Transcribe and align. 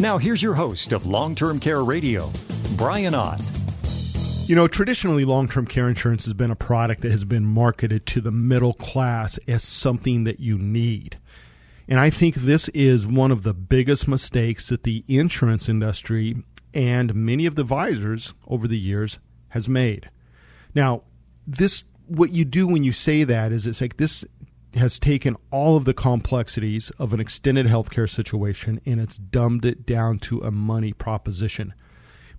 Now, 0.00 0.18
here's 0.18 0.42
your 0.42 0.54
host 0.54 0.92
of 0.92 1.06
Long 1.06 1.36
Term 1.36 1.60
Care 1.60 1.84
Radio, 1.84 2.32
Brian 2.76 3.14
Ott. 3.14 3.40
You 4.48 4.56
know, 4.56 4.66
traditionally, 4.66 5.24
long 5.24 5.48
term 5.48 5.66
care 5.66 5.88
insurance 5.88 6.24
has 6.24 6.34
been 6.34 6.50
a 6.50 6.56
product 6.56 7.02
that 7.02 7.12
has 7.12 7.22
been 7.22 7.46
marketed 7.46 8.04
to 8.06 8.20
the 8.20 8.32
middle 8.32 8.74
class 8.74 9.38
as 9.46 9.62
something 9.62 10.24
that 10.24 10.40
you 10.40 10.58
need. 10.58 11.18
And 11.86 12.00
I 12.00 12.10
think 12.10 12.34
this 12.34 12.68
is 12.70 13.06
one 13.06 13.30
of 13.30 13.44
the 13.44 13.54
biggest 13.54 14.08
mistakes 14.08 14.68
that 14.68 14.82
the 14.82 15.04
insurance 15.06 15.68
industry 15.68 16.42
and 16.74 17.14
many 17.14 17.46
of 17.46 17.54
the 17.54 17.62
advisors 17.62 18.34
over 18.48 18.66
the 18.66 18.78
years 18.78 19.20
has 19.50 19.68
made. 19.68 20.10
Now, 20.74 21.02
this 21.46 21.84
what 22.08 22.30
you 22.30 22.44
do 22.44 22.66
when 22.66 22.82
you 22.82 22.92
say 22.92 23.22
that 23.22 23.52
is 23.52 23.64
it's 23.64 23.80
like 23.80 23.96
this 23.96 24.24
has 24.76 24.98
taken 24.98 25.36
all 25.50 25.76
of 25.76 25.84
the 25.84 25.94
complexities 25.94 26.90
of 26.98 27.12
an 27.12 27.20
extended 27.20 27.66
healthcare 27.66 28.08
situation 28.08 28.80
and 28.84 29.00
it's 29.00 29.16
dumbed 29.16 29.64
it 29.64 29.86
down 29.86 30.18
to 30.18 30.40
a 30.40 30.50
money 30.50 30.92
proposition 30.92 31.74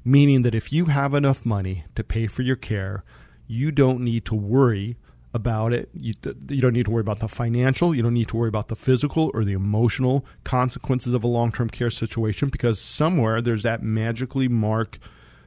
meaning 0.06 0.44
that 0.44 0.56
if 0.56 0.72
you 0.72 0.86
have 0.86 1.16
enough 1.16 1.46
money 1.46 1.84
to 1.96 2.04
pay 2.04 2.28
for 2.28 2.44
your 2.44 2.56
care, 2.56 3.04
you 3.48 3.72
don't 3.72 4.00
need 4.00 4.24
to 4.26 4.36
worry 4.36 4.98
about 5.34 5.74
it. 5.74 5.90
You, 5.94 6.14
you 6.48 6.62
don't 6.62 6.74
need 6.74 6.86
to 6.86 6.92
worry 6.92 7.02
about 7.02 7.20
the 7.20 7.28
financial, 7.28 7.94
you 7.94 8.04
don't 8.04 8.14
need 8.14 8.30
to 8.30 8.38
worry 8.38 8.48
about 8.48 8.70
the 8.70 8.76
physical 8.76 9.32
or 9.34 9.44
the 9.44 9.54
emotional 9.54 10.24
consequences 10.46 11.14
of 11.14 11.24
a 11.24 11.28
long 11.28 11.52
term 11.52 11.70
care 11.70 11.90
situation 11.90 12.50
because 12.50 12.80
somewhere 12.80 13.42
there's 13.42 13.64
that 13.64 13.82
magically 13.82 14.48
mark, 14.48 15.00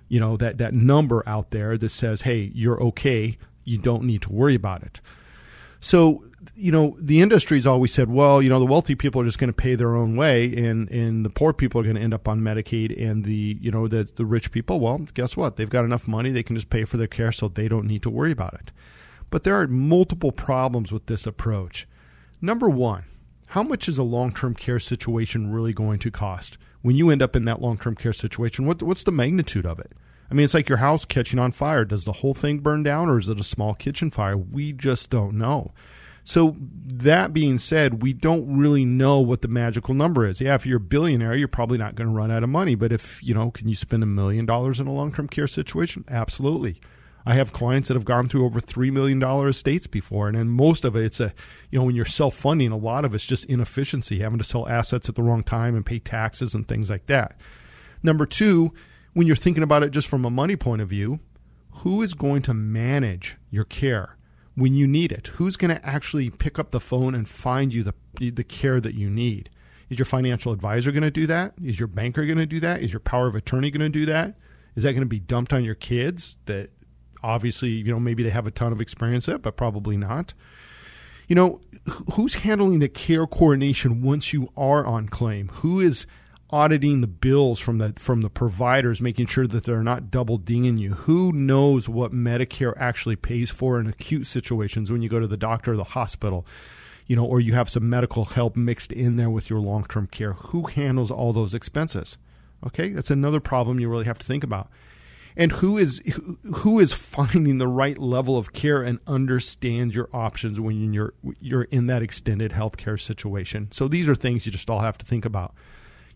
you 0.08 0.18
know, 0.18 0.36
that, 0.36 0.58
that 0.58 0.74
number 0.74 1.22
out 1.26 1.52
there 1.52 1.78
that 1.78 1.88
says, 1.90 2.22
hey, 2.22 2.50
you're 2.52 2.82
okay. 2.82 3.38
You 3.64 3.78
don't 3.78 4.02
need 4.02 4.22
to 4.22 4.32
worry 4.32 4.56
about 4.56 4.82
it. 4.82 5.00
So 5.80 6.24
you 6.54 6.70
know, 6.70 6.96
the 7.00 7.20
industry's 7.20 7.66
always 7.66 7.92
said, 7.92 8.08
well, 8.08 8.40
you 8.40 8.48
know, 8.48 8.60
the 8.60 8.66
wealthy 8.66 8.94
people 8.94 9.20
are 9.20 9.24
just 9.24 9.38
going 9.38 9.50
to 9.50 9.56
pay 9.56 9.74
their 9.74 9.96
own 9.96 10.16
way, 10.16 10.54
and 10.56 10.90
and 10.90 11.24
the 11.24 11.30
poor 11.30 11.52
people 11.52 11.80
are 11.80 11.84
going 11.84 11.96
to 11.96 12.02
end 12.02 12.14
up 12.14 12.28
on 12.28 12.40
Medicaid, 12.40 13.00
and 13.00 13.24
the 13.24 13.58
you 13.60 13.70
know 13.70 13.88
the 13.88 14.08
the 14.16 14.24
rich 14.24 14.52
people, 14.52 14.80
well, 14.80 14.98
guess 15.14 15.36
what? 15.36 15.56
They've 15.56 15.68
got 15.68 15.84
enough 15.84 16.06
money; 16.06 16.30
they 16.30 16.42
can 16.42 16.56
just 16.56 16.70
pay 16.70 16.84
for 16.84 16.96
their 16.96 17.06
care, 17.06 17.32
so 17.32 17.48
they 17.48 17.68
don't 17.68 17.86
need 17.86 18.02
to 18.02 18.10
worry 18.10 18.32
about 18.32 18.54
it. 18.54 18.70
But 19.30 19.44
there 19.44 19.60
are 19.60 19.66
multiple 19.66 20.32
problems 20.32 20.92
with 20.92 21.06
this 21.06 21.26
approach. 21.26 21.86
Number 22.40 22.68
one, 22.68 23.04
how 23.48 23.62
much 23.62 23.88
is 23.88 23.98
a 23.98 24.02
long 24.02 24.32
term 24.32 24.54
care 24.54 24.78
situation 24.78 25.52
really 25.52 25.72
going 25.72 25.98
to 26.00 26.10
cost? 26.10 26.56
When 26.82 26.94
you 26.94 27.10
end 27.10 27.22
up 27.22 27.34
in 27.34 27.44
that 27.46 27.60
long 27.60 27.78
term 27.78 27.96
care 27.96 28.12
situation, 28.12 28.64
what, 28.64 28.82
what's 28.82 29.02
the 29.02 29.10
magnitude 29.10 29.66
of 29.66 29.80
it? 29.80 29.92
I 30.30 30.34
mean, 30.34 30.44
it's 30.44 30.54
like 30.54 30.68
your 30.68 30.78
house 30.78 31.04
catching 31.04 31.38
on 31.38 31.52
fire. 31.52 31.84
Does 31.84 32.04
the 32.04 32.12
whole 32.12 32.34
thing 32.34 32.58
burn 32.58 32.82
down, 32.82 33.08
or 33.08 33.18
is 33.18 33.28
it 33.28 33.40
a 33.40 33.44
small 33.44 33.74
kitchen 33.74 34.10
fire? 34.10 34.36
We 34.36 34.72
just 34.72 35.10
don't 35.10 35.36
know. 35.36 35.72
So 36.28 36.56
that 36.58 37.32
being 37.32 37.56
said, 37.56 38.02
we 38.02 38.12
don't 38.12 38.58
really 38.58 38.84
know 38.84 39.18
what 39.18 39.40
the 39.40 39.48
magical 39.48 39.94
number 39.94 40.26
is. 40.26 40.42
Yeah, 40.42 40.56
if 40.56 40.66
you're 40.66 40.76
a 40.76 40.78
billionaire, 40.78 41.34
you're 41.34 41.48
probably 41.48 41.78
not 41.78 41.94
going 41.94 42.06
to 42.06 42.14
run 42.14 42.30
out 42.30 42.42
of 42.42 42.50
money. 42.50 42.74
But 42.74 42.92
if 42.92 43.22
you 43.22 43.32
know, 43.32 43.50
can 43.50 43.66
you 43.66 43.74
spend 43.74 44.02
a 44.02 44.06
million 44.06 44.44
dollars 44.44 44.78
in 44.78 44.86
a 44.86 44.92
long-term 44.92 45.28
care 45.28 45.46
situation? 45.46 46.04
Absolutely. 46.06 46.82
I 47.24 47.32
have 47.32 47.54
clients 47.54 47.88
that 47.88 47.94
have 47.94 48.04
gone 48.04 48.28
through 48.28 48.44
over 48.44 48.60
three 48.60 48.90
million 48.90 49.18
dollar 49.18 49.48
estates 49.48 49.86
before, 49.86 50.28
and 50.28 50.36
then 50.36 50.50
most 50.50 50.84
of 50.84 50.94
it, 50.96 51.06
it's 51.06 51.18
a 51.18 51.32
you 51.70 51.78
know 51.78 51.84
when 51.86 51.96
you're 51.96 52.04
self 52.04 52.34
funding, 52.34 52.72
a 52.72 52.76
lot 52.76 53.06
of 53.06 53.14
it's 53.14 53.24
just 53.24 53.46
inefficiency, 53.46 54.18
having 54.18 54.36
to 54.36 54.44
sell 54.44 54.68
assets 54.68 55.08
at 55.08 55.14
the 55.14 55.22
wrong 55.22 55.42
time 55.42 55.74
and 55.74 55.86
pay 55.86 55.98
taxes 55.98 56.54
and 56.54 56.68
things 56.68 56.90
like 56.90 57.06
that. 57.06 57.40
Number 58.02 58.26
two, 58.26 58.74
when 59.14 59.26
you're 59.26 59.34
thinking 59.34 59.62
about 59.62 59.82
it 59.82 59.92
just 59.92 60.08
from 60.08 60.26
a 60.26 60.30
money 60.30 60.56
point 60.56 60.82
of 60.82 60.90
view, 60.90 61.20
who 61.70 62.02
is 62.02 62.12
going 62.12 62.42
to 62.42 62.52
manage 62.52 63.38
your 63.50 63.64
care? 63.64 64.17
When 64.58 64.74
you 64.74 64.86
need 64.86 65.12
it? 65.12 65.28
Who's 65.28 65.56
going 65.56 65.74
to 65.74 65.86
actually 65.86 66.30
pick 66.30 66.58
up 66.58 66.70
the 66.72 66.80
phone 66.80 67.14
and 67.14 67.28
find 67.28 67.72
you 67.72 67.82
the 67.82 67.94
the 68.30 68.44
care 68.44 68.80
that 68.80 68.94
you 68.94 69.08
need? 69.08 69.50
Is 69.88 69.98
your 69.98 70.06
financial 70.06 70.52
advisor 70.52 70.92
going 70.92 71.02
to 71.02 71.10
do 71.10 71.26
that? 71.28 71.54
Is 71.62 71.80
your 71.80 71.86
banker 71.86 72.26
going 72.26 72.38
to 72.38 72.46
do 72.46 72.60
that? 72.60 72.82
Is 72.82 72.92
your 72.92 73.00
power 73.00 73.26
of 73.26 73.34
attorney 73.34 73.70
going 73.70 73.80
to 73.80 73.98
do 73.98 74.04
that? 74.06 74.36
Is 74.74 74.82
that 74.82 74.92
going 74.92 75.02
to 75.02 75.06
be 75.06 75.20
dumped 75.20 75.52
on 75.52 75.64
your 75.64 75.74
kids 75.74 76.36
that 76.46 76.70
obviously, 77.22 77.70
you 77.70 77.92
know, 77.92 78.00
maybe 78.00 78.22
they 78.22 78.30
have 78.30 78.46
a 78.46 78.50
ton 78.50 78.72
of 78.72 78.80
experience 78.80 79.28
at, 79.28 79.42
but 79.42 79.56
probably 79.56 79.96
not? 79.96 80.34
You 81.26 81.36
know, 81.36 81.60
who's 82.14 82.34
handling 82.34 82.80
the 82.80 82.88
care 82.88 83.26
coordination 83.26 84.02
once 84.02 84.32
you 84.32 84.50
are 84.56 84.84
on 84.84 85.08
claim? 85.08 85.48
Who 85.48 85.80
is 85.80 86.06
auditing 86.50 87.00
the 87.00 87.06
bills 87.06 87.60
from 87.60 87.78
the 87.78 87.92
from 87.96 88.22
the 88.22 88.30
providers, 88.30 89.00
making 89.00 89.26
sure 89.26 89.46
that 89.46 89.64
they're 89.64 89.82
not 89.82 90.10
double 90.10 90.38
dinging 90.38 90.76
you. 90.76 90.94
Who 90.94 91.32
knows 91.32 91.88
what 91.88 92.12
Medicare 92.12 92.74
actually 92.76 93.16
pays 93.16 93.50
for 93.50 93.78
in 93.78 93.86
acute 93.86 94.26
situations 94.26 94.90
when 94.90 95.02
you 95.02 95.08
go 95.08 95.20
to 95.20 95.26
the 95.26 95.36
doctor 95.36 95.72
or 95.72 95.76
the 95.76 95.84
hospital, 95.84 96.46
you 97.06 97.16
know, 97.16 97.24
or 97.24 97.40
you 97.40 97.54
have 97.54 97.68
some 97.68 97.88
medical 97.88 98.24
help 98.24 98.56
mixed 98.56 98.92
in 98.92 99.16
there 99.16 99.30
with 99.30 99.50
your 99.50 99.60
long 99.60 99.84
term 99.84 100.06
care. 100.06 100.32
Who 100.34 100.66
handles 100.66 101.10
all 101.10 101.32
those 101.32 101.54
expenses? 101.54 102.18
Okay, 102.66 102.90
that's 102.90 103.10
another 103.10 103.40
problem 103.40 103.78
you 103.78 103.88
really 103.88 104.06
have 104.06 104.18
to 104.18 104.26
think 104.26 104.42
about. 104.42 104.68
And 105.36 105.52
who 105.52 105.78
is 105.78 106.02
who 106.56 106.80
is 106.80 106.92
finding 106.92 107.58
the 107.58 107.68
right 107.68 107.98
level 107.98 108.36
of 108.36 108.52
care 108.52 108.82
and 108.82 108.98
understands 109.06 109.94
your 109.94 110.08
options 110.12 110.58
when 110.58 110.92
you're 110.92 111.12
you're 111.40 111.64
in 111.64 111.86
that 111.88 112.02
extended 112.02 112.52
healthcare 112.52 112.98
situation. 112.98 113.68
So 113.70 113.86
these 113.86 114.08
are 114.08 114.14
things 114.14 114.46
you 114.46 114.52
just 114.52 114.70
all 114.70 114.80
have 114.80 114.98
to 114.98 115.06
think 115.06 115.24
about 115.24 115.54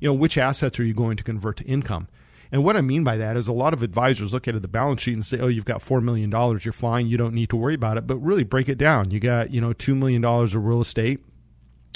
you 0.03 0.09
know, 0.09 0.15
which 0.15 0.37
assets 0.37 0.81
are 0.81 0.85
you 0.85 0.95
going 0.95 1.17
to 1.17 1.23
convert 1.23 1.59
to 1.59 1.65
income? 1.65 2.09
And 2.51 2.65
what 2.65 2.77
I 2.77 2.81
mean 2.81 3.05
by 3.05 3.17
that 3.19 3.37
is 3.37 3.47
a 3.47 3.53
lot 3.53 3.73
of 3.73 3.85
advisors 3.85 4.33
look 4.33 4.49
at 4.49 4.61
the 4.61 4.67
balance 4.67 5.01
sheet 5.01 5.15
and 5.15 5.25
say, 5.25 5.39
"Oh, 5.39 5.47
you've 5.47 5.65
got 5.65 5.81
four 5.81 6.01
million 6.01 6.29
dollars, 6.29 6.65
you're 6.65 6.73
fine, 6.73 7.07
you 7.07 7.17
don't 7.17 7.35
need 7.35 7.51
to 7.51 7.57
worry 7.57 7.75
about 7.75 7.99
it." 7.99 8.07
But 8.09 8.17
really, 8.17 8.43
break 8.43 8.69
it 8.69 8.79
down. 8.79 9.13
You 9.13 9.21
got 9.21 9.53
you 9.53 9.61
know 9.61 9.73
two 9.73 9.95
million 9.95 10.21
dollars 10.21 10.57
of 10.57 10.65
real 10.65 10.81
estate. 10.81 11.21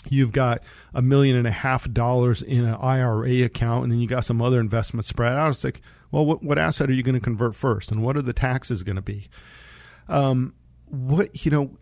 You've 0.09 0.31
got 0.31 0.63
a 0.95 1.03
million 1.03 1.37
and 1.37 1.49
a 1.49 1.51
half 1.51 1.91
dollars 1.93 2.43
in 2.43 2.65
an 2.65 2.77
IRA 2.77 3.43
account, 3.43 3.83
and 3.83 3.93
then 3.93 3.99
you 3.99 4.07
got 4.07 4.25
some 4.25 4.41
other 4.41 4.61
investments 4.61 5.09
spread 5.09 5.33
out. 5.33 5.51
It's 5.51 5.65
like, 5.65 5.83
well, 6.13 6.25
what, 6.25 6.45
what 6.45 6.59
asset 6.59 6.89
are 6.89 6.93
you 6.93 7.03
going 7.03 7.17
to 7.17 7.21
convert 7.21 7.57
first, 7.57 7.91
and 7.91 8.05
what 8.05 8.17
are 8.17 8.23
the 8.23 8.33
taxes 8.33 8.85
going 8.85 8.97
to 8.97 9.03
be? 9.03 9.27
Um, 10.09 10.55
what 10.87 11.45
you 11.45 11.51
know 11.51 11.77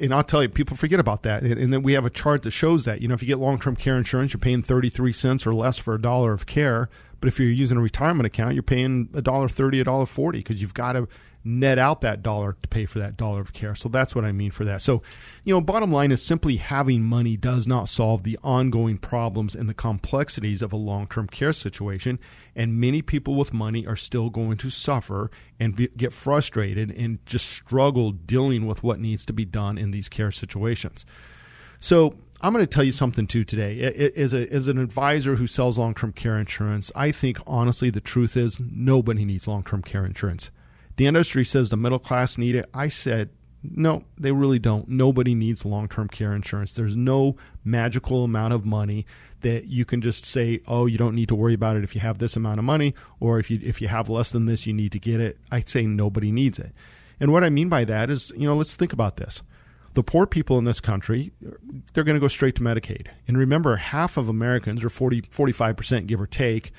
and 0.00 0.14
I'll 0.14 0.24
tell 0.24 0.42
you, 0.42 0.48
people 0.48 0.76
forget 0.76 1.00
about 1.00 1.22
that. 1.24 1.42
And, 1.42 1.58
and, 1.58 1.72
then 1.72 1.82
we 1.82 1.94
have 1.94 2.04
a 2.04 2.10
chart 2.10 2.42
that 2.42 2.50
shows 2.50 2.84
that. 2.84 3.00
You 3.00 3.08
know, 3.08 3.14
if 3.14 3.22
you 3.22 3.28
get 3.28 3.38
long 3.38 3.58
term 3.58 3.76
care 3.76 3.96
insurance, 3.96 4.32
you're 4.32 4.40
paying 4.40 4.62
33 4.62 5.12
cents 5.12 5.46
or 5.46 5.54
less 5.54 5.76
for 5.76 5.94
a 5.94 6.00
dollar 6.00 6.32
of 6.32 6.46
care. 6.46 6.88
But 7.20 7.28
if 7.28 7.40
you're 7.40 7.50
using 7.50 7.78
a 7.78 7.80
retirement 7.80 8.26
account, 8.26 8.54
you're 8.54 8.62
paying 8.62 9.08
a 9.12 9.22
dollar 9.22 9.48
thirty, 9.48 9.80
a 9.80 9.84
dollar 9.84 10.06
forty, 10.06 10.38
because 10.38 10.60
you've 10.60 10.74
got 10.74 10.92
to 10.92 11.08
net 11.48 11.78
out 11.78 12.02
that 12.02 12.22
dollar 12.22 12.52
to 12.52 12.68
pay 12.68 12.84
for 12.84 12.98
that 12.98 13.16
dollar 13.16 13.40
of 13.40 13.54
care. 13.54 13.74
So 13.74 13.88
that's 13.88 14.14
what 14.14 14.24
I 14.24 14.32
mean 14.32 14.50
for 14.50 14.64
that. 14.64 14.82
So, 14.82 15.02
you 15.44 15.54
know, 15.54 15.60
bottom 15.62 15.90
line 15.90 16.12
is 16.12 16.22
simply 16.22 16.56
having 16.56 17.02
money 17.02 17.36
does 17.36 17.66
not 17.66 17.88
solve 17.88 18.22
the 18.22 18.38
ongoing 18.44 18.98
problems 18.98 19.54
and 19.54 19.68
the 19.68 19.74
complexities 19.74 20.60
of 20.60 20.72
a 20.72 20.76
long 20.76 21.06
term 21.06 21.26
care 21.26 21.54
situation. 21.54 22.18
And 22.54 22.78
many 22.78 23.00
people 23.00 23.34
with 23.34 23.54
money 23.54 23.86
are 23.86 23.96
still 23.96 24.28
going 24.28 24.58
to 24.58 24.68
suffer 24.68 25.30
and 25.58 25.74
be, 25.74 25.88
get 25.96 26.12
frustrated 26.12 26.90
and 26.90 27.24
just 27.24 27.48
struggle 27.48 28.12
dealing 28.12 28.66
with 28.66 28.82
what 28.82 29.00
needs 29.00 29.24
to 29.26 29.32
be 29.32 29.46
done 29.46 29.78
in 29.78 29.90
these 29.90 30.08
care 30.08 30.30
situations. 30.30 31.06
So, 31.80 32.14
I'm 32.40 32.52
going 32.52 32.64
to 32.64 32.72
tell 32.72 32.84
you 32.84 32.92
something 32.92 33.26
too 33.26 33.42
today. 33.42 34.12
As, 34.16 34.32
a, 34.32 34.48
as 34.52 34.68
an 34.68 34.78
advisor 34.78 35.34
who 35.34 35.48
sells 35.48 35.76
long 35.76 35.92
term 35.92 36.12
care 36.12 36.38
insurance, 36.38 36.92
I 36.94 37.10
think 37.10 37.38
honestly 37.48 37.90
the 37.90 38.00
truth 38.00 38.36
is 38.36 38.60
nobody 38.60 39.24
needs 39.24 39.48
long 39.48 39.64
term 39.64 39.82
care 39.82 40.06
insurance. 40.06 40.52
The 40.98 41.06
industry 41.06 41.44
says 41.44 41.70
the 41.70 41.76
middle 41.76 42.00
class 42.00 42.36
need 42.36 42.56
it. 42.56 42.68
I 42.74 42.88
said, 42.88 43.30
no, 43.62 44.04
they 44.18 44.32
really 44.32 44.58
don't. 44.58 44.88
Nobody 44.88 45.32
needs 45.32 45.64
long 45.64 45.88
term 45.88 46.08
care 46.08 46.34
insurance. 46.34 46.72
There's 46.72 46.96
no 46.96 47.36
magical 47.64 48.24
amount 48.24 48.52
of 48.52 48.66
money 48.66 49.06
that 49.42 49.66
you 49.66 49.84
can 49.84 50.00
just 50.00 50.24
say, 50.24 50.60
oh, 50.66 50.86
you 50.86 50.98
don't 50.98 51.14
need 51.14 51.28
to 51.28 51.36
worry 51.36 51.54
about 51.54 51.76
it 51.76 51.84
if 51.84 51.94
you 51.94 52.00
have 52.00 52.18
this 52.18 52.34
amount 52.34 52.58
of 52.58 52.64
money, 52.64 52.94
or 53.20 53.38
if 53.38 53.48
you 53.48 53.60
if 53.62 53.80
you 53.80 53.86
have 53.86 54.08
less 54.08 54.32
than 54.32 54.46
this, 54.46 54.66
you 54.66 54.72
need 54.72 54.90
to 54.90 54.98
get 54.98 55.20
it. 55.20 55.38
I 55.52 55.60
say 55.60 55.86
nobody 55.86 56.32
needs 56.32 56.58
it. 56.58 56.72
And 57.20 57.32
what 57.32 57.44
I 57.44 57.48
mean 57.48 57.68
by 57.68 57.84
that 57.84 58.10
is, 58.10 58.32
you 58.36 58.48
know, 58.48 58.56
let's 58.56 58.74
think 58.74 58.92
about 58.92 59.18
this. 59.18 59.40
The 59.94 60.02
poor 60.02 60.26
people 60.26 60.58
in 60.58 60.64
this 60.64 60.80
country, 60.80 61.32
they're 61.92 62.04
going 62.04 62.16
to 62.16 62.20
go 62.20 62.28
straight 62.28 62.56
to 62.56 62.62
Medicaid. 62.62 63.06
And 63.28 63.38
remember, 63.38 63.76
half 63.76 64.16
of 64.16 64.28
Americans, 64.28 64.84
or 64.84 64.90
40, 64.90 65.22
45%, 65.22 66.06
give 66.06 66.20
or 66.20 66.26
take, 66.26 66.72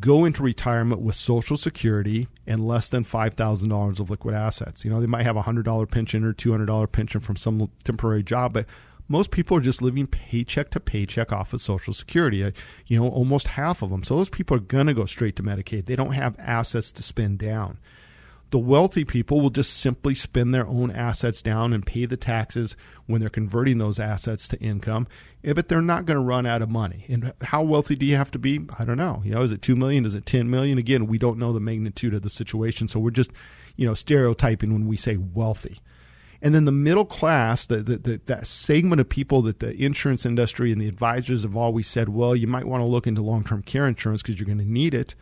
go 0.00 0.24
into 0.24 0.42
retirement 0.42 1.00
with 1.00 1.14
Social 1.14 1.56
Security 1.56 2.28
and 2.46 2.66
less 2.66 2.88
than 2.88 3.04
$5,000 3.04 4.00
of 4.00 4.10
liquid 4.10 4.34
assets. 4.34 4.84
You 4.84 4.90
know, 4.90 5.00
they 5.00 5.06
might 5.06 5.24
have 5.24 5.36
a 5.36 5.42
$100 5.42 5.90
pension 5.90 6.24
or 6.24 6.32
$200 6.32 6.92
pension 6.92 7.20
from 7.20 7.36
some 7.36 7.70
temporary 7.84 8.22
job, 8.22 8.52
but 8.52 8.66
most 9.08 9.30
people 9.30 9.56
are 9.56 9.60
just 9.60 9.82
living 9.82 10.06
paycheck 10.06 10.70
to 10.70 10.80
paycheck 10.80 11.32
off 11.32 11.52
of 11.52 11.60
Social 11.60 11.94
Security. 11.94 12.44
Uh, 12.44 12.50
you 12.86 12.98
know, 12.98 13.08
almost 13.08 13.48
half 13.48 13.82
of 13.82 13.90
them. 13.90 14.02
So 14.02 14.16
those 14.16 14.28
people 14.28 14.56
are 14.56 14.60
going 14.60 14.88
to 14.88 14.94
go 14.94 15.06
straight 15.06 15.36
to 15.36 15.42
Medicaid. 15.42 15.86
They 15.86 15.96
don't 15.96 16.12
have 16.12 16.36
assets 16.38 16.90
to 16.92 17.02
spend 17.02 17.38
down. 17.38 17.78
The 18.50 18.58
wealthy 18.58 19.04
people 19.04 19.40
will 19.40 19.50
just 19.50 19.76
simply 19.76 20.14
spend 20.14 20.54
their 20.54 20.66
own 20.66 20.90
assets 20.90 21.42
down 21.42 21.72
and 21.72 21.84
pay 21.84 22.06
the 22.06 22.16
taxes 22.16 22.76
when 23.06 23.20
they're 23.20 23.28
converting 23.28 23.78
those 23.78 23.98
assets 23.98 24.46
to 24.48 24.60
income. 24.60 25.08
But 25.42 25.68
they're 25.68 25.82
not 25.82 26.06
going 26.06 26.16
to 26.16 26.24
run 26.24 26.46
out 26.46 26.62
of 26.62 26.70
money. 26.70 27.04
And 27.08 27.32
how 27.42 27.62
wealthy 27.62 27.96
do 27.96 28.06
you 28.06 28.16
have 28.16 28.30
to 28.32 28.38
be? 28.38 28.60
I 28.78 28.84
don't 28.84 28.98
know. 28.98 29.20
You 29.24 29.32
know, 29.32 29.42
is 29.42 29.52
it 29.52 29.62
two 29.62 29.74
million? 29.74 30.04
Is 30.04 30.14
it 30.14 30.26
ten 30.26 30.48
million? 30.48 30.78
Again, 30.78 31.06
we 31.06 31.18
don't 31.18 31.38
know 31.38 31.52
the 31.52 31.60
magnitude 31.60 32.14
of 32.14 32.22
the 32.22 32.30
situation, 32.30 32.86
so 32.86 33.00
we're 33.00 33.10
just, 33.10 33.32
you 33.74 33.86
know, 33.86 33.94
stereotyping 33.94 34.72
when 34.72 34.86
we 34.86 34.96
say 34.96 35.16
wealthy. 35.16 35.80
And 36.42 36.54
then 36.54 36.66
the 36.66 36.72
middle 36.72 37.04
class, 37.04 37.66
the, 37.66 37.78
the, 37.78 37.96
the, 37.96 38.20
that 38.26 38.46
segment 38.46 39.00
of 39.00 39.08
people 39.08 39.42
that 39.42 39.60
the 39.60 39.74
insurance 39.74 40.26
industry 40.26 40.70
and 40.70 40.80
the 40.80 40.88
advisors 40.88 41.42
have 41.42 41.56
always 41.56 41.88
said, 41.88 42.10
well, 42.10 42.36
you 42.36 42.46
might 42.46 42.66
want 42.66 42.84
to 42.84 42.90
look 42.90 43.06
into 43.06 43.22
long 43.22 43.42
term 43.42 43.62
care 43.62 43.86
insurance 43.86 44.22
because 44.22 44.38
you're 44.38 44.46
going 44.46 44.58
to 44.58 44.70
need 44.70 44.94
it. 44.94 45.14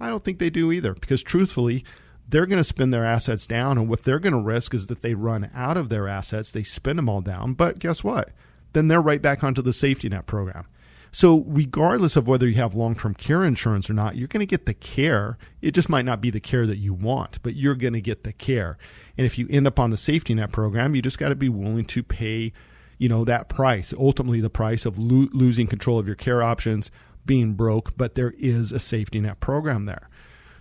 I 0.00 0.08
don't 0.08 0.22
think 0.22 0.38
they 0.38 0.50
do 0.50 0.70
either 0.70 0.94
because 0.94 1.22
truthfully, 1.22 1.84
they're 2.28 2.46
going 2.46 2.60
to 2.60 2.64
spend 2.64 2.92
their 2.92 3.04
assets 3.04 3.46
down. 3.46 3.78
And 3.78 3.88
what 3.88 4.04
they're 4.04 4.18
going 4.18 4.34
to 4.34 4.40
risk 4.40 4.74
is 4.74 4.86
that 4.88 5.00
they 5.00 5.14
run 5.14 5.50
out 5.54 5.76
of 5.76 5.88
their 5.88 6.06
assets, 6.08 6.52
they 6.52 6.62
spend 6.62 6.98
them 6.98 7.08
all 7.08 7.20
down. 7.20 7.54
But 7.54 7.78
guess 7.78 8.04
what? 8.04 8.30
Then 8.74 8.88
they're 8.88 9.00
right 9.00 9.22
back 9.22 9.42
onto 9.42 9.62
the 9.62 9.72
safety 9.72 10.08
net 10.08 10.26
program. 10.26 10.66
So, 11.10 11.44
regardless 11.46 12.16
of 12.16 12.28
whether 12.28 12.46
you 12.46 12.56
have 12.56 12.74
long 12.74 12.94
term 12.94 13.14
care 13.14 13.42
insurance 13.42 13.88
or 13.88 13.94
not, 13.94 14.16
you're 14.16 14.28
going 14.28 14.40
to 14.40 14.46
get 14.46 14.66
the 14.66 14.74
care. 14.74 15.38
It 15.62 15.70
just 15.70 15.88
might 15.88 16.04
not 16.04 16.20
be 16.20 16.30
the 16.30 16.40
care 16.40 16.66
that 16.66 16.76
you 16.76 16.92
want, 16.92 17.42
but 17.42 17.56
you're 17.56 17.74
going 17.74 17.94
to 17.94 18.00
get 18.02 18.24
the 18.24 18.32
care. 18.32 18.76
And 19.16 19.24
if 19.24 19.38
you 19.38 19.46
end 19.48 19.66
up 19.66 19.78
on 19.78 19.88
the 19.88 19.96
safety 19.96 20.34
net 20.34 20.52
program, 20.52 20.94
you 20.94 21.00
just 21.00 21.18
got 21.18 21.30
to 21.30 21.34
be 21.34 21.48
willing 21.48 21.86
to 21.86 22.02
pay, 22.02 22.52
you 22.98 23.08
know, 23.08 23.24
that 23.24 23.48
price. 23.48 23.94
Ultimately, 23.98 24.42
the 24.42 24.50
price 24.50 24.84
of 24.84 24.98
lo- 24.98 25.28
losing 25.32 25.66
control 25.66 25.98
of 25.98 26.06
your 26.06 26.14
care 26.14 26.42
options, 26.42 26.90
being 27.24 27.54
broke, 27.54 27.96
but 27.96 28.14
there 28.14 28.34
is 28.38 28.70
a 28.70 28.78
safety 28.78 29.20
net 29.20 29.40
program 29.40 29.84
there. 29.84 30.07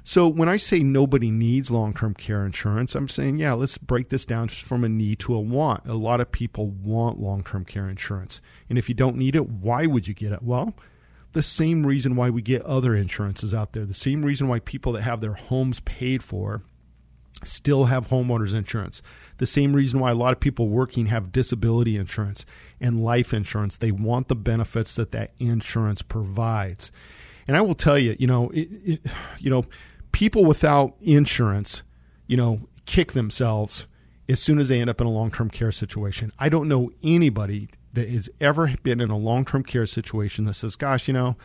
So 0.10 0.30
when 0.30 0.48
I 0.48 0.56
say 0.56 0.80
nobody 0.80 1.30
needs 1.30 1.70
long 1.70 1.94
term 1.94 2.14
care 2.14 2.46
insurance, 2.46 2.96
I'm 2.96 3.10
saying, 3.10 3.40
yeah, 3.40 3.52
let's 3.52 3.78
break 3.78 4.08
this 4.08 4.24
down 4.24 4.48
from 4.48 4.86
a 4.86 4.90
need 4.90 5.20
to 5.20 5.36
a 5.36 5.42
want. 5.42 5.86
A 5.86 5.96
lot 5.96 6.22
of 6.22 6.32
people 6.32 6.68
want 6.68 7.20
long 7.20 7.44
term 7.44 7.66
care 7.66 7.90
insurance. 7.90 8.40
And 8.70 8.78
if 8.78 8.88
you 8.88 8.96
don't 8.96 9.18
need 9.18 9.36
it, 9.36 9.50
why 9.50 9.86
would 9.86 10.08
you 10.08 10.14
get 10.14 10.32
it? 10.32 10.42
Well, 10.42 10.74
the 11.34 11.44
same 11.44 11.86
reason 11.86 12.16
why 12.16 12.30
we 12.30 12.42
get 12.42 12.62
other 12.62 12.96
insurances 12.96 13.54
out 13.54 13.74
there, 13.74 13.86
the 13.86 13.94
same 13.94 14.24
reason 14.24 14.48
why 14.48 14.60
people 14.60 14.94
that 14.94 15.02
have 15.02 15.20
their 15.20 15.34
homes 15.34 15.82
paid 15.82 16.24
for 16.24 16.64
still 17.44 17.84
have 17.84 18.08
homeowners 18.08 18.54
insurance. 18.56 19.02
The 19.40 19.46
same 19.46 19.74
reason 19.74 20.00
why 20.00 20.12
a 20.12 20.16
lot 20.16 20.32
of 20.32 20.40
people 20.40 20.70
working 20.70 21.08
have 21.08 21.34
disability 21.34 21.98
insurance 21.98 22.46
and 22.80 23.04
life 23.04 23.34
insurance. 23.34 23.76
They 23.76 23.92
want 23.92 24.30
the 24.30 24.36
benefits 24.36 24.96
that 24.96 25.12
that 25.12 25.34
insurance 25.38 26.02
provides. 26.02 26.94
And 27.46 27.58
I 27.58 27.62
will 27.62 27.76
tell 27.76 28.00
you, 28.00 28.16
you 28.18 28.28
know, 28.28 28.50
it, 28.52 28.70
it, 28.86 29.02
you 29.40 29.50
know, 29.50 29.64
people 30.18 30.46
without 30.46 30.96
insurance, 31.00 31.84
you 32.26 32.36
know, 32.36 32.60
kick 32.88 33.12
themselves 33.12 33.86
as 34.28 34.42
soon 34.42 34.58
as 34.58 34.68
they 34.68 34.82
end 34.82 34.90
up 34.90 35.00
in 35.00 35.06
a 35.06 35.12
long 35.12 35.30
term 35.30 35.48
care 35.48 35.72
situation. 35.72 36.34
I 36.40 36.50
don't 36.50 36.68
know 36.68 36.90
anybody 37.04 37.70
that 37.94 38.10
has 38.10 38.28
ever 38.42 38.74
been 38.82 39.00
in 39.00 39.12
a 39.12 39.18
long 39.18 39.46
term 39.46 39.62
care 39.64 39.86
situation 39.86 40.46
that 40.46 40.56
says, 40.56 40.76
gosh, 40.76 41.08
you 41.08 41.14
know, 41.14 41.36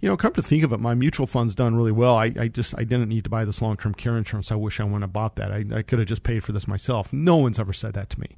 you 0.00 0.08
know, 0.08 0.16
come 0.16 0.32
to 0.34 0.42
think 0.42 0.62
of 0.62 0.72
it, 0.72 0.78
my 0.78 0.94
mutual 0.94 1.26
fund's 1.26 1.56
done 1.56 1.74
really 1.74 1.90
well. 1.90 2.14
I, 2.14 2.32
I 2.38 2.46
just 2.46 2.72
I 2.78 2.84
didn't 2.84 3.08
need 3.08 3.24
to 3.24 3.30
buy 3.30 3.44
this 3.44 3.60
long 3.60 3.76
term 3.76 3.94
care 3.94 4.16
insurance. 4.16 4.52
I 4.52 4.54
wish 4.54 4.78
I 4.78 4.84
wouldn't 4.84 5.02
have 5.02 5.12
bought 5.12 5.34
that. 5.34 5.50
I, 5.50 5.64
I 5.74 5.82
could 5.82 5.98
have 5.98 6.06
just 6.06 6.22
paid 6.22 6.44
for 6.44 6.52
this 6.52 6.68
myself. 6.68 7.12
No 7.12 7.34
one's 7.34 7.58
ever 7.58 7.72
said 7.72 7.94
that 7.94 8.10
to 8.10 8.20
me. 8.20 8.28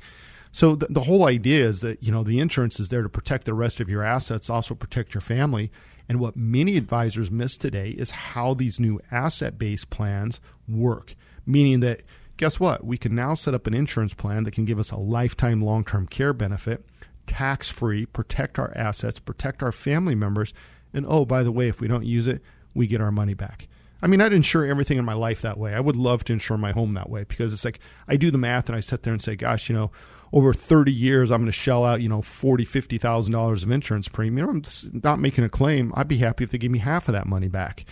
So 0.53 0.75
the, 0.75 0.87
the 0.87 1.03
whole 1.03 1.27
idea 1.27 1.67
is 1.67 1.83
that 1.83 2.03
you 2.03 2.11
know 2.11 2.23
the 2.23 2.39
insurance 2.39 2.81
is 2.81 2.89
there 2.89 3.03
to 3.03 3.11
protect 3.11 3.45
the 3.45 3.53
rest 3.53 3.81
of 3.81 3.91
your 3.91 4.03
assets, 4.03 4.49
also 4.49 4.75
protect 4.75 5.13
your 5.13 5.21
family, 5.21 5.71
and 6.09 6.21
what 6.21 6.37
many 6.37 6.77
advisors 6.77 7.31
miss 7.31 7.57
today 7.57 7.91
is 7.91 8.11
how 8.11 8.55
these 8.55 8.81
new 8.81 9.01
asset 9.11 9.59
based 9.59 9.91
plans 9.91 10.41
work, 10.69 11.15
meaning 11.45 11.81
that 11.81 12.03
guess 12.37 12.61
what? 12.61 12.85
We 12.85 12.99
can 12.99 13.15
now 13.15 13.35
set 13.35 13.55
up 13.55 13.67
an 13.67 13.75
insurance 13.75 14.15
plan 14.15 14.45
that 14.45 14.53
can 14.53 14.65
give 14.65 14.79
us 14.79 14.91
a 14.91 14.97
lifetime 14.97 15.61
long 15.61 15.85
term 15.85 16.07
care 16.07 16.33
benefit, 16.33 16.85
tax 17.27 17.69
free, 17.69 18.07
protect 18.07 18.59
our 18.59 18.73
assets, 18.77 19.19
protect 19.19 19.63
our 19.63 19.73
family 19.73 20.15
members, 20.15 20.55
and 20.93 21.07
oh, 21.09 21.25
by 21.25 21.43
the 21.43 21.53
way, 21.53 21.69
if 21.69 21.81
we 21.81 21.89
don't 21.89 22.07
use 22.07 22.27
it, 22.27 22.43
we 22.75 22.87
get 22.87 23.01
our 23.01 23.13
money 23.13 23.35
back. 23.35 23.69
I 24.03 24.09
mean, 24.09 24.21
I'd 24.21 24.33
insure 24.33 24.67
everything 24.67 24.99
in 24.99 25.05
my 25.05 25.15
life 25.15 25.43
that 25.43 25.59
way. 25.59 25.75
I 25.75 25.81
would 25.81 25.97
love 25.97 26.23
to 26.25 26.33
insure 26.33 26.59
my 26.59 26.73
home 26.73 26.93
that 26.93 27.09
way 27.09 27.25
because 27.25 27.53
it's 27.53 27.65
like 27.65 27.81
I 28.07 28.17
do 28.17 28.31
the 28.31 28.39
math 28.39 28.69
and 28.69 28.77
I 28.77 28.81
sit 28.81 29.03
there 29.03 29.13
and 29.13 29.23
say, 29.23 29.37
gosh, 29.37 29.69
you 29.69 29.75
know, 29.75 29.91
over 30.33 30.53
30 30.53 30.93
years, 30.93 31.31
I'm 31.31 31.41
going 31.41 31.47
to 31.47 31.53
shell 31.53 31.85
out, 31.85 32.03
you 32.03 32.09
know, 32.09 32.23
40, 32.23 32.65
$50,000 32.65 33.63
of 33.63 33.71
insurance 33.71 34.09
premium. 34.09 34.49
I'm 34.49 35.01
not 35.03 35.21
making 35.21 35.45
a 35.45 35.49
claim. 35.49 35.93
I'd 35.97 36.09
be 36.09 36.19
happy 36.19 36.45
if 36.45 36.51
they 36.51 36.59
give 36.59 36.73
me 36.73 36.79
half 36.79 37.09
of 37.09 37.13
that 37.13 37.27
money 37.27 37.49
back. 37.49 37.85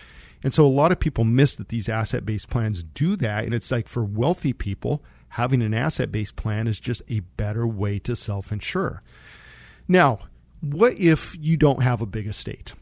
And 0.42 0.52
so 0.52 0.66
a 0.66 0.69
lot 0.69 0.92
of 0.92 1.00
people 1.00 1.25
miss 1.25 1.56
that 1.56 1.69
these 1.69 1.88
asset 1.88 2.26
based 2.26 2.50
plans 2.50 2.82
do 2.82 3.16
that. 3.16 3.44
And 3.44 3.54
it's 3.54 3.70
like 3.70 3.88
for 3.88 4.04
wealthy 4.04 4.52
people, 4.52 5.02
having 5.31 5.62
an 5.62 5.72
asset 5.75 6.12
based 6.12 6.36
plan 6.36 6.66
is 6.66 6.78
just 6.78 7.02
a 7.08 7.20
better 7.20 7.66
way 7.66 7.98
to 8.00 8.14
self 8.14 8.52
insure. 8.52 9.02
Now, 9.88 10.19
what 10.60 10.98
if 10.98 11.36
you 11.40 11.56
don't 11.56 11.82
have 11.82 12.02
a 12.02 12.06
big 12.06 12.26
estate? 12.26 12.75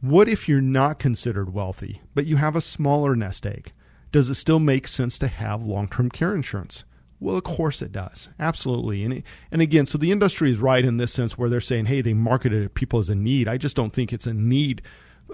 What 0.00 0.28
if 0.28 0.48
you're 0.48 0.60
not 0.60 0.98
considered 0.98 1.52
wealthy, 1.52 2.00
but 2.14 2.26
you 2.26 2.36
have 2.36 2.56
a 2.56 2.60
smaller 2.60 3.14
nest 3.14 3.46
egg? 3.46 3.72
Does 4.12 4.30
it 4.30 4.34
still 4.34 4.58
make 4.58 4.88
sense 4.88 5.18
to 5.18 5.28
have 5.28 5.64
long 5.64 5.88
term 5.88 6.10
care 6.10 6.34
insurance? 6.34 6.84
Well, 7.20 7.36
of 7.36 7.44
course 7.44 7.82
it 7.82 7.92
does. 7.92 8.30
Absolutely. 8.38 9.04
And, 9.04 9.22
and 9.52 9.60
again, 9.60 9.84
so 9.86 9.98
the 9.98 10.10
industry 10.10 10.50
is 10.50 10.58
right 10.58 10.84
in 10.84 10.96
this 10.96 11.12
sense 11.12 11.36
where 11.36 11.50
they're 11.50 11.60
saying, 11.60 11.86
hey, 11.86 12.00
they 12.00 12.14
marketed 12.14 12.64
it 12.64 12.74
people 12.74 12.98
as 12.98 13.10
a 13.10 13.14
need. 13.14 13.46
I 13.46 13.58
just 13.58 13.76
don't 13.76 13.92
think 13.92 14.12
it's 14.12 14.26
a 14.26 14.32
need 14.32 14.82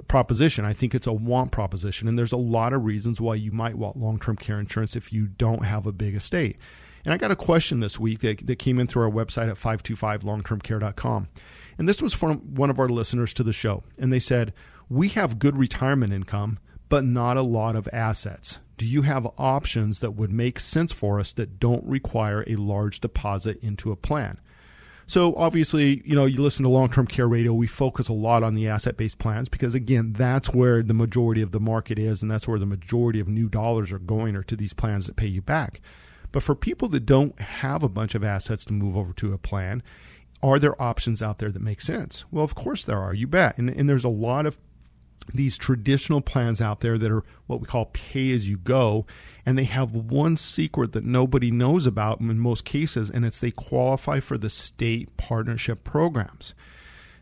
proposition. 0.09 0.65
I 0.65 0.73
think 0.73 0.95
it's 0.95 1.07
a 1.07 1.13
want 1.13 1.53
proposition. 1.53 2.09
And 2.09 2.19
there's 2.19 2.33
a 2.33 2.37
lot 2.37 2.73
of 2.73 2.85
reasons 2.85 3.21
why 3.21 3.37
you 3.37 3.53
might 3.53 3.77
want 3.77 3.97
long 3.97 4.19
term 4.19 4.37
care 4.37 4.59
insurance 4.59 4.97
if 4.97 5.13
you 5.13 5.29
don't 5.29 5.65
have 5.65 5.87
a 5.87 5.93
big 5.93 6.17
estate. 6.17 6.57
And 7.05 7.15
I 7.15 7.19
got 7.19 7.31
a 7.31 7.37
question 7.37 7.79
this 7.79 8.01
week 8.01 8.19
that, 8.21 8.45
that 8.47 8.57
came 8.59 8.81
in 8.81 8.89
through 8.89 9.05
our 9.05 9.11
website 9.11 9.49
at 9.49 9.57
525longtermcare.com. 9.57 11.29
And 11.79 11.89
this 11.89 12.03
was 12.03 12.13
from 12.13 12.39
one 12.57 12.69
of 12.69 12.81
our 12.81 12.89
listeners 12.89 13.33
to 13.35 13.45
the 13.45 13.53
show. 13.53 13.85
And 13.97 14.13
they 14.13 14.19
said, 14.19 14.53
We 14.89 15.11
have 15.11 15.39
good 15.39 15.57
retirement 15.57 16.13
income, 16.13 16.59
but 16.89 17.05
not 17.05 17.37
a 17.37 17.43
lot 17.43 17.77
of 17.77 17.89
assets 17.93 18.59
do 18.77 18.87
you 18.87 19.03
have 19.03 19.27
options 19.39 20.01
that 20.01 20.13
would 20.13 20.31
make 20.31 20.61
sense 20.61 20.93
for 20.93 21.19
us 21.19 21.33
that 21.33 21.59
don't 21.59 21.85
require 21.85 22.45
a 22.47 22.57
large 22.57 23.01
deposit 23.01 23.63
into 23.63 23.91
a 23.91 23.97
plan? 23.97 24.39
So 25.09 25.35
obviously, 25.37 26.03
you 26.05 26.17
know, 26.17 26.25
you 26.27 26.43
listen 26.43 26.65
to 26.65 26.69
long-term 26.69 27.07
care 27.07 27.29
radio, 27.29 27.53
we 27.53 27.69
focus 27.69 28.09
a 28.09 28.13
lot 28.13 28.43
on 28.43 28.55
the 28.55 28.67
asset-based 28.67 29.19
plans 29.19 29.49
because 29.49 29.75
again, 29.75 30.15
that's 30.19 30.53
where 30.53 30.83
the 30.83 30.95
majority 30.95 31.43
of 31.43 31.53
the 31.53 31.61
market 31.61 31.99
is 31.99 32.23
and 32.23 32.31
that's 32.31 32.49
where 32.49 32.59
the 32.59 32.67
majority 32.67 33.21
of 33.21 33.29
new 33.29 33.49
dollars 33.49 33.93
are 33.93 34.01
going 34.01 34.35
or 34.35 34.43
to 34.43 34.57
these 34.57 34.73
plans 34.73 35.07
that 35.07 35.17
pay 35.17 35.29
you 35.29 35.41
back. 35.41 35.81
But 36.33 36.43
for 36.43 36.57
people 36.57 36.89
that 36.89 37.07
don't 37.07 37.39
have 37.41 37.85
a 37.85 37.89
bunch 37.89 38.17
of 38.17 38.25
assets 38.25 38.65
to 38.65 38.73
move 38.73 38.97
over 38.97 39.13
to 39.15 39.33
a 39.33 39.39
plan, 39.39 39.83
are 40.43 40.59
there 40.59 40.81
options 40.83 41.23
out 41.23 41.39
there 41.39 41.53
that 41.53 41.63
make 41.63 41.81
sense? 41.81 42.25
Well, 42.33 42.45
of 42.45 42.57
course 42.57 42.85
there 42.85 43.01
are. 43.01 43.15
You 43.15 43.29
bet. 43.29 43.57
And, 43.59 43.71
and 43.71 43.89
there's 43.89 44.05
a 44.05 44.09
lot 44.09 44.45
of 44.45 44.59
these 45.33 45.59
traditional 45.59 46.21
plans 46.21 46.61
out 46.61 46.81
there 46.81 46.99
that 46.99 47.11
are 47.11 47.25
what 47.47 47.61
we 47.61 47.67
call 47.67 47.87
pay 47.87 48.33
as 48.33 48.49
you 48.49 48.57
go 48.57 49.07
and 49.45 49.59
they 49.59 49.65
have 49.65 49.95
one 49.95 50.37
secret 50.37 50.93
that 50.93 51.05
nobody 51.05 51.51
knows 51.51 51.87
about 51.87 52.21
in 52.21 52.39
most 52.39 52.65
cases 52.65 53.11
and 53.11 53.25
it's 53.25 53.41
they 53.41 53.51
qualify 53.51 54.21
for 54.21 54.39
the 54.39 54.51
state 54.51 55.17
partnership 55.17 55.85
programs. 55.85 56.55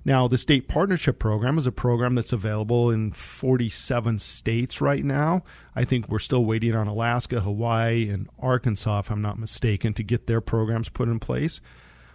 Now 0.05 0.29
the 0.29 0.37
state 0.37 0.69
partnership 0.69 1.19
program 1.19 1.57
is 1.57 1.67
a 1.67 1.73
program 1.73 2.15
that's 2.15 2.33
available 2.33 2.91
in 2.91 3.13
47 3.13 4.19
states 4.19 4.81
right 4.83 5.05
now. 5.05 5.43
I 5.75 5.85
think 5.85 6.09
we're 6.09 6.19
still 6.19 6.45
waiting 6.45 6.75
on 6.75 6.87
alaska 6.87 7.41
hawaii 7.41 8.09
and 8.11 8.29
arkansas 8.39 9.01
if 9.01 9.11
i'm 9.11 9.23
not 9.23 9.39
mistaken 9.39 9.95
to 9.95 10.03
get 10.03 10.27
their 10.27 10.41
programs 10.41 10.89
put 10.89 11.09
in 11.09 11.19
place 11.19 11.61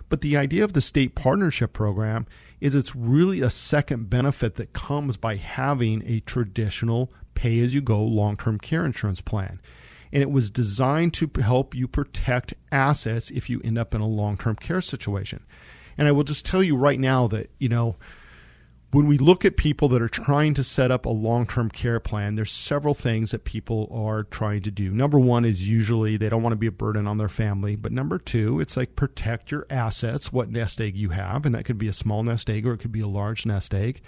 but 0.09 0.21
the 0.21 0.35
idea 0.35 0.63
of 0.63 0.73
the 0.73 0.81
state 0.81 1.15
partnership 1.15 1.71
program 1.71 2.25
is 2.59 2.75
it's 2.75 2.95
really 2.95 3.41
a 3.41 3.49
second 3.49 4.09
benefit 4.09 4.55
that 4.55 4.73
comes 4.73 5.15
by 5.15 5.35
having 5.35 6.03
a 6.05 6.19
traditional 6.21 7.11
pay 7.35 7.59
as 7.59 7.73
you 7.73 7.81
go 7.81 8.03
long 8.03 8.35
term 8.35 8.57
care 8.57 8.85
insurance 8.85 9.21
plan. 9.21 9.61
And 10.11 10.21
it 10.23 10.31
was 10.31 10.49
designed 10.49 11.13
to 11.15 11.29
help 11.39 11.75
you 11.75 11.87
protect 11.87 12.55
assets 12.71 13.29
if 13.29 13.49
you 13.49 13.61
end 13.63 13.77
up 13.77 13.93
in 13.93 14.01
a 14.01 14.07
long 14.07 14.37
term 14.37 14.55
care 14.55 14.81
situation. 14.81 15.45
And 15.97 16.07
I 16.07 16.11
will 16.11 16.23
just 16.23 16.45
tell 16.45 16.63
you 16.63 16.75
right 16.75 16.99
now 16.99 17.27
that, 17.27 17.51
you 17.59 17.69
know, 17.69 17.95
when 18.91 19.05
we 19.05 19.19
look 19.19 19.45
at 19.45 19.55
people 19.55 19.87
that 19.89 20.01
are 20.01 20.09
trying 20.09 20.53
to 20.55 20.63
set 20.63 20.89
up 20.89 21.05
a 21.05 21.09
long-term 21.09 21.69
care 21.69 21.99
plan 21.99 22.35
there's 22.35 22.51
several 22.51 22.93
things 22.93 23.31
that 23.31 23.43
people 23.43 23.87
are 23.91 24.23
trying 24.23 24.61
to 24.63 24.71
do. 24.71 24.91
Number 24.91 25.19
one 25.19 25.45
is 25.45 25.69
usually 25.69 26.17
they 26.17 26.29
don't 26.29 26.41
want 26.41 26.53
to 26.53 26.57
be 26.57 26.67
a 26.67 26.71
burden 26.71 27.05
on 27.05 27.17
their 27.17 27.29
family. 27.29 27.75
But 27.75 27.91
number 27.91 28.17
two 28.17 28.59
it's 28.59 28.75
like 28.75 28.95
protect 28.95 29.51
your 29.51 29.67
assets 29.69 30.33
what 30.33 30.49
nest 30.49 30.81
egg 30.81 30.97
you 30.97 31.09
have. 31.09 31.45
And 31.45 31.53
that 31.53 31.65
could 31.65 31.77
be 31.77 31.87
a 31.87 31.93
small 31.93 32.23
nest 32.23 32.49
egg 32.49 32.65
or 32.65 32.73
it 32.73 32.79
could 32.79 32.91
be 32.91 33.01
a 33.01 33.07
large 33.07 33.45
nest 33.45 33.73
egg. 33.73 34.01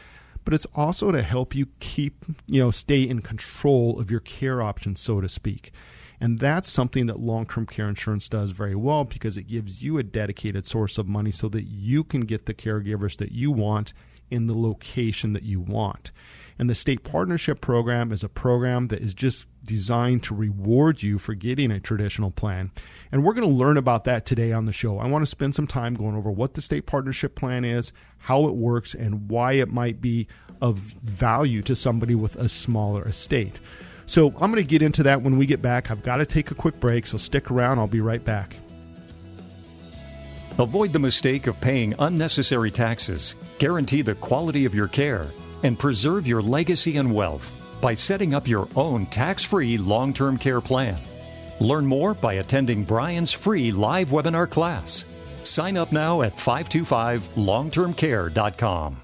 But 0.43 0.55
it's 0.55 0.67
also 0.73 1.11
to 1.11 1.21
help 1.21 1.53
you 1.53 1.67
keep 1.79 2.25
you 2.47 2.61
know 2.61 2.71
stay 2.71 3.03
in 3.03 3.21
control 3.21 3.99
of 3.99 4.09
your 4.09 4.21
care 4.21 4.63
options 4.63 4.99
so 4.99 5.21
to 5.21 5.29
speak. 5.29 5.71
And 6.19 6.39
that's 6.39 6.69
something 6.69 7.05
that 7.07 7.19
long 7.19 7.45
term 7.45 7.67
care 7.67 7.87
insurance 7.87 8.27
does 8.27 8.49
very 8.49 8.75
well 8.75 9.03
because 9.03 9.37
it 9.37 9.43
gives 9.43 9.83
you 9.83 9.99
a 9.99 10.03
dedicated 10.03 10.65
source 10.65 10.97
of 10.97 11.07
money 11.07 11.31
so 11.31 11.49
that 11.49 11.63
you 11.63 12.03
can 12.03 12.21
get 12.21 12.47
the 12.47 12.53
caregivers 12.55 13.17
that 13.17 13.31
you 13.31 13.51
want 13.51 13.93
in 14.31 14.47
the 14.47 14.55
location 14.55 15.33
that 15.33 15.43
you 15.43 15.59
want. 15.59 16.11
And 16.57 16.69
the 16.69 16.75
state 16.75 17.03
partnership 17.03 17.61
program 17.61 18.11
is 18.11 18.23
a 18.23 18.29
program 18.29 18.87
that 18.89 19.01
is 19.01 19.13
just 19.13 19.45
designed 19.63 20.23
to 20.23 20.35
reward 20.35 21.03
you 21.03 21.17
for 21.17 21.33
getting 21.33 21.71
a 21.71 21.79
traditional 21.79 22.31
plan. 22.31 22.71
And 23.11 23.23
we're 23.23 23.33
going 23.33 23.47
to 23.47 23.53
learn 23.53 23.77
about 23.77 24.03
that 24.05 24.25
today 24.25 24.51
on 24.51 24.65
the 24.65 24.71
show. 24.71 24.99
I 24.99 25.07
want 25.07 25.23
to 25.23 25.29
spend 25.29 25.55
some 25.55 25.67
time 25.67 25.95
going 25.95 26.15
over 26.15 26.31
what 26.31 26.53
the 26.53 26.61
state 26.61 26.85
partnership 26.85 27.35
plan 27.35 27.65
is, 27.65 27.91
how 28.19 28.47
it 28.47 28.55
works, 28.55 28.93
and 28.93 29.29
why 29.29 29.53
it 29.53 29.69
might 29.69 30.01
be 30.01 30.27
of 30.61 30.77
value 30.77 31.61
to 31.63 31.75
somebody 31.75 32.15
with 32.15 32.35
a 32.35 32.47
smaller 32.47 33.07
estate. 33.07 33.59
So 34.05 34.27
I'm 34.27 34.51
going 34.51 34.55
to 34.55 34.63
get 34.63 34.81
into 34.81 35.03
that 35.03 35.21
when 35.21 35.37
we 35.37 35.45
get 35.45 35.61
back. 35.61 35.89
I've 35.89 36.03
got 36.03 36.17
to 36.17 36.25
take 36.25 36.51
a 36.51 36.55
quick 36.55 36.79
break, 36.79 37.07
so 37.07 37.17
stick 37.17 37.49
around. 37.49 37.79
I'll 37.79 37.87
be 37.87 38.01
right 38.01 38.23
back. 38.23 38.55
Avoid 40.59 40.91
the 40.91 40.99
mistake 40.99 41.47
of 41.47 41.61
paying 41.61 41.95
unnecessary 41.99 42.71
taxes, 42.71 43.35
guarantee 43.57 44.01
the 44.01 44.15
quality 44.15 44.65
of 44.65 44.75
your 44.75 44.89
care, 44.89 45.31
and 45.63 45.79
preserve 45.79 46.27
your 46.27 46.41
legacy 46.41 46.97
and 46.97 47.13
wealth 47.13 47.55
by 47.79 47.93
setting 47.93 48.33
up 48.33 48.49
your 48.49 48.67
own 48.75 49.05
tax 49.05 49.45
free 49.45 49.77
long 49.77 50.13
term 50.13 50.37
care 50.37 50.59
plan. 50.61 50.99
Learn 51.61 51.85
more 51.85 52.13
by 52.13 52.33
attending 52.33 52.83
Brian's 52.83 53.31
free 53.31 53.71
live 53.71 54.09
webinar 54.09 54.49
class. 54.49 55.05
Sign 55.43 55.77
up 55.77 55.93
now 55.93 56.21
at 56.21 56.35
525longtermcare.com. 56.35 59.01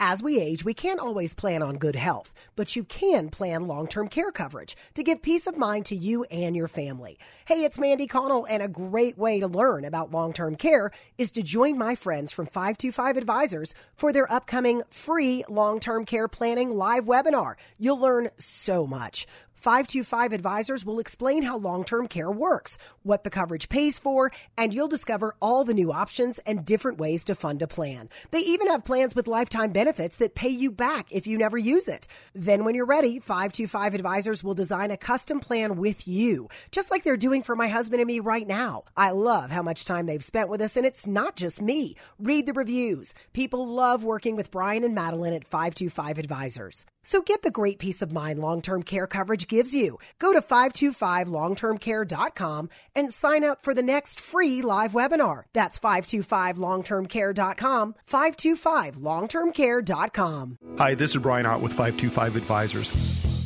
As 0.00 0.24
we 0.24 0.40
age, 0.40 0.64
we 0.64 0.74
can't 0.74 0.98
always 0.98 1.34
plan 1.34 1.62
on 1.62 1.78
good 1.78 1.94
health, 1.94 2.34
but 2.56 2.74
you 2.74 2.82
can 2.82 3.28
plan 3.30 3.68
long 3.68 3.86
term 3.86 4.08
care 4.08 4.32
coverage 4.32 4.76
to 4.94 5.04
give 5.04 5.22
peace 5.22 5.46
of 5.46 5.56
mind 5.56 5.86
to 5.86 5.94
you 5.94 6.24
and 6.24 6.56
your 6.56 6.66
family. 6.66 7.16
Hey, 7.44 7.64
it's 7.64 7.78
Mandy 7.78 8.08
Connell, 8.08 8.44
and 8.46 8.60
a 8.60 8.68
great 8.68 9.16
way 9.16 9.38
to 9.38 9.46
learn 9.46 9.84
about 9.84 10.10
long 10.10 10.32
term 10.32 10.56
care 10.56 10.90
is 11.16 11.30
to 11.32 11.42
join 11.42 11.78
my 11.78 11.94
friends 11.94 12.32
from 12.32 12.46
525 12.46 13.16
Advisors 13.16 13.74
for 13.94 14.12
their 14.12 14.30
upcoming 14.30 14.82
free 14.90 15.44
long 15.48 15.78
term 15.78 16.04
care 16.04 16.26
planning 16.26 16.70
live 16.70 17.04
webinar. 17.04 17.54
You'll 17.78 18.00
learn 18.00 18.30
so 18.36 18.88
much. 18.88 19.28
525 19.64 20.34
Advisors 20.34 20.84
will 20.84 20.98
explain 20.98 21.42
how 21.42 21.56
long 21.56 21.84
term 21.84 22.06
care 22.06 22.30
works, 22.30 22.76
what 23.02 23.24
the 23.24 23.30
coverage 23.30 23.70
pays 23.70 23.98
for, 23.98 24.30
and 24.58 24.74
you'll 24.74 24.88
discover 24.88 25.34
all 25.40 25.64
the 25.64 25.72
new 25.72 25.90
options 25.90 26.38
and 26.40 26.66
different 26.66 26.98
ways 26.98 27.24
to 27.24 27.34
fund 27.34 27.62
a 27.62 27.66
plan. 27.66 28.10
They 28.30 28.40
even 28.40 28.68
have 28.68 28.84
plans 28.84 29.14
with 29.14 29.26
lifetime 29.26 29.72
benefits 29.72 30.18
that 30.18 30.34
pay 30.34 30.50
you 30.50 30.70
back 30.70 31.06
if 31.10 31.26
you 31.26 31.38
never 31.38 31.56
use 31.56 31.88
it. 31.88 32.06
Then, 32.34 32.66
when 32.66 32.74
you're 32.74 32.84
ready, 32.84 33.20
525 33.20 33.94
Advisors 33.94 34.44
will 34.44 34.52
design 34.52 34.90
a 34.90 34.98
custom 34.98 35.40
plan 35.40 35.76
with 35.76 36.06
you, 36.06 36.50
just 36.70 36.90
like 36.90 37.02
they're 37.02 37.16
doing 37.16 37.42
for 37.42 37.56
my 37.56 37.68
husband 37.68 38.02
and 38.02 38.06
me 38.06 38.20
right 38.20 38.46
now. 38.46 38.84
I 38.98 39.12
love 39.12 39.50
how 39.50 39.62
much 39.62 39.86
time 39.86 40.04
they've 40.04 40.22
spent 40.22 40.50
with 40.50 40.60
us, 40.60 40.76
and 40.76 40.84
it's 40.84 41.06
not 41.06 41.36
just 41.36 41.62
me. 41.62 41.96
Read 42.18 42.44
the 42.44 42.52
reviews. 42.52 43.14
People 43.32 43.66
love 43.66 44.04
working 44.04 44.36
with 44.36 44.50
Brian 44.50 44.84
and 44.84 44.94
Madeline 44.94 45.32
at 45.32 45.46
525 45.46 46.18
Advisors. 46.18 46.84
So 47.04 47.22
get 47.22 47.42
the 47.42 47.50
great 47.50 47.78
peace 47.78 48.02
of 48.02 48.12
mind 48.12 48.40
long 48.40 48.60
term 48.62 48.82
care 48.82 49.06
coverage 49.06 49.46
gives 49.46 49.72
you. 49.74 49.98
Go 50.18 50.32
to 50.32 50.40
525longtermcare.com 50.40 52.70
and 52.96 53.12
sign 53.12 53.44
up 53.44 53.62
for 53.62 53.74
the 53.74 53.82
next 53.82 54.18
free 54.18 54.62
live 54.62 54.92
webinar. 54.92 55.42
That's 55.52 55.78
525longtermcare.com, 55.78 57.94
525longtermcare.com. 58.10 60.58
Hi, 60.78 60.94
this 60.94 61.14
is 61.14 61.22
Brian 61.22 61.46
Ott 61.46 61.60
with 61.60 61.72
525 61.72 62.36
Advisors. 62.36 62.90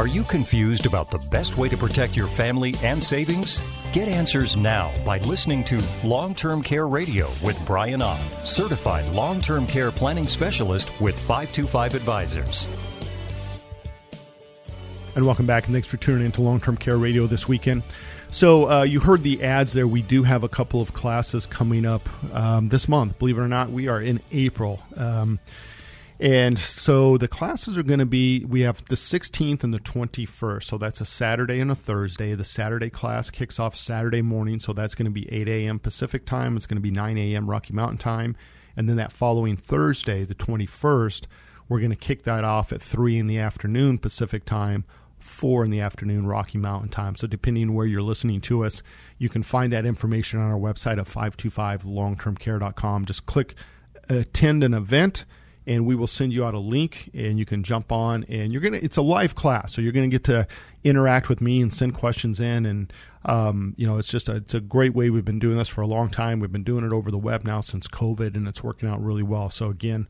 Are 0.00 0.06
you 0.06 0.24
confused 0.24 0.86
about 0.86 1.10
the 1.10 1.18
best 1.18 1.58
way 1.58 1.68
to 1.68 1.76
protect 1.76 2.16
your 2.16 2.26
family 2.26 2.74
and 2.82 3.02
savings? 3.02 3.62
Get 3.92 4.08
answers 4.08 4.56
now 4.56 4.94
by 5.04 5.18
listening 5.18 5.62
to 5.64 5.78
Long 6.02 6.34
Term 6.34 6.62
Care 6.62 6.88
Radio 6.88 7.30
with 7.44 7.62
Brian 7.66 8.00
Ott, 8.00 8.18
certified 8.42 9.04
long 9.12 9.42
term 9.42 9.66
care 9.66 9.90
planning 9.90 10.26
specialist 10.26 10.90
with 11.02 11.14
525 11.18 11.94
Advisors. 11.94 12.66
And 15.16 15.26
welcome 15.26 15.44
back, 15.44 15.66
and 15.66 15.74
thanks 15.74 15.86
for 15.86 15.98
tuning 15.98 16.24
in 16.24 16.32
to 16.32 16.40
Long 16.40 16.60
Term 16.60 16.78
Care 16.78 16.96
Radio 16.96 17.26
this 17.26 17.46
weekend. 17.46 17.82
So, 18.30 18.70
uh, 18.70 18.82
you 18.84 19.00
heard 19.00 19.22
the 19.22 19.42
ads 19.42 19.74
there. 19.74 19.86
We 19.86 20.00
do 20.00 20.22
have 20.22 20.44
a 20.44 20.48
couple 20.48 20.80
of 20.80 20.94
classes 20.94 21.44
coming 21.44 21.84
up 21.84 22.08
um, 22.34 22.70
this 22.70 22.88
month. 22.88 23.18
Believe 23.18 23.36
it 23.36 23.42
or 23.42 23.48
not, 23.48 23.70
we 23.70 23.88
are 23.88 24.00
in 24.00 24.22
April. 24.32 24.80
Um, 24.96 25.40
and 26.20 26.58
so 26.58 27.16
the 27.16 27.28
classes 27.28 27.78
are 27.78 27.82
going 27.82 27.98
to 27.98 28.06
be 28.06 28.44
we 28.44 28.60
have 28.60 28.84
the 28.84 28.94
16th 28.94 29.64
and 29.64 29.72
the 29.72 29.78
21st. 29.78 30.64
So 30.64 30.76
that's 30.76 31.00
a 31.00 31.06
Saturday 31.06 31.60
and 31.60 31.70
a 31.70 31.74
Thursday. 31.74 32.34
The 32.34 32.44
Saturday 32.44 32.90
class 32.90 33.30
kicks 33.30 33.58
off 33.58 33.74
Saturday 33.74 34.20
morning. 34.20 34.60
So 34.60 34.74
that's 34.74 34.94
going 34.94 35.06
to 35.06 35.10
be 35.10 35.32
8 35.32 35.48
a.m. 35.48 35.78
Pacific 35.78 36.26
time. 36.26 36.56
It's 36.56 36.66
going 36.66 36.76
to 36.76 36.82
be 36.82 36.90
9 36.90 37.16
a.m. 37.16 37.48
Rocky 37.48 37.72
Mountain 37.72 37.98
time. 37.98 38.36
And 38.76 38.86
then 38.86 38.96
that 38.96 39.12
following 39.12 39.56
Thursday, 39.56 40.24
the 40.24 40.34
21st, 40.34 41.24
we're 41.70 41.78
going 41.78 41.90
to 41.90 41.96
kick 41.96 42.24
that 42.24 42.44
off 42.44 42.70
at 42.70 42.82
3 42.82 43.16
in 43.16 43.26
the 43.26 43.38
afternoon 43.38 43.96
Pacific 43.96 44.44
time, 44.44 44.84
4 45.20 45.64
in 45.64 45.70
the 45.70 45.80
afternoon 45.80 46.26
Rocky 46.26 46.58
Mountain 46.58 46.90
time. 46.90 47.16
So 47.16 47.26
depending 47.26 47.72
where 47.72 47.86
you're 47.86 48.02
listening 48.02 48.42
to 48.42 48.64
us, 48.64 48.82
you 49.16 49.30
can 49.30 49.42
find 49.42 49.72
that 49.72 49.86
information 49.86 50.38
on 50.38 50.50
our 50.50 50.58
website 50.58 50.98
at 50.98 51.06
525longtermcare.com. 51.06 53.06
Just 53.06 53.24
click 53.24 53.54
uh, 54.10 54.16
attend 54.16 54.64
an 54.64 54.74
event 54.74 55.24
and 55.66 55.86
we 55.86 55.94
will 55.94 56.06
send 56.06 56.32
you 56.32 56.44
out 56.44 56.54
a 56.54 56.58
link 56.58 57.10
and 57.14 57.38
you 57.38 57.44
can 57.44 57.62
jump 57.62 57.92
on 57.92 58.24
and 58.28 58.52
you're 58.52 58.62
gonna 58.62 58.78
it's 58.82 58.96
a 58.96 59.02
live 59.02 59.34
class 59.34 59.72
so 59.72 59.80
you're 59.80 59.92
gonna 59.92 60.08
get 60.08 60.24
to 60.24 60.46
interact 60.84 61.28
with 61.28 61.40
me 61.40 61.60
and 61.60 61.72
send 61.72 61.94
questions 61.94 62.40
in 62.40 62.66
and 62.66 62.92
um, 63.24 63.74
you 63.76 63.86
know 63.86 63.98
it's 63.98 64.08
just 64.08 64.28
a, 64.30 64.36
it's 64.36 64.54
a 64.54 64.60
great 64.60 64.94
way. 64.94 65.10
We've 65.10 65.24
been 65.24 65.38
doing 65.38 65.58
this 65.58 65.68
for 65.68 65.82
a 65.82 65.86
long 65.86 66.08
time. 66.08 66.40
We've 66.40 66.50
been 66.50 66.64
doing 66.64 66.86
it 66.86 66.92
over 66.92 67.10
the 67.10 67.18
web 67.18 67.44
now 67.44 67.60
since 67.60 67.86
covid 67.86 68.34
and 68.34 68.48
it's 68.48 68.62
working 68.62 68.88
out 68.88 69.02
really 69.02 69.22
well. 69.22 69.50
So 69.50 69.68
again 69.68 70.08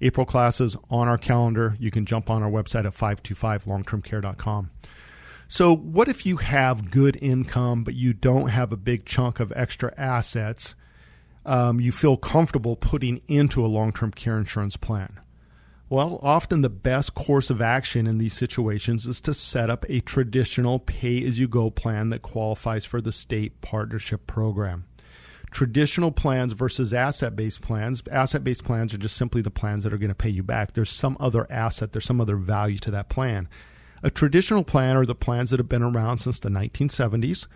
april 0.00 0.26
classes 0.26 0.76
on 0.90 1.08
our 1.08 1.18
calendar. 1.18 1.76
You 1.78 1.90
can 1.90 2.04
jump 2.04 2.30
on 2.30 2.42
our 2.42 2.50
website 2.50 2.84
at 2.84 2.96
525longtermcare.com 2.96 4.70
so 5.50 5.74
what 5.74 6.08
if 6.08 6.26
you 6.26 6.36
have 6.36 6.90
good 6.90 7.16
income 7.22 7.82
but 7.82 7.94
you 7.94 8.12
don't 8.12 8.48
have 8.48 8.70
a 8.70 8.76
big 8.76 9.06
chunk 9.06 9.40
of 9.40 9.50
extra 9.56 9.94
assets 9.96 10.74
um, 11.48 11.80
you 11.80 11.90
feel 11.90 12.16
comfortable 12.16 12.76
putting 12.76 13.22
into 13.26 13.64
a 13.64 13.66
long 13.66 13.92
term 13.92 14.12
care 14.12 14.38
insurance 14.38 14.76
plan? 14.76 15.18
Well, 15.88 16.20
often 16.22 16.60
the 16.60 16.68
best 16.68 17.14
course 17.14 17.48
of 17.48 17.62
action 17.62 18.06
in 18.06 18.18
these 18.18 18.34
situations 18.34 19.06
is 19.06 19.22
to 19.22 19.32
set 19.32 19.70
up 19.70 19.86
a 19.88 20.00
traditional 20.00 20.78
pay 20.78 21.24
as 21.26 21.38
you 21.38 21.48
go 21.48 21.70
plan 21.70 22.10
that 22.10 22.20
qualifies 22.20 22.84
for 22.84 23.00
the 23.00 23.10
state 23.10 23.62
partnership 23.62 24.26
program. 24.26 24.84
Traditional 25.50 26.12
plans 26.12 26.52
versus 26.52 26.92
asset 26.92 27.34
based 27.34 27.62
plans. 27.62 28.02
Asset 28.12 28.44
based 28.44 28.64
plans 28.64 28.92
are 28.92 28.98
just 28.98 29.16
simply 29.16 29.40
the 29.40 29.50
plans 29.50 29.84
that 29.84 29.94
are 29.94 29.98
going 29.98 30.10
to 30.10 30.14
pay 30.14 30.28
you 30.28 30.42
back. 30.42 30.74
There's 30.74 30.90
some 30.90 31.16
other 31.18 31.50
asset, 31.50 31.92
there's 31.92 32.04
some 32.04 32.20
other 32.20 32.36
value 32.36 32.76
to 32.78 32.90
that 32.90 33.08
plan. 33.08 33.48
A 34.02 34.10
traditional 34.10 34.64
plan 34.64 34.94
are 34.98 35.06
the 35.06 35.14
plans 35.14 35.48
that 35.48 35.58
have 35.58 35.70
been 35.70 35.82
around 35.82 36.18
since 36.18 36.38
the 36.38 36.50
1970s 36.50 37.46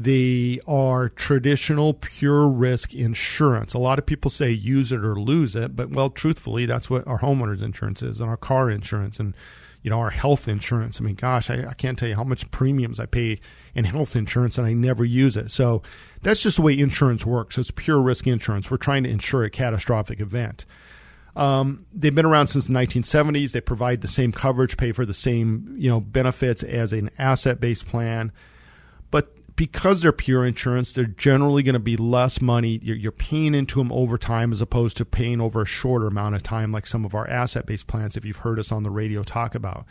they 0.00 0.60
are 0.68 1.08
traditional 1.08 1.92
pure 1.92 2.48
risk 2.48 2.94
insurance. 2.94 3.74
A 3.74 3.78
lot 3.78 3.98
of 3.98 4.06
people 4.06 4.30
say 4.30 4.48
use 4.48 4.92
it 4.92 5.04
or 5.04 5.18
lose 5.18 5.56
it, 5.56 5.74
but 5.74 5.90
well, 5.90 6.08
truthfully, 6.08 6.66
that's 6.66 6.88
what 6.88 7.04
our 7.08 7.18
homeowners 7.18 7.62
insurance 7.62 8.00
is 8.00 8.20
and 8.20 8.30
our 8.30 8.36
car 8.36 8.70
insurance 8.70 9.18
and 9.18 9.34
you 9.82 9.90
know, 9.90 9.98
our 9.98 10.10
health 10.10 10.46
insurance. 10.46 11.00
I 11.00 11.04
mean, 11.04 11.16
gosh, 11.16 11.50
I, 11.50 11.66
I 11.68 11.74
can't 11.74 11.98
tell 11.98 12.08
you 12.08 12.14
how 12.14 12.22
much 12.22 12.48
premiums 12.52 13.00
I 13.00 13.06
pay 13.06 13.40
in 13.74 13.84
health 13.84 14.14
insurance 14.14 14.56
and 14.56 14.66
I 14.66 14.72
never 14.72 15.04
use 15.04 15.36
it. 15.36 15.50
So 15.50 15.82
that's 16.22 16.42
just 16.42 16.56
the 16.56 16.62
way 16.62 16.78
insurance 16.78 17.26
works. 17.26 17.58
It's 17.58 17.72
pure 17.72 18.00
risk 18.00 18.26
insurance. 18.26 18.70
We're 18.70 18.76
trying 18.76 19.02
to 19.02 19.10
insure 19.10 19.42
a 19.42 19.50
catastrophic 19.50 20.20
event. 20.20 20.64
Um, 21.34 21.86
they've 21.92 22.14
been 22.14 22.26
around 22.26 22.48
since 22.48 22.68
the 22.68 22.74
1970s. 22.74 23.52
They 23.52 23.60
provide 23.60 24.00
the 24.00 24.08
same 24.08 24.30
coverage, 24.30 24.76
pay 24.76 24.92
for 24.92 25.06
the 25.06 25.14
same 25.14 25.74
you 25.76 25.90
know 25.90 26.00
benefits 26.00 26.62
as 26.62 26.92
an 26.92 27.10
asset-based 27.18 27.86
plan, 27.86 28.32
but 29.10 29.32
because 29.58 30.02
they're 30.02 30.12
pure 30.12 30.46
insurance, 30.46 30.92
they're 30.92 31.04
generally 31.04 31.64
going 31.64 31.72
to 31.72 31.80
be 31.80 31.96
less 31.96 32.40
money. 32.40 32.78
You're, 32.80 32.96
you're, 32.96 33.10
paying 33.10 33.56
into 33.56 33.80
them 33.80 33.90
over 33.90 34.16
time 34.16 34.52
as 34.52 34.60
opposed 34.60 34.96
to 34.98 35.04
paying 35.04 35.40
over 35.40 35.62
a 35.62 35.66
shorter 35.66 36.06
amount 36.06 36.36
of 36.36 36.44
time, 36.44 36.70
like 36.70 36.86
some 36.86 37.04
of 37.04 37.12
our 37.12 37.28
asset-based 37.28 37.88
plans. 37.88 38.16
If 38.16 38.24
you've 38.24 38.36
heard 38.36 38.60
us 38.60 38.70
on 38.70 38.84
the 38.84 38.90
radio 38.90 39.24
talk 39.24 39.56
about, 39.56 39.84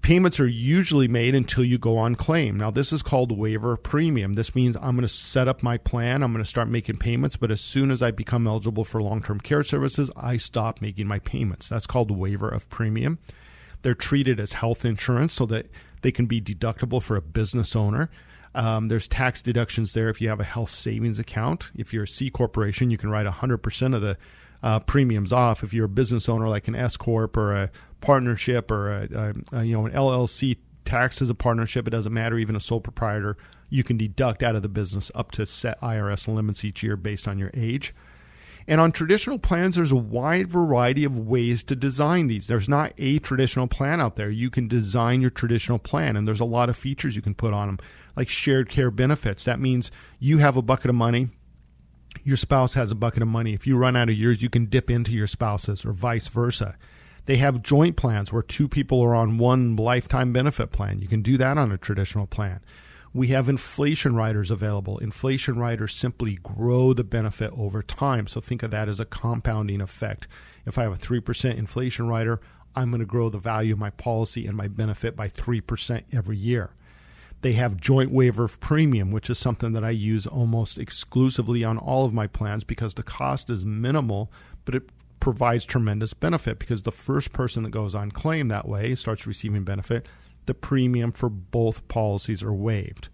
payments 0.00 0.40
are 0.40 0.48
usually 0.48 1.08
made 1.08 1.34
until 1.34 1.62
you 1.62 1.76
go 1.76 1.98
on 1.98 2.14
claim. 2.14 2.56
Now, 2.56 2.70
this 2.70 2.90
is 2.90 3.02
called 3.02 3.36
waiver 3.36 3.76
premium. 3.76 4.32
This 4.32 4.54
means 4.54 4.76
I'm 4.76 4.96
going 4.96 5.02
to 5.02 5.08
set 5.08 5.46
up 5.46 5.62
my 5.62 5.76
plan, 5.76 6.22
I'm 6.22 6.32
going 6.32 6.42
to 6.42 6.48
start 6.48 6.68
making 6.68 6.96
payments, 6.96 7.36
but 7.36 7.50
as 7.50 7.60
soon 7.60 7.90
as 7.90 8.00
I 8.00 8.12
become 8.12 8.46
eligible 8.46 8.86
for 8.86 9.02
long 9.02 9.22
term 9.22 9.40
care 9.40 9.62
services, 9.62 10.10
I 10.16 10.38
stop 10.38 10.80
making 10.80 11.06
my 11.06 11.18
payments. 11.18 11.68
That's 11.68 11.86
called 11.86 12.10
waiver 12.10 12.48
of 12.48 12.70
premium. 12.70 13.18
They're 13.82 13.94
treated 13.94 14.40
as 14.40 14.54
health 14.54 14.86
insurance 14.86 15.34
so 15.34 15.44
that 15.46 15.66
they 16.00 16.12
can 16.12 16.24
be 16.24 16.40
deductible 16.40 17.02
for 17.02 17.16
a 17.16 17.22
business 17.22 17.76
owner. 17.76 18.08
Um, 18.54 18.88
there's 18.88 19.06
tax 19.06 19.42
deductions 19.42 19.92
there 19.92 20.08
if 20.08 20.20
you 20.20 20.28
have 20.28 20.40
a 20.40 20.44
health 20.44 20.70
savings 20.70 21.18
account. 21.18 21.70
If 21.76 21.92
you're 21.92 22.04
a 22.04 22.08
C 22.08 22.30
corporation, 22.30 22.90
you 22.90 22.98
can 22.98 23.10
write 23.10 23.26
100% 23.26 23.94
of 23.94 24.02
the 24.02 24.16
uh, 24.62 24.80
premiums 24.80 25.32
off. 25.32 25.62
If 25.62 25.72
you're 25.72 25.86
a 25.86 25.88
business 25.88 26.28
owner 26.28 26.48
like 26.48 26.68
an 26.68 26.74
S 26.74 26.96
corp 26.96 27.36
or 27.36 27.52
a 27.52 27.70
partnership 28.00 28.70
or 28.70 28.90
a, 28.90 29.08
a, 29.52 29.58
a, 29.58 29.64
you 29.64 29.76
know 29.76 29.86
an 29.86 29.92
LLC 29.92 30.56
taxed 30.84 31.22
as 31.22 31.30
a 31.30 31.34
partnership, 31.34 31.86
it 31.86 31.90
doesn't 31.90 32.12
matter. 32.12 32.38
Even 32.38 32.56
a 32.56 32.60
sole 32.60 32.80
proprietor, 32.80 33.36
you 33.68 33.84
can 33.84 33.96
deduct 33.96 34.42
out 34.42 34.56
of 34.56 34.62
the 34.62 34.68
business 34.68 35.10
up 35.14 35.30
to 35.32 35.46
set 35.46 35.80
IRS 35.80 36.26
limits 36.26 36.64
each 36.64 36.82
year 36.82 36.96
based 36.96 37.28
on 37.28 37.38
your 37.38 37.50
age. 37.54 37.94
And 38.68 38.80
on 38.80 38.92
traditional 38.92 39.38
plans, 39.38 39.76
there's 39.76 39.92
a 39.92 39.96
wide 39.96 40.48
variety 40.48 41.04
of 41.04 41.18
ways 41.18 41.64
to 41.64 41.74
design 41.74 42.26
these. 42.28 42.46
There's 42.46 42.68
not 42.68 42.92
a 42.98 43.18
traditional 43.18 43.66
plan 43.66 44.00
out 44.00 44.16
there. 44.16 44.30
You 44.30 44.50
can 44.50 44.68
design 44.68 45.20
your 45.20 45.30
traditional 45.30 45.78
plan, 45.78 46.16
and 46.16 46.28
there's 46.28 46.40
a 46.40 46.44
lot 46.44 46.68
of 46.68 46.76
features 46.76 47.16
you 47.16 47.22
can 47.22 47.34
put 47.34 47.54
on 47.54 47.66
them, 47.66 47.78
like 48.20 48.28
shared 48.28 48.68
care 48.68 48.90
benefits. 48.90 49.44
That 49.44 49.58
means 49.58 49.90
you 50.18 50.38
have 50.38 50.58
a 50.58 50.62
bucket 50.62 50.90
of 50.90 50.94
money, 50.94 51.30
your 52.22 52.36
spouse 52.36 52.74
has 52.74 52.90
a 52.90 52.94
bucket 52.94 53.22
of 53.22 53.28
money. 53.28 53.54
If 53.54 53.66
you 53.66 53.78
run 53.78 53.96
out 53.96 54.10
of 54.10 54.14
yours, 54.14 54.42
you 54.42 54.50
can 54.50 54.66
dip 54.66 54.90
into 54.90 55.12
your 55.12 55.26
spouse's, 55.26 55.86
or 55.86 55.94
vice 55.94 56.26
versa. 56.26 56.76
They 57.24 57.38
have 57.38 57.62
joint 57.62 57.96
plans 57.96 58.30
where 58.30 58.42
two 58.42 58.68
people 58.68 59.00
are 59.00 59.14
on 59.14 59.38
one 59.38 59.74
lifetime 59.74 60.34
benefit 60.34 60.70
plan. 60.70 61.00
You 61.00 61.08
can 61.08 61.22
do 61.22 61.38
that 61.38 61.56
on 61.56 61.72
a 61.72 61.78
traditional 61.78 62.26
plan. 62.26 62.60
We 63.14 63.28
have 63.28 63.48
inflation 63.48 64.14
riders 64.14 64.50
available. 64.50 64.98
Inflation 64.98 65.58
riders 65.58 65.94
simply 65.94 66.34
grow 66.42 66.92
the 66.92 67.04
benefit 67.04 67.54
over 67.56 67.82
time. 67.82 68.26
So 68.26 68.42
think 68.42 68.62
of 68.62 68.70
that 68.72 68.90
as 68.90 69.00
a 69.00 69.06
compounding 69.06 69.80
effect. 69.80 70.28
If 70.66 70.76
I 70.76 70.82
have 70.82 70.92
a 70.92 71.06
3% 71.06 71.56
inflation 71.56 72.06
rider, 72.06 72.38
I'm 72.76 72.90
going 72.90 73.00
to 73.00 73.06
grow 73.06 73.30
the 73.30 73.38
value 73.38 73.72
of 73.72 73.78
my 73.78 73.90
policy 73.90 74.46
and 74.46 74.58
my 74.58 74.68
benefit 74.68 75.16
by 75.16 75.28
3% 75.28 76.04
every 76.12 76.36
year. 76.36 76.74
They 77.42 77.52
have 77.52 77.80
joint 77.80 78.10
waiver 78.10 78.44
of 78.44 78.60
premium, 78.60 79.10
which 79.10 79.30
is 79.30 79.38
something 79.38 79.72
that 79.72 79.84
I 79.84 79.90
use 79.90 80.26
almost 80.26 80.78
exclusively 80.78 81.64
on 81.64 81.78
all 81.78 82.04
of 82.04 82.12
my 82.12 82.26
plans 82.26 82.64
because 82.64 82.94
the 82.94 83.02
cost 83.02 83.48
is 83.48 83.64
minimal, 83.64 84.30
but 84.64 84.74
it 84.74 84.90
provides 85.20 85.64
tremendous 85.64 86.12
benefit 86.12 86.58
because 86.58 86.82
the 86.82 86.92
first 86.92 87.32
person 87.32 87.62
that 87.62 87.70
goes 87.70 87.94
on 87.94 88.10
claim 88.10 88.48
that 88.48 88.68
way 88.68 88.94
starts 88.94 89.26
receiving 89.26 89.64
benefit. 89.64 90.06
The 90.46 90.54
premium 90.54 91.12
for 91.12 91.28
both 91.28 91.86
policies 91.88 92.42
are 92.42 92.52
waived. 92.52 93.08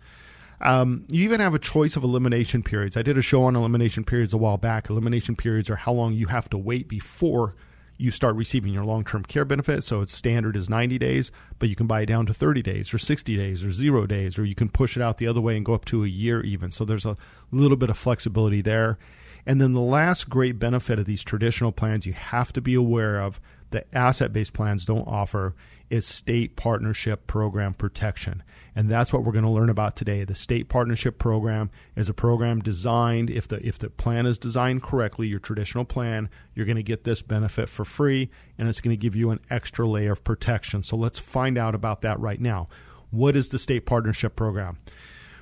Um, 0.60 1.04
you 1.08 1.22
even 1.24 1.40
have 1.40 1.54
a 1.54 1.58
choice 1.58 1.96
of 1.96 2.02
elimination 2.02 2.62
periods. 2.62 2.96
I 2.96 3.02
did 3.02 3.18
a 3.18 3.22
show 3.22 3.42
on 3.42 3.56
elimination 3.56 4.04
periods 4.04 4.32
a 4.32 4.38
while 4.38 4.56
back. 4.56 4.88
Elimination 4.88 5.36
periods 5.36 5.68
are 5.68 5.76
how 5.76 5.92
long 5.92 6.14
you 6.14 6.28
have 6.28 6.48
to 6.50 6.58
wait 6.58 6.88
before 6.88 7.54
you 7.98 8.10
start 8.10 8.36
receiving 8.36 8.72
your 8.72 8.84
long 8.84 9.04
term 9.04 9.24
care 9.24 9.44
benefit. 9.44 9.84
So 9.84 10.00
its 10.02 10.14
standard 10.14 10.56
is 10.56 10.68
90 10.68 10.98
days, 10.98 11.30
but 11.58 11.68
you 11.68 11.76
can 11.76 11.86
buy 11.86 12.02
it 12.02 12.06
down 12.06 12.26
to 12.26 12.34
30 12.34 12.62
days 12.62 12.92
or 12.92 12.98
60 12.98 13.36
days 13.36 13.64
or 13.64 13.72
zero 13.72 14.06
days, 14.06 14.38
or 14.38 14.44
you 14.44 14.54
can 14.54 14.68
push 14.68 14.96
it 14.96 15.02
out 15.02 15.18
the 15.18 15.26
other 15.26 15.40
way 15.40 15.56
and 15.56 15.64
go 15.64 15.74
up 15.74 15.84
to 15.86 16.04
a 16.04 16.08
year 16.08 16.42
even. 16.42 16.70
So 16.72 16.84
there's 16.84 17.06
a 17.06 17.16
little 17.50 17.76
bit 17.76 17.90
of 17.90 17.98
flexibility 17.98 18.60
there. 18.60 18.98
And 19.46 19.60
then 19.60 19.72
the 19.72 19.80
last 19.80 20.28
great 20.28 20.58
benefit 20.58 20.98
of 20.98 21.04
these 21.04 21.22
traditional 21.22 21.72
plans 21.72 22.04
you 22.04 22.12
have 22.12 22.52
to 22.54 22.60
be 22.60 22.74
aware 22.74 23.20
of 23.20 23.40
that 23.70 23.86
asset 23.92 24.32
based 24.32 24.52
plans 24.52 24.84
don't 24.84 25.06
offer 25.06 25.54
is 25.88 26.06
state 26.06 26.56
partnership 26.56 27.26
program 27.26 27.72
protection. 27.72 28.42
And 28.76 28.90
that's 28.90 29.10
what 29.10 29.24
we're 29.24 29.32
going 29.32 29.44
to 29.46 29.50
learn 29.50 29.70
about 29.70 29.96
today. 29.96 30.22
The 30.24 30.34
state 30.34 30.68
partnership 30.68 31.18
program 31.18 31.70
is 31.96 32.10
a 32.10 32.14
program 32.14 32.60
designed 32.60 33.30
if 33.30 33.48
the 33.48 33.66
if 33.66 33.78
the 33.78 33.88
plan 33.88 34.26
is 34.26 34.36
designed 34.36 34.82
correctly, 34.82 35.26
your 35.26 35.38
traditional 35.38 35.86
plan, 35.86 36.28
you're 36.54 36.66
going 36.66 36.76
to 36.76 36.82
get 36.82 37.04
this 37.04 37.22
benefit 37.22 37.70
for 37.70 37.86
free 37.86 38.30
and 38.58 38.68
it's 38.68 38.82
going 38.82 38.92
to 38.92 39.00
give 39.00 39.16
you 39.16 39.30
an 39.30 39.40
extra 39.48 39.88
layer 39.88 40.12
of 40.12 40.22
protection. 40.22 40.82
So 40.82 40.94
let's 40.94 41.18
find 41.18 41.56
out 41.56 41.74
about 41.74 42.02
that 42.02 42.20
right 42.20 42.40
now. 42.40 42.68
What 43.10 43.34
is 43.34 43.48
the 43.48 43.58
state 43.58 43.86
partnership 43.86 44.36
program? 44.36 44.76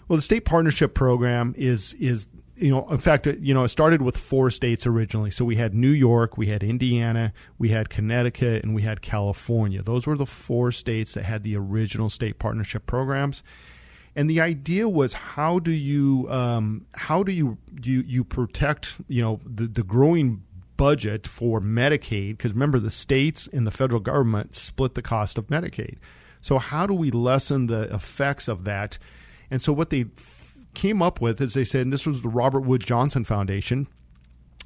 Well, 0.07 0.16
the 0.16 0.23
state 0.23 0.44
partnership 0.44 0.94
program 0.94 1.55
is 1.59 1.92
is 1.94 2.29
you 2.64 2.70
know, 2.70 2.88
in 2.88 2.96
fact, 2.96 3.27
you 3.27 3.53
know, 3.53 3.64
it 3.64 3.68
started 3.68 4.00
with 4.00 4.16
four 4.16 4.48
states 4.48 4.87
originally. 4.87 5.31
So 5.31 5.44
we 5.44 5.57
had 5.57 5.74
New 5.74 5.90
York, 5.90 6.38
we 6.38 6.46
had 6.46 6.62
Indiana, 6.62 7.35
we 7.59 7.68
had 7.68 7.90
Connecticut, 7.90 8.64
and 8.64 8.74
we 8.74 8.81
had 8.81 9.03
California. 9.03 9.83
Those 9.83 10.07
were 10.07 10.16
the 10.16 10.24
four 10.24 10.72
states 10.72 11.12
that 11.12 11.24
had 11.24 11.42
the 11.42 11.57
original 11.57 12.09
state 12.09 12.38
partnership 12.38 12.87
programs. 12.87 13.42
And 14.16 14.31
the 14.31 14.40
idea 14.40 14.88
was 14.88 15.12
how 15.12 15.59
do 15.59 15.72
you 15.72 16.27
um, 16.31 16.87
how 16.94 17.22
do 17.22 17.33
you 17.33 17.59
you 17.83 18.03
you 18.07 18.24
protect 18.24 18.98
you 19.09 19.20
know 19.20 19.40
the 19.44 19.66
the 19.66 19.83
growing 19.83 20.42
budget 20.79 21.27
for 21.27 21.61
Medicaid 21.61 22.38
because 22.38 22.53
remember 22.53 22.79
the 22.79 22.90
states 22.90 23.46
and 23.53 23.66
the 23.66 23.70
federal 23.70 24.00
government 24.00 24.55
split 24.55 24.94
the 24.94 25.03
cost 25.03 25.37
of 25.37 25.48
Medicaid. 25.48 25.98
So 26.40 26.59
how 26.59 26.87
do 26.87 26.94
we 26.94 27.11
lessen 27.11 27.66
the 27.66 27.92
effects 27.94 28.48
of 28.48 28.64
that? 28.64 28.96
And 29.50 29.61
so 29.61 29.72
what 29.72 29.90
they 29.90 30.07
came 30.74 31.02
up 31.02 31.20
with, 31.20 31.40
as 31.40 31.54
they 31.54 31.64
said, 31.64 31.82
and 31.82 31.92
this 31.92 32.06
was 32.06 32.22
the 32.22 32.28
Robert 32.28 32.60
Wood 32.60 32.84
Johnson 32.84 33.24
Foundation, 33.24 33.88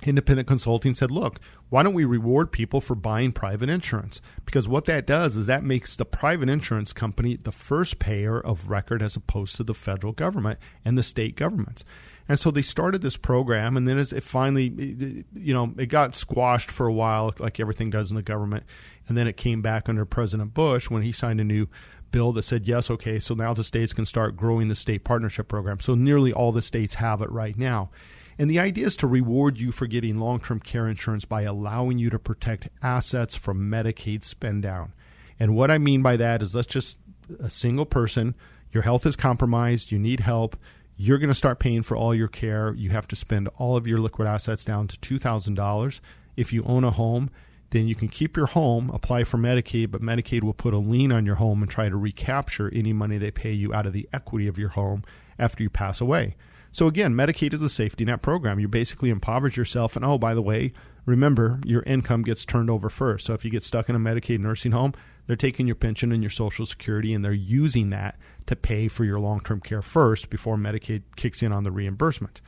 independent 0.05 0.47
consulting 0.47 0.94
said, 0.94 1.11
look, 1.11 1.40
why 1.71 1.83
don't 1.83 1.94
we 1.94 2.05
reward 2.05 2.53
people 2.53 2.81
for 2.81 2.94
buying 2.94 3.33
private 3.33 3.68
insurance? 3.68 4.21
Because 4.44 4.68
what 4.68 4.85
that 4.85 5.07
does 5.07 5.37
is 5.37 5.47
that 5.47 5.64
makes 5.64 5.97
the 5.97 6.05
private 6.05 6.49
insurance 6.49 6.92
company 6.92 7.37
the 7.37 7.53
first 7.53 7.99
payer 7.99 8.38
of 8.40 8.71
record 8.71 9.03
as 9.03 9.16
opposed 9.16 9.57
to 9.57 9.64
the 9.64 9.75
federal 9.75 10.12
government 10.12 10.59
and 10.85 10.97
the 10.97 11.03
state 11.03 11.35
governments. 11.35 11.85
And 12.29 12.38
so 12.38 12.51
they 12.51 12.62
started 12.62 13.01
this 13.01 13.16
program, 13.16 13.77
and 13.77 13.88
then 13.88 13.99
it 13.99 14.23
finally, 14.23 15.25
you 15.35 15.55
know, 15.55 15.73
it 15.79 15.87
got 15.87 16.14
squashed 16.14 16.71
for 16.71 16.87
a 16.87 16.92
while, 16.92 17.35
like 17.38 17.59
everything 17.59 17.88
does 17.88 18.11
in 18.11 18.16
the 18.16 18.23
government. 18.23 18.64
And 19.09 19.16
then 19.16 19.27
it 19.27 19.38
came 19.38 19.62
back 19.62 19.88
under 19.88 20.05
President 20.05 20.53
Bush 20.53 20.90
when 20.90 21.03
he 21.03 21.11
signed 21.11 21.40
a 21.40 21.44
new 21.44 21.68
bill 22.11 22.33
that 22.33 22.42
said, 22.42 22.66
yes, 22.66 22.90
okay, 22.90 23.18
so 23.21 23.35
now 23.35 23.55
the 23.55 23.64
states 23.64 23.92
can 23.92 24.07
start 24.07 24.37
growing 24.37 24.68
the 24.68 24.75
state 24.75 25.05
partnership 25.05 25.49
program. 25.49 25.81
So 25.81 25.94
nearly 25.94 26.33
all 26.33 26.53
the 26.53 26.62
states 26.62 26.94
have 26.94 27.21
it 27.23 27.31
right 27.31 27.57
now. 27.57 27.90
And 28.38 28.49
the 28.49 28.61
idea 28.61 28.87
is 28.87 28.97
to 28.99 29.07
reward 29.07 29.59
you 29.59 29.73
for 29.73 29.87
getting 29.87 30.18
long 30.18 30.40
term 30.40 30.61
care 30.61 30.87
insurance 30.88 31.25
by 31.25 31.42
allowing 31.42 31.99
you 31.99 32.09
to 32.11 32.18
protect 32.18 32.68
assets 32.83 33.35
from 33.35 33.71
Medicaid 33.71 34.25
spend 34.25 34.62
down. 34.62 34.92
And 35.40 35.57
what 35.57 35.71
I 35.71 35.79
mean 35.79 36.03
by 36.03 36.16
that 36.16 36.42
is 36.42 36.55
let's 36.55 36.68
just 36.68 36.99
a 37.40 37.51
single 37.51 37.87
person, 37.87 38.35
your 38.73 38.83
health 38.83 39.07
is 39.07 39.16
compromised, 39.16 39.90
you 39.90 39.99
need 39.99 40.21
help, 40.21 40.57
you're 40.97 41.18
going 41.18 41.29
to 41.29 41.35
start 41.35 41.61
paying 41.61 41.83
for 41.83 41.97
all 41.97 42.14
your 42.14 42.29
care. 42.29 42.75
You 42.75 42.90
have 42.90 43.07
to 43.09 43.16
spend 43.16 43.49
all 43.57 43.77
of 43.77 43.87
your 43.87 43.99
liquid 43.99 44.27
assets 44.27 44.64
down 44.64 44.88
to 44.88 44.97
$2,000. 44.99 46.01
If 46.37 46.53
you 46.53 46.64
own 46.64 46.85
a 46.85 46.90
home, 46.90 47.31
then 47.71 47.87
you 47.87 47.95
can 47.95 48.09
keep 48.09 48.37
your 48.37 48.47
home, 48.47 48.91
apply 48.91 49.25
for 49.25 49.37
Medicaid, 49.37 49.91
but 49.91 50.01
Medicaid 50.01 50.43
will 50.43 50.55
put 50.55 50.75
a 50.75 50.79
lien 50.79 51.13
on 51.13 51.27
your 51.27 51.35
home 51.35 51.63
and 51.63 51.71
try 51.71 51.89
to 51.89 51.97
recapture 51.97 52.71
any 52.73 52.93
money 52.93 53.19
they 53.19 53.31
pay 53.31 53.53
you 53.53 53.75
out 53.75 53.87
of 53.87 53.93
the 53.93 54.09
equity 54.13 54.49
of 54.49 54.59
your 54.59 54.71
home 54.71 55.05
after 55.39 55.63
you 55.63 55.71
pass 55.71 56.01
away. 56.01 56.37
So 56.71 56.87
again, 56.87 57.15
Medicaid 57.15 57.55
is 57.55 57.63
a 57.63 57.69
safety 57.69 58.05
net 58.05 58.23
program. 58.23 58.59
You 58.61 58.69
basically 58.69 59.11
impoverish 59.11 59.57
yourself, 59.57 59.97
and 59.97 60.05
oh, 60.05 60.19
by 60.19 60.35
the 60.35 60.43
way, 60.43 60.73
remember 61.07 61.61
your 61.65 61.83
income 61.83 62.23
gets 62.23 62.45
turned 62.45 62.71
over 62.71 62.89
first. 62.89 63.27
So 63.27 63.35
if 63.35 63.45
you 63.45 63.51
get 63.51 63.63
stuck 63.63 63.89
in 63.89 63.97
a 63.97 63.99
Medicaid 63.99 64.41
nursing 64.41 64.73
home, 64.73 64.95
they're 65.27 65.37
taking 65.37 65.67
your 65.67 65.77
pension 65.77 66.13
and 66.13 66.23
your 66.23 66.31
Social 66.31 66.67
Security, 66.67 67.13
and 67.13 67.25
they're 67.25 67.33
using 67.33 67.91
that 67.91 68.19
to 68.47 68.57
pay 68.57 68.89
for 68.89 69.05
your 69.05 69.21
long-term 69.21 69.61
care 69.61 69.83
first 69.83 70.31
before 70.31 70.57
Medicaid 70.57 71.03
kicks 71.17 71.43
in 71.43 71.53
on 71.53 71.65
the 71.65 71.71
reimbursement. 71.71 72.41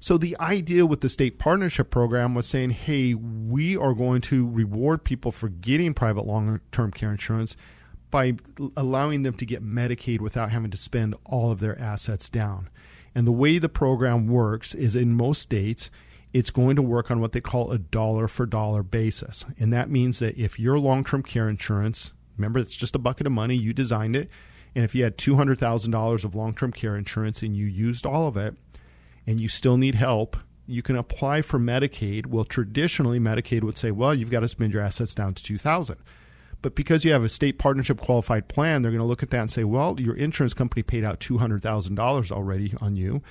So 0.00 0.18
the 0.18 0.36
idea 0.40 0.86
with 0.86 1.02
the 1.02 1.08
state 1.08 1.38
partnership 1.38 1.90
program 1.90 2.34
was 2.34 2.46
saying, 2.46 2.70
hey, 2.70 3.14
we 3.14 3.76
are 3.76 3.92
going 3.94 4.22
to 4.22 4.48
reward 4.48 5.04
people 5.04 5.30
for 5.30 5.48
getting 5.48 5.94
private 5.94 6.26
long 6.26 6.60
term 6.72 6.90
care 6.90 7.10
insurance 7.10 7.56
by 8.10 8.34
allowing 8.76 9.22
them 9.22 9.34
to 9.34 9.46
get 9.46 9.62
Medicaid 9.62 10.20
without 10.20 10.50
having 10.50 10.70
to 10.72 10.76
spend 10.76 11.14
all 11.24 11.52
of 11.52 11.60
their 11.60 11.78
assets 11.78 12.28
down. 12.28 12.68
And 13.14 13.26
the 13.26 13.32
way 13.32 13.58
the 13.58 13.68
program 13.68 14.26
works 14.26 14.74
is 14.74 14.96
in 14.96 15.14
most 15.14 15.42
states, 15.42 15.90
it's 16.32 16.50
going 16.50 16.76
to 16.76 16.82
work 16.82 17.10
on 17.10 17.20
what 17.20 17.32
they 17.32 17.40
call 17.40 17.70
a 17.70 17.78
dollar 17.78 18.26
for 18.26 18.46
dollar 18.46 18.82
basis. 18.82 19.44
And 19.58 19.72
that 19.72 19.90
means 19.90 20.18
that 20.18 20.38
if 20.38 20.58
your 20.58 20.78
long 20.78 21.04
term 21.04 21.22
care 21.22 21.48
insurance 21.48 22.12
Remember, 22.40 22.58
it's 22.58 22.74
just 22.74 22.94
a 22.94 22.98
bucket 22.98 23.26
of 23.26 23.34
money. 23.34 23.54
You 23.54 23.74
designed 23.74 24.16
it. 24.16 24.30
And 24.74 24.82
if 24.82 24.94
you 24.94 25.04
had 25.04 25.18
$200,000 25.18 26.24
of 26.24 26.34
long 26.34 26.54
term 26.54 26.72
care 26.72 26.96
insurance 26.96 27.42
and 27.42 27.54
you 27.54 27.66
used 27.66 28.06
all 28.06 28.26
of 28.26 28.36
it 28.38 28.56
and 29.26 29.40
you 29.40 29.48
still 29.48 29.76
need 29.76 29.94
help, 29.94 30.36
you 30.66 30.82
can 30.82 30.96
apply 30.96 31.42
for 31.42 31.58
Medicaid. 31.58 32.26
Well, 32.26 32.44
traditionally, 32.44 33.18
Medicaid 33.18 33.64
would 33.64 33.76
say, 33.76 33.90
well, 33.90 34.14
you've 34.14 34.30
got 34.30 34.40
to 34.40 34.48
spend 34.48 34.72
your 34.72 34.82
assets 34.82 35.14
down 35.14 35.34
to 35.34 35.42
2000 35.42 35.96
but 36.62 36.74
because 36.74 37.04
you 37.04 37.12
have 37.12 37.24
a 37.24 37.28
state 37.28 37.58
partnership 37.58 38.00
qualified 38.00 38.48
plan, 38.48 38.82
they're 38.82 38.90
going 38.90 39.00
to 39.00 39.06
look 39.06 39.22
at 39.22 39.30
that 39.30 39.40
and 39.40 39.50
say, 39.50 39.64
well, 39.64 39.98
your 39.98 40.14
insurance 40.14 40.54
company 40.54 40.82
paid 40.82 41.04
out 41.04 41.20
$200,000 41.20 42.32
already 42.32 42.74
on 42.80 42.96
you. 42.96 43.22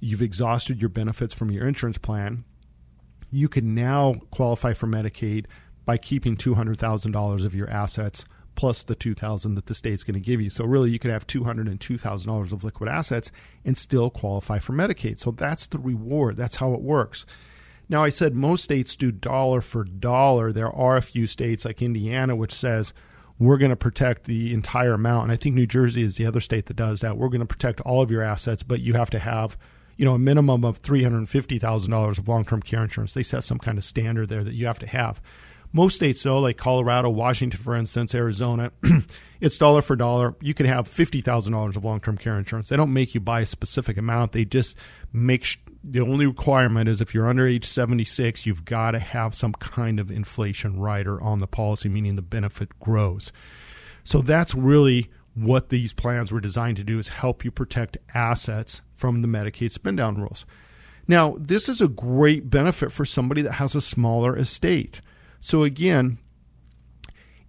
You've 0.00 0.22
exhausted 0.22 0.80
your 0.80 0.88
benefits 0.88 1.34
from 1.34 1.50
your 1.50 1.66
insurance 1.66 1.98
plan. 1.98 2.44
You 3.30 3.48
can 3.48 3.74
now 3.74 4.14
qualify 4.30 4.72
for 4.72 4.86
Medicaid 4.86 5.46
by 5.84 5.98
keeping 5.98 6.36
$200,000 6.36 7.44
of 7.44 7.54
your 7.54 7.68
assets 7.68 8.24
plus 8.58 8.82
the 8.82 8.96
2000 8.96 9.54
that 9.54 9.66
the 9.66 9.74
state's 9.74 10.02
going 10.02 10.14
to 10.14 10.20
give 10.20 10.40
you. 10.40 10.50
So 10.50 10.64
really 10.64 10.90
you 10.90 10.98
could 10.98 11.12
have 11.12 11.28
$202,000 11.28 12.52
of 12.52 12.64
liquid 12.64 12.90
assets 12.90 13.30
and 13.64 13.78
still 13.78 14.10
qualify 14.10 14.58
for 14.58 14.72
Medicaid. 14.72 15.20
So 15.20 15.30
that's 15.30 15.68
the 15.68 15.78
reward. 15.78 16.36
That's 16.36 16.56
how 16.56 16.74
it 16.74 16.80
works. 16.80 17.24
Now 17.88 18.02
I 18.02 18.08
said 18.08 18.34
most 18.34 18.64
states 18.64 18.96
do 18.96 19.12
dollar 19.12 19.60
for 19.60 19.84
dollar. 19.84 20.52
There 20.52 20.72
are 20.72 20.96
a 20.96 21.02
few 21.02 21.28
states 21.28 21.64
like 21.64 21.80
Indiana 21.80 22.34
which 22.34 22.52
says 22.52 22.92
we're 23.38 23.58
going 23.58 23.70
to 23.70 23.76
protect 23.76 24.24
the 24.24 24.52
entire 24.52 24.94
amount. 24.94 25.24
And 25.24 25.32
I 25.32 25.36
think 25.36 25.54
New 25.54 25.68
Jersey 25.68 26.02
is 26.02 26.16
the 26.16 26.26
other 26.26 26.40
state 26.40 26.66
that 26.66 26.74
does 26.74 27.00
that. 27.02 27.16
We're 27.16 27.28
going 27.28 27.38
to 27.40 27.46
protect 27.46 27.80
all 27.82 28.02
of 28.02 28.10
your 28.10 28.22
assets, 28.22 28.64
but 28.64 28.80
you 28.80 28.94
have 28.94 29.10
to 29.10 29.20
have 29.20 29.56
you 29.96 30.04
know, 30.04 30.14
a 30.14 30.18
minimum 30.18 30.64
of 30.64 30.80
$350,000 30.82 32.18
of 32.18 32.28
long-term 32.28 32.62
care 32.62 32.82
insurance. 32.82 33.14
They 33.14 33.22
set 33.22 33.44
some 33.44 33.58
kind 33.58 33.78
of 33.78 33.84
standard 33.84 34.28
there 34.28 34.44
that 34.44 34.54
you 34.54 34.66
have 34.66 34.78
to 34.78 34.86
have. 34.86 35.20
Most 35.72 35.96
states, 35.96 36.22
though, 36.22 36.38
like 36.38 36.56
Colorado, 36.56 37.10
Washington, 37.10 37.60
for 37.60 37.74
instance, 37.74 38.14
Arizona, 38.14 38.72
it's 39.40 39.58
dollar 39.58 39.82
for 39.82 39.96
dollar. 39.96 40.34
You 40.40 40.54
can 40.54 40.66
have 40.66 40.88
fifty 40.88 41.20
thousand 41.20 41.52
dollars 41.52 41.76
of 41.76 41.84
long 41.84 42.00
term 42.00 42.16
care 42.16 42.38
insurance. 42.38 42.68
They 42.68 42.76
don't 42.76 42.92
make 42.92 43.14
you 43.14 43.20
buy 43.20 43.40
a 43.40 43.46
specific 43.46 43.98
amount. 43.98 44.32
They 44.32 44.44
just 44.44 44.76
make 45.12 45.44
sh- 45.44 45.58
the 45.84 46.00
only 46.00 46.26
requirement 46.26 46.88
is 46.88 47.00
if 47.00 47.14
you're 47.14 47.28
under 47.28 47.46
age 47.46 47.64
seventy 47.66 48.04
six, 48.04 48.46
you've 48.46 48.64
got 48.64 48.92
to 48.92 48.98
have 48.98 49.34
some 49.34 49.52
kind 49.52 50.00
of 50.00 50.10
inflation 50.10 50.80
rider 50.80 51.20
on 51.20 51.38
the 51.38 51.46
policy, 51.46 51.88
meaning 51.88 52.16
the 52.16 52.22
benefit 52.22 52.78
grows. 52.80 53.30
So 54.04 54.22
that's 54.22 54.54
really 54.54 55.10
what 55.34 55.68
these 55.68 55.92
plans 55.92 56.32
were 56.32 56.40
designed 56.40 56.78
to 56.78 56.84
do 56.84 56.98
is 56.98 57.08
help 57.08 57.44
you 57.44 57.50
protect 57.50 57.98
assets 58.14 58.80
from 58.96 59.22
the 59.22 59.28
Medicaid 59.28 59.70
spend 59.70 59.98
down 59.98 60.16
rules. 60.20 60.44
Now, 61.06 61.36
this 61.38 61.68
is 61.68 61.80
a 61.80 61.88
great 61.88 62.50
benefit 62.50 62.90
for 62.90 63.04
somebody 63.04 63.42
that 63.42 63.52
has 63.52 63.74
a 63.74 63.80
smaller 63.80 64.36
estate. 64.36 65.00
So 65.40 65.62
again, 65.62 66.18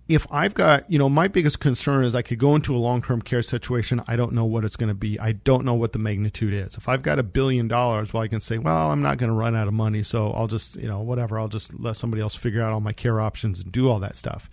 if 0.07 0.25
I've 0.31 0.55
got, 0.55 0.89
you 0.89 0.97
know, 0.97 1.07
my 1.07 1.27
biggest 1.27 1.59
concern 1.59 2.03
is 2.03 2.15
I 2.15 2.23
could 2.23 2.39
go 2.39 2.55
into 2.55 2.75
a 2.75 2.79
long 2.79 3.01
term 3.03 3.21
care 3.21 3.43
situation. 3.43 4.01
I 4.07 4.15
don't 4.15 4.33
know 4.33 4.45
what 4.45 4.65
it's 4.65 4.75
going 4.75 4.89
to 4.89 4.95
be. 4.95 5.19
I 5.19 5.33
don't 5.33 5.63
know 5.63 5.75
what 5.75 5.93
the 5.93 5.99
magnitude 5.99 6.51
is. 6.51 6.75
If 6.75 6.89
I've 6.89 7.03
got 7.03 7.19
a 7.19 7.23
billion 7.23 7.67
dollars, 7.67 8.11
well, 8.11 8.23
I 8.23 8.27
can 8.27 8.39
say, 8.39 8.57
well, 8.57 8.91
I'm 8.91 9.03
not 9.03 9.19
going 9.19 9.29
to 9.29 9.35
run 9.35 9.55
out 9.55 9.67
of 9.67 9.73
money. 9.75 10.01
So 10.01 10.31
I'll 10.31 10.47
just, 10.47 10.75
you 10.77 10.87
know, 10.87 10.99
whatever. 11.01 11.39
I'll 11.39 11.47
just 11.47 11.79
let 11.79 11.95
somebody 11.95 12.23
else 12.23 12.33
figure 12.33 12.63
out 12.63 12.73
all 12.73 12.79
my 12.79 12.93
care 12.93 13.21
options 13.21 13.61
and 13.61 13.71
do 13.71 13.87
all 13.87 13.99
that 13.99 14.15
stuff. 14.15 14.49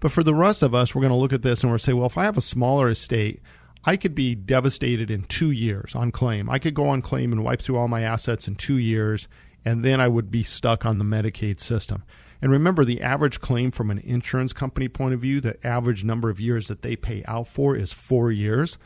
But 0.00 0.12
for 0.12 0.22
the 0.22 0.34
rest 0.34 0.62
of 0.62 0.74
us, 0.74 0.94
we're 0.94 1.00
going 1.00 1.12
to 1.12 1.16
look 1.16 1.32
at 1.32 1.40
this 1.40 1.62
and 1.62 1.72
we're 1.72 1.78
say, 1.78 1.94
well, 1.94 2.06
if 2.06 2.18
I 2.18 2.24
have 2.24 2.36
a 2.36 2.42
smaller 2.42 2.90
estate, 2.90 3.40
I 3.86 3.96
could 3.96 4.14
be 4.14 4.34
devastated 4.34 5.10
in 5.10 5.22
two 5.22 5.50
years 5.50 5.94
on 5.94 6.10
claim. 6.10 6.50
I 6.50 6.58
could 6.58 6.74
go 6.74 6.88
on 6.88 7.00
claim 7.00 7.32
and 7.32 7.42
wipe 7.42 7.62
through 7.62 7.78
all 7.78 7.88
my 7.88 8.02
assets 8.02 8.46
in 8.46 8.56
two 8.56 8.76
years, 8.76 9.28
and 9.64 9.82
then 9.82 10.00
I 10.00 10.08
would 10.08 10.30
be 10.30 10.42
stuck 10.42 10.84
on 10.84 10.98
the 10.98 11.04
Medicaid 11.04 11.58
system. 11.58 12.02
And 12.44 12.52
remember, 12.52 12.84
the 12.84 13.00
average 13.00 13.40
claim 13.40 13.70
from 13.70 13.90
an 13.90 14.00
insurance 14.00 14.52
company 14.52 14.86
point 14.86 15.14
of 15.14 15.20
view, 15.20 15.40
the 15.40 15.56
average 15.66 16.04
number 16.04 16.28
of 16.28 16.38
years 16.38 16.68
that 16.68 16.82
they 16.82 16.94
pay 16.94 17.24
out 17.26 17.48
for 17.48 17.74
is 17.74 17.90
four 17.90 18.30
years. 18.30 18.76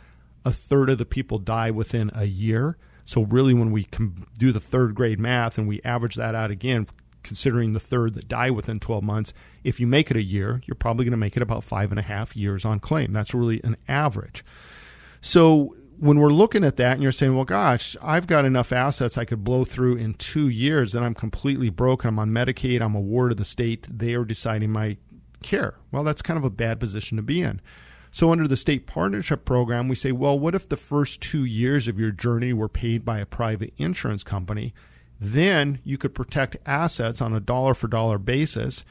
A 0.45 0.53
third 0.53 0.89
of 0.89 0.99
the 0.99 1.05
people 1.05 1.41
die 1.41 1.73
within 1.73 2.13
a 2.15 2.27
year. 2.27 2.79
So, 3.05 3.23
really, 3.23 3.55
when 3.55 3.73
we 3.73 3.89
do 4.39 4.53
the 4.53 4.61
third 4.61 4.95
grade 4.95 5.19
math 5.19 5.59
and 5.59 5.67
we 5.67 5.83
average 5.83 6.15
that 6.15 6.37
out 6.37 6.53
again, 6.53 6.87
considering 7.25 7.73
the 7.73 7.81
third 7.81 8.15
that 8.15 8.29
die 8.29 8.51
within 8.51 8.79
12 8.79 9.03
months, 9.03 9.33
if 9.65 9.81
you 9.81 9.89
make 9.89 10.13
it 10.13 10.17
a 10.17 10.23
year, 10.23 10.63
you're 10.67 10.77
probably 10.77 11.05
going 11.05 11.11
to 11.11 11.17
make 11.17 11.37
it 11.37 11.43
about 11.43 11.65
five 11.65 11.91
and 11.91 11.99
a 11.99 12.03
half 12.03 12.37
years 12.37 12.65
on 12.65 12.79
claim. 12.79 13.11
That's 13.11 13.35
really 13.35 13.61
an 13.65 13.77
average. 13.89 14.45
So, 15.21 15.75
when 15.99 16.21
we're 16.21 16.31
looking 16.31 16.65
at 16.65 16.77
that 16.77 16.95
and 16.95 17.03
you're 17.03 17.13
saying, 17.13 17.35
well, 17.35 17.45
gosh, 17.45 17.97
I've 18.03 18.27
got 18.27 18.45
enough 18.45 18.73
assets 18.73 19.19
I 19.19 19.25
could 19.25 19.45
blow 19.45 19.65
through 19.65 19.97
in 19.97 20.15
two 20.15 20.49
years 20.49 20.95
and 20.95 21.05
I'm 21.05 21.15
completely 21.15 21.71
broke. 21.71 22.05
I'm 22.05 22.19
on 22.19 22.31
Medicaid. 22.31 22.81
I'm 22.81 22.95
a 22.95 23.01
ward 23.01 23.33
of 23.33 23.39
the 23.39 23.45
state. 23.45 23.87
They 23.91 24.15
are 24.15 24.25
deciding 24.25 24.71
my 24.71 24.97
care. 25.43 25.75
Well, 25.91 26.05
that's 26.05 26.23
kind 26.23 26.39
of 26.39 26.45
a 26.45 26.51
bad 26.51 26.79
position 26.81 27.17
to 27.17 27.23
be 27.23 27.43
in. 27.43 27.61
So, 28.11 28.33
under 28.33 28.49
the 28.49 28.57
state 28.57 28.87
partnership 28.87 29.45
program, 29.45 29.87
we 29.87 29.95
say, 29.95 30.13
well, 30.13 30.39
what 30.39 30.55
if 30.55 30.69
the 30.69 30.79
first 30.79 31.21
two 31.21 31.45
years 31.45 31.89
of 31.89 32.01
your 32.01 32.11
journey 32.11 32.55
were 32.55 32.69
paid 32.69 33.05
by 33.05 33.19
a 33.19 33.27
private 33.27 33.75
insurance 33.77 34.25
company? 34.25 34.73
Then 35.21 35.81
you 35.85 35.99
could 35.99 36.15
protect 36.15 36.57
assets 36.65 37.21
on 37.21 37.35
a 37.35 37.41
dollar 37.41 37.75
for 37.75 37.87
dollar 37.87 38.19
basis 38.19 38.85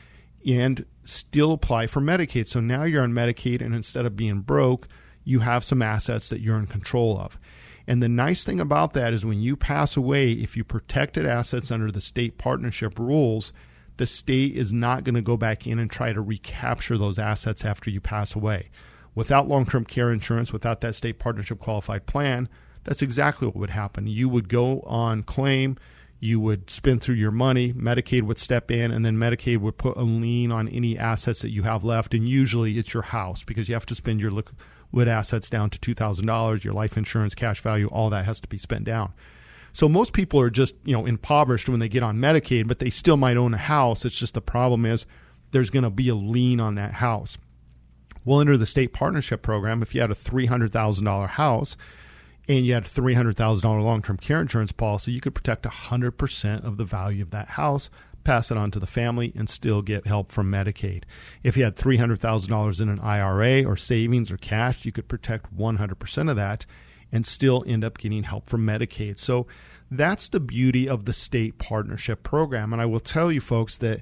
and 0.45 0.85
still 1.03 1.51
apply 1.53 1.87
for 1.87 1.99
Medicaid. 1.99 2.47
So 2.47 2.59
now 2.59 2.83
you're 2.83 3.03
on 3.03 3.13
Medicaid, 3.13 3.61
and 3.61 3.73
instead 3.73 4.05
of 4.05 4.15
being 4.15 4.41
broke, 4.41 4.87
you 5.27 5.41
have 5.41 5.63
some 5.63 5.81
assets 5.81 6.29
that 6.29 6.39
you're 6.39 6.57
in 6.57 6.67
control 6.67 7.19
of. 7.19 7.37
And 7.85 8.01
the 8.01 8.09
nice 8.09 8.43
thing 8.43 8.59
about 8.59 8.93
that 8.93 9.13
is 9.13 9.25
when 9.25 9.41
you 9.41 9.55
pass 9.57 9.97
away, 9.97 10.31
if 10.31 10.55
you 10.55 10.63
protected 10.63 11.25
assets 11.25 11.69
under 11.69 11.91
the 11.91 12.01
state 12.01 12.37
partnership 12.37 12.97
rules, 12.97 13.51
the 13.97 14.07
state 14.07 14.55
is 14.55 14.71
not 14.71 15.03
going 15.03 15.15
to 15.15 15.21
go 15.21 15.35
back 15.35 15.67
in 15.67 15.79
and 15.79 15.91
try 15.91 16.13
to 16.13 16.21
recapture 16.21 16.97
those 16.97 17.19
assets 17.19 17.65
after 17.65 17.89
you 17.89 17.99
pass 17.99 18.35
away. 18.35 18.69
Without 19.15 19.47
long 19.47 19.65
term 19.65 19.83
care 19.83 20.11
insurance, 20.11 20.53
without 20.53 20.81
that 20.81 20.95
state 20.95 21.19
partnership 21.19 21.59
qualified 21.59 22.05
plan, 22.05 22.47
that's 22.83 23.01
exactly 23.01 23.47
what 23.47 23.55
would 23.57 23.69
happen. 23.71 24.07
You 24.07 24.29
would 24.29 24.47
go 24.47 24.81
on 24.81 25.23
claim, 25.23 25.77
you 26.19 26.39
would 26.39 26.69
spend 26.69 27.01
through 27.01 27.15
your 27.15 27.31
money, 27.31 27.73
Medicaid 27.73 28.23
would 28.23 28.39
step 28.39 28.71
in, 28.71 28.91
and 28.91 29.05
then 29.05 29.17
Medicaid 29.17 29.57
would 29.57 29.77
put 29.77 29.97
a 29.97 30.03
lien 30.03 30.51
on 30.51 30.67
any 30.69 30.97
assets 30.97 31.41
that 31.41 31.51
you 31.51 31.63
have 31.63 31.83
left. 31.83 32.13
And 32.13 32.27
usually 32.27 32.77
it's 32.77 32.93
your 32.93 33.03
house 33.03 33.43
because 33.43 33.67
you 33.67 33.75
have 33.75 33.85
to 33.87 33.95
spend 33.95 34.21
your 34.21 34.31
with 34.91 35.08
assets 35.08 35.50
down 35.50 35.69
to 35.69 35.80
$2,000, 35.80 36.63
your 36.63 36.73
life 36.73 36.97
insurance, 36.97 37.36
cash 37.36 37.62
value, 37.62 37.88
all 37.88 38.10
that 38.10 38.26
has 38.26 38.39
to 38.41 38.47
be 38.47 38.58
spent 38.58 38.86
down. 38.86 39.13
So 39.73 39.88
most 39.88 40.13
people 40.13 40.39
are 40.39 40.50
just, 40.50 40.76
you 40.86 40.93
know, 40.93 41.06
impoverished 41.06 41.69
when 41.69 41.80
they 41.80 41.89
get 41.89 42.04
on 42.04 42.17
Medicaid, 42.17 42.67
but 42.67 42.80
they 42.80 42.89
still 42.89 43.17
might 43.17 43.38
own 43.38 43.54
a 43.54 43.58
house. 43.58 44.06
It's 44.06 44.17
just 44.17 44.34
the 44.34 44.41
problem 44.41 44.86
is 44.86 45.06
there's 45.52 45.69
going 45.69 45.84
to 45.84 45.89
be 45.89 46.10
a 46.10 46.15
lien 46.15 46.60
on 46.60 46.76
that 46.76 46.93
house. 46.93 47.38
Well, 48.26 48.39
under 48.39 48.58
the 48.58 48.65
state 48.65 48.91
partnership 48.91 49.41
program, 49.41 49.82
if 49.82 49.93
you 49.93 50.02
had 50.02 50.12
a 50.12 50.15
$300,000 50.15 51.30
house 51.30 51.78
and 52.50 52.65
you 52.65 52.73
had 52.73 52.86
a 52.86 52.89
$300,000 52.89 53.63
long-term 53.63 54.17
care 54.17 54.41
insurance 54.41 54.71
policy, 54.71 55.12
you 55.12 55.21
could 55.21 55.36
protect 55.36 55.63
100% 55.63 56.63
of 56.65 56.78
the 56.78 56.84
value 56.84 57.21
of 57.21 57.32
that 57.32 57.50
house 57.50 57.89
pass 58.27 58.51
it 58.51 58.57
on 58.57 58.69
to 58.71 58.79
the 58.79 58.85
family 58.85 59.31
and 59.37 59.49
still 59.49 59.81
get 59.81 60.05
help 60.05 60.33
from 60.33 60.51
Medicaid. 60.51 61.03
If 61.43 61.55
you 61.55 61.63
had 61.63 61.77
$300,000 61.77 62.81
in 62.81 62.89
an 62.89 62.99
IRA 62.99 63.63
or 63.63 63.77
savings 63.77 64.29
or 64.29 64.35
cash, 64.35 64.83
you 64.83 64.91
could 64.91 65.07
protect 65.07 65.55
100% 65.55 66.29
of 66.29 66.35
that 66.35 66.65
and 67.09 67.25
still 67.25 67.63
end 67.65 67.85
up 67.85 67.97
getting 67.97 68.23
help 68.23 68.49
from 68.49 68.65
Medicaid. 68.65 69.17
So 69.17 69.47
that's 69.89 70.27
the 70.27 70.41
beauty 70.41 70.89
of 70.89 71.05
the 71.05 71.13
state 71.13 71.57
partnership 71.57 72.21
program. 72.21 72.73
And 72.73 72.81
I 72.81 72.85
will 72.85 72.99
tell 72.99 73.31
you, 73.31 73.39
folks, 73.39 73.77
that 73.77 74.01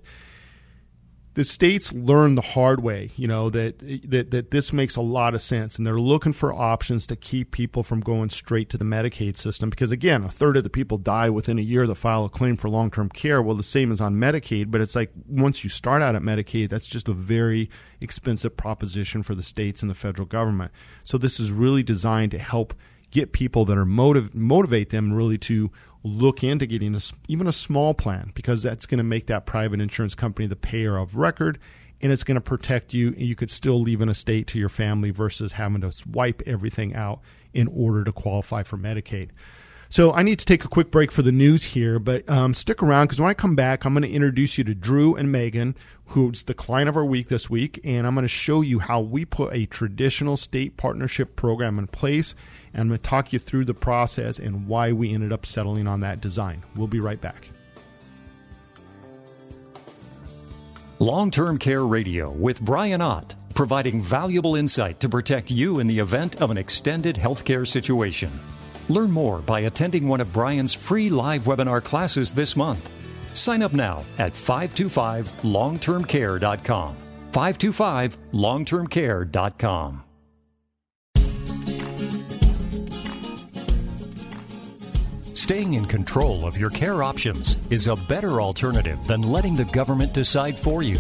the 1.36 1.44
states 1.44 1.92
learn 1.92 2.36
the 2.36 2.42
hard 2.42 2.82
way, 2.82 3.12
you 3.18 3.28
know, 3.28 3.50
that, 3.50 3.80
that 4.10 4.32
that 4.32 4.52
this 4.52 4.72
makes 4.72 4.96
a 4.96 5.02
lot 5.02 5.36
of 5.36 5.42
sense 5.42 5.78
and 5.78 5.86
they're 5.86 6.00
looking 6.00 6.32
for 6.32 6.54
options 6.54 7.06
to 7.08 7.16
keep 7.18 7.52
people 7.52 7.84
from 7.84 8.00
going 8.00 8.30
straight 8.30 8.70
to 8.70 8.78
the 8.78 8.86
Medicaid 8.86 9.36
system 9.36 9.70
because 9.70 9.92
again, 9.92 10.24
a 10.24 10.30
third 10.30 10.56
of 10.56 10.64
the 10.64 10.70
people 10.70 10.98
die 10.98 11.30
within 11.30 11.60
a 11.60 11.62
year 11.62 11.86
that 11.88 11.96
file 11.96 12.24
a 12.24 12.30
claim 12.30 12.56
for 12.56 12.70
long-term 12.70 13.10
care. 13.10 13.42
Well, 13.42 13.58
the 13.58 13.64
same 13.64 13.92
is 13.92 14.00
on 14.00 14.16
Medicaid, 14.16 14.72
but 14.72 14.80
it's 14.80 14.96
like 14.96 15.12
once 15.28 15.62
you 15.64 15.70
start 15.70 16.02
out 16.02 16.16
at 16.16 16.22
Medicaid, 16.22 16.70
that's 16.70 16.88
just 16.88 17.10
a 17.10 17.14
very 17.14 17.70
expensive 18.00 18.56
proposition 18.56 19.22
for 19.22 19.36
the 19.36 19.44
states 19.44 19.82
and 19.82 19.92
the 19.92 19.96
federal 19.96 20.26
government. 20.26 20.72
So 21.04 21.18
this 21.18 21.38
is 21.40 21.52
really 21.52 21.84
designed 21.84 22.32
to 22.32 22.40
help 22.40 22.74
get 23.12 23.34
people 23.34 23.66
that 23.66 23.78
are 23.78 23.86
motiv- 23.86 24.34
motivate 24.34 24.90
them 24.90 25.12
really 25.12 25.38
to 25.38 25.70
look 26.06 26.44
into 26.44 26.66
getting 26.66 26.96
a, 26.96 27.00
even 27.28 27.48
a 27.48 27.52
small 27.52 27.94
plan 27.94 28.32
because 28.36 28.62
that's 28.62 28.86
going 28.86 29.00
to 29.00 29.04
make 29.04 29.26
that 29.26 29.46
private 29.46 29.82
insurance 29.82 30.14
company 30.14 30.48
the 30.48 30.56
payer 30.56 30.98
of 30.98 31.16
record 31.16 31.58
and 32.00 32.12
it's 32.12 32.24
going 32.24 32.36
to 32.36 32.42
protect 32.42 32.94
you 32.94 33.08
and 33.08 33.22
you 33.22 33.36
could 33.36 33.50
still 33.50 33.82
leave 33.82 34.02
an 34.02 34.10
estate 34.10 34.46
to 34.48 34.60
your 34.60 34.70
family 34.70 35.10
versus 35.10 35.54
having 35.54 35.82
to 35.82 35.92
wipe 36.12 36.44
everything 36.46 36.94
out 36.94 37.22
in 37.54 37.68
order 37.68 38.04
to 38.04 38.12
qualify 38.12 38.62
for 38.62 38.78
Medicaid. 38.78 39.30
So 39.90 40.14
I 40.14 40.24
need 40.24 40.40
to 40.40 40.46
take 40.46 40.66
a 40.66 40.68
quick 40.68 40.92
break 40.92 41.12
for 41.12 41.22
the 41.22 41.32
news 41.32 41.64
here, 41.64 42.00
but 42.00 42.28
um, 42.30 42.54
stick 42.54 42.84
around 42.84 43.06
because 43.06 43.20
when 43.20 43.30
I 43.30 43.34
come 43.34 43.56
back, 43.56 43.86
I'm 43.86 43.94
going 43.94 44.04
to 44.04 44.10
introduce 44.10 44.58
you 44.58 44.64
to 44.66 44.76
Drew 44.76 45.16
and 45.16 45.32
Megan, 45.32 45.76
who's 46.08 46.44
the 46.44 46.54
client 46.54 46.90
of 46.90 46.98
our 46.98 47.06
week 47.06 47.30
this 47.30 47.50
week, 47.50 47.80
and 47.84 48.06
I'm 48.06 48.14
going 48.14 48.24
to 48.24 48.28
show 48.28 48.62
you 48.62 48.80
how 48.80 49.00
we 49.00 49.26
put 49.26 49.54
a 49.54 49.66
traditional 49.68 50.38
state 50.38 50.76
partnership 50.76 51.36
program 51.36 51.80
in 51.80 51.88
place 51.88 52.36
and 52.76 52.82
I'm 52.82 52.88
going 52.90 53.00
to 53.00 53.10
talk 53.10 53.34
you 53.34 53.40
through 53.40 53.66
the 53.66 53.74
process 53.74 54.38
and 54.38 54.68
why 54.68 54.92
we 54.92 55.14
ended 55.14 55.32
up 55.32 55.48
settling 55.48 55.88
on 55.88 56.02
that 56.02 56.22
design. 56.22 56.62
We'll 56.76 56.86
be 56.86 57.00
right 57.00 57.20
back. 57.20 57.50
Long 61.00 61.32
Term 61.32 61.58
Care 61.58 61.86
Radio 61.86 62.30
with 62.30 62.62
Brian 62.62 63.02
Ott. 63.02 63.34
providing 63.56 64.00
valuable 64.02 64.56
insight 64.56 65.00
to 65.00 65.10
protect 65.10 65.50
you 65.50 65.80
in 65.80 65.88
the 65.88 65.98
event 65.98 66.40
of 66.42 66.52
an 66.52 66.58
extended 66.58 67.16
healthcare 67.16 67.66
situation. 67.66 68.30
Learn 68.90 69.10
more 69.10 69.40
by 69.40 69.62
attending 69.62 70.08
one 70.08 70.22
of 70.22 70.32
Brian's 70.34 70.76
free 70.76 71.10
live 71.10 71.46
webinar 71.46 71.84
classes 71.84 72.32
this 72.34 72.56
month. 72.56 72.92
Sign 73.34 73.64
up 73.64 73.74
now 73.74 74.06
at 74.20 74.34
525longtermcare.com. 74.34 76.96
525longtermcare.com. 77.32 80.05
Staying 85.36 85.74
in 85.74 85.86
control 85.86 86.48
of 86.48 86.58
your 86.58 86.70
care 86.70 87.04
options 87.04 87.58
is 87.70 87.88
a 87.88 87.96
better 87.98 88.40
alternative 88.40 89.06
than 89.06 89.22
letting 89.22 89.54
the 89.54 89.66
government 89.66 90.14
decide 90.14 90.58
for 90.58 90.82
you. 90.82 90.98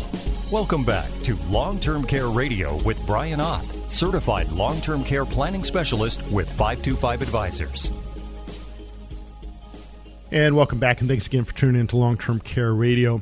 Welcome 0.52 0.84
back 0.84 1.10
to 1.24 1.38
Long 1.50 1.80
Term 1.80 2.06
Care 2.06 2.28
Radio 2.28 2.76
with 2.84 3.02
Brian 3.08 3.40
Ott, 3.40 3.64
certified 3.88 4.52
long 4.52 4.82
term 4.82 5.06
care 5.06 5.24
planning 5.24 5.64
specialist 5.64 6.22
with 6.34 6.50
525 6.50 7.22
Advisors. 7.22 7.94
And 10.34 10.58
welcome 10.58 10.80
back, 10.80 11.00
and 11.00 11.10
thanks 11.10 11.28
again 11.28 11.46
for 11.46 11.54
tuning 11.54 11.80
in 11.80 11.88
to 11.88 11.96
Long 11.96 12.18
Term 12.18 12.42
Care 12.42 12.74
Radio. 12.74 13.22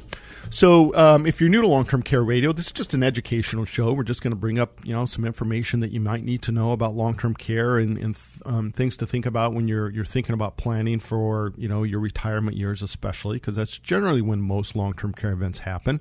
So, 0.53 0.93
um, 0.93 1.25
if 1.25 1.41
you're 1.41 1.49
new 1.49 1.61
to 1.61 1.67
long 1.67 1.83
term 1.83 2.03
care 2.03 2.23
radio, 2.23 2.51
this 2.51 2.67
is 2.67 2.71
just 2.71 2.93
an 2.93 3.01
educational 3.01 3.65
show. 3.65 3.91
We're 3.91 4.03
just 4.03 4.21
going 4.21 4.33
to 4.33 4.37
bring 4.37 4.59
up, 4.59 4.85
you 4.85 4.93
know, 4.93 5.07
some 5.07 5.25
information 5.25 5.79
that 5.79 5.91
you 5.91 5.99
might 5.99 6.23
need 6.23 6.43
to 6.43 6.51
know 6.51 6.73
about 6.73 6.93
long 6.93 7.17
term 7.17 7.33
care 7.33 7.79
and, 7.79 7.97
and 7.97 8.15
um, 8.45 8.69
things 8.69 8.95
to 8.97 9.07
think 9.07 9.25
about 9.25 9.55
when 9.55 9.67
you're 9.67 9.89
you're 9.89 10.05
thinking 10.05 10.35
about 10.35 10.55
planning 10.55 10.99
for, 10.99 11.53
you 11.57 11.67
know, 11.67 11.81
your 11.81 11.99
retirement 11.99 12.55
years, 12.55 12.83
especially 12.83 13.37
because 13.37 13.55
that's 13.55 13.79
generally 13.79 14.21
when 14.21 14.41
most 14.41 14.75
long 14.75 14.93
term 14.93 15.11
care 15.11 15.31
events 15.31 15.57
happen. 15.57 15.99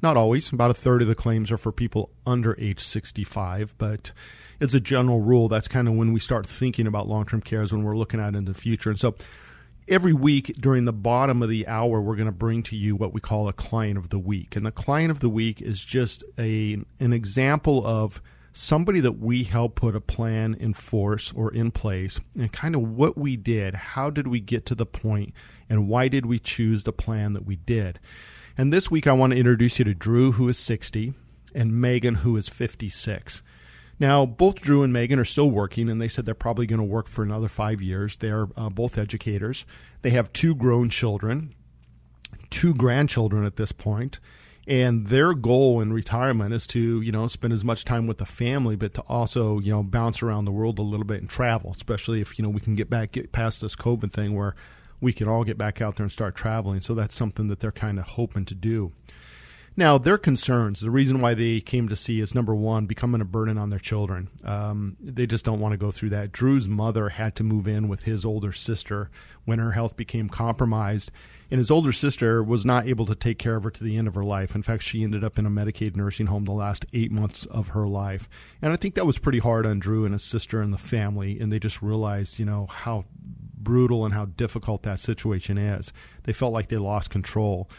Not 0.00 0.16
always. 0.16 0.50
About 0.50 0.70
a 0.70 0.74
third 0.74 1.02
of 1.02 1.08
the 1.08 1.14
claims 1.14 1.52
are 1.52 1.58
for 1.58 1.70
people 1.70 2.08
under 2.26 2.58
age 2.58 2.80
65, 2.80 3.74
but 3.76 4.12
as 4.58 4.74
a 4.74 4.80
general 4.80 5.20
rule, 5.20 5.48
that's 5.48 5.68
kind 5.68 5.86
of 5.86 5.94
when 5.94 6.14
we 6.14 6.18
start 6.18 6.46
thinking 6.46 6.86
about 6.86 7.08
long 7.08 7.26
term 7.26 7.42
care 7.42 7.60
is 7.60 7.74
when 7.74 7.82
we're 7.82 7.98
looking 7.98 8.20
at 8.20 8.34
in 8.34 8.46
the 8.46 8.54
future. 8.54 8.88
And 8.88 8.98
so 8.98 9.14
every 9.88 10.12
week 10.12 10.56
during 10.58 10.84
the 10.84 10.92
bottom 10.92 11.42
of 11.42 11.48
the 11.48 11.66
hour, 11.66 12.00
we're 12.00 12.16
going 12.16 12.26
to 12.26 12.32
bring 12.32 12.62
to 12.64 12.76
you 12.76 12.96
what 12.96 13.12
we 13.12 13.20
call 13.20 13.48
a 13.48 13.52
client 13.52 13.98
of 13.98 14.08
the 14.08 14.18
week. 14.18 14.56
And 14.56 14.64
the 14.64 14.70
client 14.70 15.10
of 15.10 15.20
the 15.20 15.28
week 15.28 15.60
is 15.60 15.84
just 15.84 16.24
a 16.38 16.78
an 17.00 17.12
example 17.12 17.86
of 17.86 18.22
somebody 18.52 19.00
that 19.00 19.18
we 19.18 19.44
help 19.44 19.76
put 19.76 19.96
a 19.96 20.00
plan 20.00 20.54
in 20.54 20.74
force 20.74 21.32
or 21.34 21.52
in 21.52 21.70
place 21.70 22.20
and 22.38 22.52
kind 22.52 22.74
of 22.74 22.82
what 22.82 23.16
we 23.16 23.36
did. 23.36 23.74
How 23.74 24.10
did 24.10 24.26
we 24.28 24.40
get 24.40 24.66
to 24.66 24.74
the 24.74 24.86
point 24.86 25.32
and 25.70 25.88
why 25.88 26.08
did 26.08 26.26
we 26.26 26.38
choose 26.38 26.84
the 26.84 26.92
plan 26.92 27.32
that 27.32 27.46
we 27.46 27.56
did? 27.56 27.98
And 28.56 28.72
this 28.72 28.90
week, 28.90 29.06
I 29.06 29.12
want 29.12 29.32
to 29.32 29.38
introduce 29.38 29.78
you 29.78 29.86
to 29.86 29.94
Drew, 29.94 30.32
who 30.32 30.46
is 30.48 30.58
60, 30.58 31.14
and 31.54 31.80
Megan, 31.80 32.16
who 32.16 32.36
is 32.36 32.48
56. 32.48 33.42
Now, 34.02 34.26
both 34.26 34.56
Drew 34.56 34.82
and 34.82 34.92
Megan 34.92 35.20
are 35.20 35.24
still 35.24 35.48
working, 35.48 35.88
and 35.88 36.02
they 36.02 36.08
said 36.08 36.24
they're 36.24 36.34
probably 36.34 36.66
going 36.66 36.80
to 36.80 36.84
work 36.84 37.06
for 37.06 37.22
another 37.22 37.46
five 37.46 37.80
years. 37.80 38.16
They 38.16 38.32
are 38.32 38.48
uh, 38.56 38.68
both 38.68 38.98
educators. 38.98 39.64
They 40.02 40.10
have 40.10 40.32
two 40.32 40.56
grown 40.56 40.90
children, 40.90 41.54
two 42.50 42.74
grandchildren 42.74 43.44
at 43.44 43.54
this 43.54 43.70
point, 43.70 44.18
and 44.66 45.06
their 45.06 45.34
goal 45.34 45.80
in 45.80 45.92
retirement 45.92 46.52
is 46.52 46.66
to 46.68 47.00
you 47.00 47.12
know 47.12 47.28
spend 47.28 47.52
as 47.52 47.62
much 47.62 47.84
time 47.84 48.08
with 48.08 48.18
the 48.18 48.26
family, 48.26 48.74
but 48.74 48.92
to 48.94 49.02
also 49.02 49.60
you 49.60 49.70
know 49.70 49.84
bounce 49.84 50.20
around 50.20 50.46
the 50.46 50.52
world 50.52 50.80
a 50.80 50.82
little 50.82 51.06
bit 51.06 51.20
and 51.20 51.30
travel, 51.30 51.70
especially 51.70 52.20
if 52.20 52.36
you 52.36 52.42
know 52.42 52.50
we 52.50 52.60
can 52.60 52.74
get 52.74 52.90
back 52.90 53.12
get 53.12 53.30
past 53.30 53.60
this 53.60 53.76
COVID 53.76 54.12
thing 54.12 54.34
where 54.34 54.56
we 55.00 55.12
can 55.12 55.28
all 55.28 55.44
get 55.44 55.56
back 55.56 55.80
out 55.80 55.94
there 55.94 56.02
and 56.02 56.10
start 56.10 56.34
traveling. 56.34 56.80
So 56.80 56.96
that's 56.96 57.14
something 57.14 57.46
that 57.46 57.60
they're 57.60 57.70
kind 57.70 58.00
of 58.00 58.06
hoping 58.08 58.46
to 58.46 58.54
do. 58.56 58.90
Now, 59.74 59.96
their 59.96 60.18
concerns, 60.18 60.80
the 60.80 60.90
reason 60.90 61.22
why 61.22 61.32
they 61.32 61.60
came 61.60 61.88
to 61.88 61.96
see 61.96 62.20
is 62.20 62.34
number 62.34 62.54
one, 62.54 62.84
becoming 62.84 63.22
a 63.22 63.24
burden 63.24 63.56
on 63.56 63.70
their 63.70 63.78
children. 63.78 64.28
Um, 64.44 64.98
they 65.00 65.26
just 65.26 65.46
don't 65.46 65.60
want 65.60 65.72
to 65.72 65.78
go 65.78 65.90
through 65.90 66.10
that. 66.10 66.30
Drew's 66.30 66.68
mother 66.68 67.08
had 67.08 67.34
to 67.36 67.44
move 67.44 67.66
in 67.66 67.88
with 67.88 68.02
his 68.02 68.24
older 68.24 68.52
sister 68.52 69.10
when 69.46 69.58
her 69.58 69.72
health 69.72 69.96
became 69.96 70.28
compromised. 70.28 71.10
And 71.50 71.58
his 71.58 71.70
older 71.70 71.92
sister 71.92 72.42
was 72.42 72.66
not 72.66 72.86
able 72.86 73.06
to 73.06 73.14
take 73.14 73.38
care 73.38 73.56
of 73.56 73.64
her 73.64 73.70
to 73.70 73.84
the 73.84 73.96
end 73.96 74.08
of 74.08 74.14
her 74.14 74.24
life. 74.24 74.54
In 74.54 74.62
fact, 74.62 74.82
she 74.82 75.02
ended 75.02 75.24
up 75.24 75.38
in 75.38 75.46
a 75.46 75.50
Medicaid 75.50 75.96
nursing 75.96 76.26
home 76.26 76.44
the 76.44 76.52
last 76.52 76.84
eight 76.92 77.10
months 77.10 77.46
of 77.46 77.68
her 77.68 77.86
life. 77.86 78.28
And 78.60 78.72
I 78.72 78.76
think 78.76 78.94
that 78.94 79.06
was 79.06 79.18
pretty 79.18 79.38
hard 79.38 79.66
on 79.66 79.78
Drew 79.78 80.04
and 80.04 80.12
his 80.12 80.22
sister 80.24 80.60
and 80.60 80.72
the 80.72 80.78
family. 80.78 81.40
And 81.40 81.50
they 81.50 81.58
just 81.58 81.80
realized, 81.80 82.38
you 82.38 82.44
know, 82.44 82.66
how 82.66 83.06
brutal 83.56 84.04
and 84.04 84.12
how 84.12 84.26
difficult 84.26 84.82
that 84.82 85.00
situation 85.00 85.56
is. 85.56 85.92
They 86.24 86.32
felt 86.32 86.52
like 86.52 86.68
they 86.68 86.78
lost 86.78 87.10
control. 87.10 87.70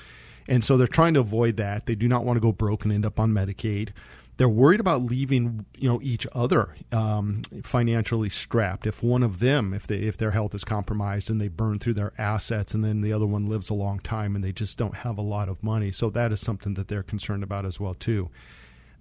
And 0.48 0.64
so 0.64 0.78
they're 0.78 0.88
trying 0.88 1.14
to 1.16 1.20
avoid 1.20 1.58
that. 1.58 1.86
They 1.86 1.96
do 1.96 2.08
not 2.08 2.26
want 2.26 2.38
to 2.38 2.42
go 2.42 2.52
broke 2.52 2.84
and 2.84 2.94
end 2.94 3.06
up 3.06 3.20
on 3.20 3.32
Medicaid. 3.32 3.90
They're 4.38 4.50
worried 4.50 4.80
about 4.80 5.04
leaving, 5.04 5.66
you 5.78 5.88
know, 5.88 6.00
each 6.02 6.26
other 6.34 6.76
um, 6.92 7.44
financially 7.64 8.30
strapped. 8.30 8.88
If 8.88 9.04
one 9.04 9.22
of 9.22 9.40
them, 9.40 9.76
if 9.76 9.86
they, 9.86 9.98
if 9.98 10.18
their 10.18 10.32
health 10.32 10.56
is 10.56 10.64
compromised 10.64 11.30
and 11.30 11.40
they 11.40 11.50
burn 11.50 11.78
through 11.78 11.94
their 11.94 12.14
assets, 12.18 12.74
and 12.74 12.84
then 12.84 13.02
the 13.02 13.14
other 13.14 13.28
one 13.28 13.46
lives 13.46 13.70
a 13.70 13.76
long 13.76 14.00
time 14.00 14.36
and 14.36 14.44
they 14.44 14.52
just 14.52 14.78
don't 14.78 14.96
have 14.96 15.20
a 15.20 15.22
lot 15.22 15.50
of 15.50 15.62
money, 15.62 15.92
so 15.92 16.10
that 16.10 16.32
is 16.32 16.42
something 16.42 16.74
that 16.74 16.88
they're 16.88 17.04
concerned 17.04 17.44
about 17.44 17.66
as 17.66 17.80
well 17.80 17.94
too. 17.94 18.32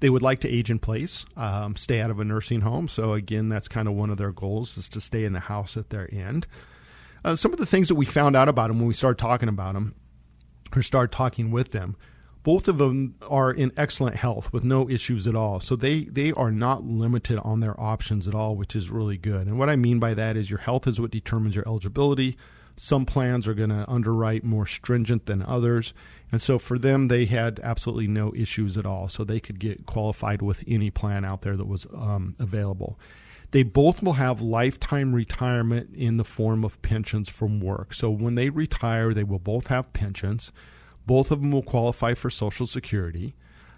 They 0.01 0.11
would 0.11 0.21
like 0.21 0.41
to 0.41 0.51
age 0.51 0.71
in 0.71 0.81
place, 0.81 1.25
um, 1.37 1.77
stay 1.77 2.01
out 2.01 2.11
of 2.11 2.21
a 2.21 2.25
nursing 2.25 2.61
home. 2.61 2.89
So 2.89 3.15
again, 3.15 3.49
that's 3.49 3.69
kind 3.69 3.89
of 3.89 3.95
one 3.95 4.11
of 4.11 4.19
their 4.19 4.33
goals 4.33 4.77
is 4.77 4.89
to 4.91 5.01
stay 5.01 5.25
in 5.25 5.33
the 5.33 5.41
house 5.41 5.79
at 5.79 5.89
their 5.89 6.13
end. 6.13 6.47
Uh, 7.25 7.37
some 7.37 7.53
of 7.53 7.59
the 7.59 7.67
things 7.67 7.89
that 7.89 7.95
we 7.95 8.05
found 8.05 8.37
out 8.37 8.49
about 8.49 8.69
them 8.69 8.81
when 8.81 8.89
we 8.89 8.95
started 8.95 9.19
talking 9.19 9.49
about 9.49 9.75
them 9.75 9.95
or 10.77 10.83
start 10.83 11.13
talking 11.13 11.51
with 11.51 11.73
them, 11.73 11.97
both 12.43 12.67
of 12.67 12.79
them 12.79 13.15
are 13.29 13.53
in 13.53 13.73
excellent 13.77 14.17
health 14.17 14.53
with 14.53 14.65
no 14.65 14.89
issues 14.89 15.27
at 15.27 15.37
all. 15.37 15.61
So 15.61 15.77
they, 15.77 16.05
they 16.05 16.33
are 16.33 16.51
not 16.51 16.85
limited 16.85 17.39
on 17.39 17.61
their 17.61 17.79
options 17.81 18.27
at 18.27 18.35
all, 18.35 18.57
which 18.57 18.75
is 18.75 18.91
really 18.91 19.17
good. 19.17 19.47
And 19.47 19.59
what 19.59 19.71
I 19.71 19.77
mean 19.77 20.01
by 20.01 20.15
that 20.15 20.37
is 20.37 20.51
your 20.51 20.59
health 20.59 20.87
is 20.87 21.01
what 21.01 21.13
determines 21.13 21.55
your 21.55 21.67
eligibility. 21.67 22.37
Some 22.75 23.07
plans 23.07 23.47
are 23.47 23.55
going 23.55 23.71
to 23.71 23.89
underwrite 23.89 24.45
more 24.45 24.67
stringent 24.67 25.27
than 25.27 25.43
others. 25.43 25.95
And 26.33 26.41
so 26.43 26.59
for 26.59 26.79
them, 26.79 27.09
they 27.09 27.27
had 27.27 27.61
absolutely 27.63 28.09
no 28.09 28.35
issues 28.35 28.77
at 28.77 28.87
all. 28.87 29.09
So 29.09 29.23
they 29.23 29.41
could 29.41 29.61
get 29.61 29.87
qualified 29.87 30.43
with 30.43 30.65
any 30.67 30.91
plan 30.91 31.25
out 31.25 31.43
there 31.43 31.57
that 31.57 31.67
was 31.69 31.87
um, 31.95 32.35
available. 32.39 32.99
They 33.53 33.63
both 33.63 34.03
will 34.03 34.15
have 34.15 34.41
lifetime 34.41 35.15
retirement 35.15 35.95
in 35.95 36.17
the 36.17 36.25
form 36.25 36.65
of 36.65 36.81
pensions 36.81 37.29
from 37.29 37.61
work. 37.61 37.93
So 37.93 38.11
when 38.11 38.35
they 38.35 38.49
retire, 38.49 39.13
they 39.13 39.25
will 39.25 39.39
both 39.39 39.67
have 39.67 39.93
pensions. 39.93 40.53
Both 41.07 41.31
of 41.31 41.41
them 41.41 41.53
will 41.53 41.63
qualify 41.63 42.15
for 42.15 42.31
Social 42.31 42.67
Security. 42.67 43.35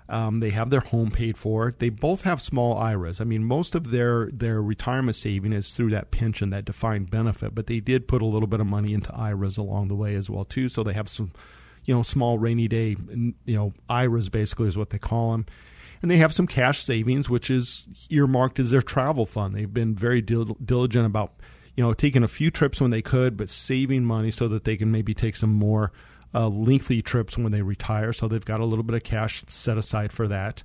Um, 0.08 0.38
they 0.38 0.50
have 0.50 0.70
their 0.70 0.80
home 0.80 1.10
paid 1.10 1.36
for. 1.36 1.74
They 1.76 1.88
both 1.88 2.20
have 2.22 2.40
small 2.40 2.76
IRAs. 2.76 3.20
I 3.20 3.24
mean, 3.24 3.42
most 3.42 3.74
of 3.74 3.90
their 3.90 4.30
their 4.30 4.62
retirement 4.62 5.16
saving 5.16 5.52
is 5.52 5.72
through 5.72 5.90
that 5.90 6.10
pension, 6.10 6.50
that 6.50 6.66
defined 6.66 7.10
benefit. 7.10 7.54
But 7.54 7.66
they 7.66 7.80
did 7.80 8.06
put 8.06 8.22
a 8.22 8.26
little 8.26 8.46
bit 8.46 8.60
of 8.60 8.66
money 8.66 8.92
into 8.92 9.14
IRAs 9.14 9.56
along 9.56 9.88
the 9.88 9.96
way 9.96 10.14
as 10.14 10.30
well 10.30 10.44
too. 10.44 10.68
So 10.68 10.82
they 10.82 10.92
have 10.92 11.08
some, 11.08 11.32
you 11.84 11.94
know, 11.94 12.02
small 12.02 12.38
rainy 12.38 12.68
day, 12.68 12.96
you 13.10 13.56
know, 13.56 13.72
IRAs 13.88 14.28
basically 14.28 14.68
is 14.68 14.76
what 14.76 14.90
they 14.90 14.98
call 14.98 15.32
them 15.32 15.46
and 16.04 16.10
they 16.10 16.18
have 16.18 16.34
some 16.34 16.46
cash 16.46 16.82
savings, 16.82 17.30
which 17.30 17.48
is 17.48 17.88
earmarked 18.10 18.58
as 18.58 18.68
their 18.68 18.82
travel 18.82 19.24
fund. 19.24 19.54
They've 19.54 19.72
been 19.72 19.94
very 19.94 20.20
dil- 20.20 20.58
diligent 20.62 21.06
about 21.06 21.32
you 21.76 21.82
know 21.82 21.94
taking 21.94 22.22
a 22.22 22.28
few 22.28 22.50
trips 22.50 22.78
when 22.78 22.90
they 22.90 23.00
could, 23.00 23.38
but 23.38 23.48
saving 23.48 24.04
money 24.04 24.30
so 24.30 24.46
that 24.48 24.64
they 24.64 24.76
can 24.76 24.90
maybe 24.90 25.14
take 25.14 25.34
some 25.34 25.54
more 25.54 25.92
uh, 26.34 26.48
lengthy 26.48 27.00
trips 27.00 27.38
when 27.38 27.52
they 27.52 27.62
retire. 27.62 28.12
So 28.12 28.28
they've 28.28 28.44
got 28.44 28.60
a 28.60 28.66
little 28.66 28.82
bit 28.82 28.96
of 28.96 29.02
cash 29.02 29.44
set 29.46 29.78
aside 29.78 30.12
for 30.12 30.28
that. 30.28 30.62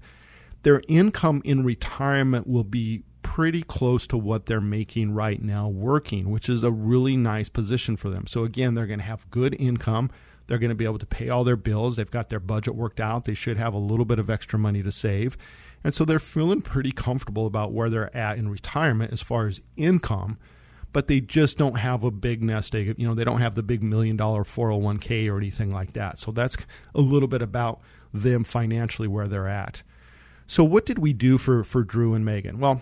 Their 0.64 0.82
income 0.90 1.42
in 1.46 1.64
retirement 1.64 2.46
will 2.46 2.66
be 2.66 3.04
pretty 3.22 3.64
close 3.64 4.08
to 4.08 4.18
what 4.18 4.48
they're 4.48 4.60
making 4.60 5.14
right 5.14 5.42
now 5.42 5.70
working, 5.70 6.32
which 6.32 6.50
is 6.50 6.64
a 6.64 6.72
really 6.72 7.16
nice 7.16 7.48
position 7.48 7.96
for 7.96 8.10
them. 8.10 8.28
So 8.28 8.44
again, 8.44 8.74
they're 8.74 8.88
going 8.88 9.00
to 9.00 9.06
have 9.06 9.32
good 9.32 9.56
income 9.58 10.12
they're 10.50 10.58
going 10.58 10.70
to 10.70 10.76
be 10.76 10.84
able 10.84 10.98
to 10.98 11.06
pay 11.06 11.30
all 11.30 11.44
their 11.44 11.56
bills. 11.56 11.96
They've 11.96 12.10
got 12.10 12.30
their 12.30 12.40
budget 12.40 12.74
worked 12.74 13.00
out. 13.00 13.26
They 13.26 13.36
should 13.36 13.58
have 13.58 13.76
a 13.76 13.78
little 13.78 14.04
bit 14.04 14.18
of 14.18 14.32
extra 14.32 14.58
money 14.58 14.82
to 14.82 14.92
save. 14.92 15.38
And 15.84 15.94
so 15.94 16.04
they're 16.04 16.18
feeling 16.18 16.62
pretty 16.64 16.92
comfortable 16.92 17.46
about 17.46 17.72
where 17.72 17.88
they're 17.88 18.16
at 18.18 18.40
in 18.40 18.50
retirement 18.50 19.14
as 19.14 19.22
far 19.22 19.46
as 19.46 19.62
income, 19.78 20.40
but 20.92 21.08
they 21.08 21.22
just 21.22 21.60
don't 21.60 21.78
have 21.78 22.04
a 22.04 22.10
big 22.10 22.42
nest 22.42 22.74
egg. 22.74 22.96
You 22.98 23.08
know, 23.08 23.14
they 23.14 23.24
don't 23.24 23.42
have 23.42 23.54
the 23.54 23.62
big 23.62 23.84
million 23.84 24.18
dollar 24.18 24.44
401k 24.44 25.32
or 25.32 25.38
anything 25.38 25.70
like 25.70 25.94
that. 25.94 26.18
So 26.18 26.32
that's 26.32 26.58
a 26.96 27.00
little 27.00 27.28
bit 27.28 27.44
about 27.44 27.80
them 28.12 28.44
financially 28.44 29.08
where 29.08 29.28
they're 29.28 29.48
at. 29.48 29.84
So 30.48 30.64
what 30.64 30.84
did 30.84 30.98
we 30.98 31.14
do 31.14 31.38
for 31.38 31.64
for 31.64 31.84
Drew 31.84 32.16
and 32.16 32.26
Megan? 32.26 32.60
Well, 32.60 32.82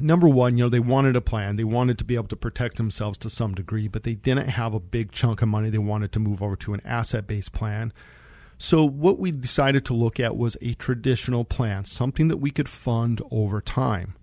number 0.00 0.28
one, 0.28 0.56
you 0.56 0.64
know, 0.64 0.70
they 0.70 0.80
wanted 0.80 1.16
a 1.16 1.20
plan. 1.20 1.56
They 1.56 1.64
wanted 1.64 1.98
to 1.98 2.04
be 2.04 2.14
able 2.14 2.28
to 2.28 2.36
protect 2.36 2.76
themselves 2.76 3.18
to 3.18 3.30
some 3.30 3.54
degree, 3.54 3.88
but 3.88 4.02
they 4.02 4.14
didn't 4.14 4.48
have 4.48 4.74
a 4.74 4.80
big 4.80 5.12
chunk 5.12 5.42
of 5.42 5.48
money. 5.48 5.70
They 5.70 5.78
wanted 5.78 6.12
to 6.12 6.20
move 6.20 6.42
over 6.42 6.56
to 6.56 6.74
an 6.74 6.82
asset 6.84 7.26
based 7.26 7.52
plan. 7.52 7.92
So, 8.56 8.84
what 8.84 9.18
we 9.18 9.30
decided 9.30 9.84
to 9.86 9.94
look 9.94 10.20
at 10.20 10.36
was 10.36 10.56
a 10.62 10.74
traditional 10.74 11.44
plan, 11.44 11.84
something 11.84 12.28
that 12.28 12.36
we 12.36 12.50
could 12.50 12.68
fund 12.68 13.20
over 13.30 13.60
time. 13.60 14.14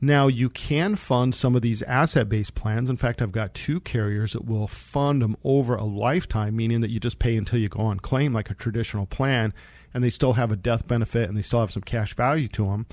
Now, 0.00 0.26
you 0.26 0.50
can 0.50 0.96
fund 0.96 1.34
some 1.34 1.56
of 1.56 1.62
these 1.62 1.82
asset 1.82 2.28
based 2.28 2.54
plans. 2.54 2.90
In 2.90 2.96
fact, 2.96 3.22
I've 3.22 3.32
got 3.32 3.54
two 3.54 3.80
carriers 3.80 4.34
that 4.34 4.44
will 4.44 4.68
fund 4.68 5.22
them 5.22 5.36
over 5.42 5.74
a 5.74 5.84
lifetime, 5.84 6.56
meaning 6.56 6.80
that 6.80 6.90
you 6.90 7.00
just 7.00 7.18
pay 7.18 7.36
until 7.36 7.58
you 7.58 7.68
go 7.68 7.80
on 7.80 8.00
claim 8.00 8.32
like 8.32 8.50
a 8.50 8.54
traditional 8.54 9.06
plan 9.06 9.54
and 9.94 10.04
they 10.04 10.10
still 10.10 10.34
have 10.34 10.52
a 10.52 10.56
death 10.56 10.86
benefit 10.86 11.28
and 11.28 11.38
they 11.38 11.42
still 11.42 11.60
have 11.60 11.72
some 11.72 11.82
cash 11.82 12.14
value 12.14 12.48
to 12.48 12.66
them. 12.66 12.86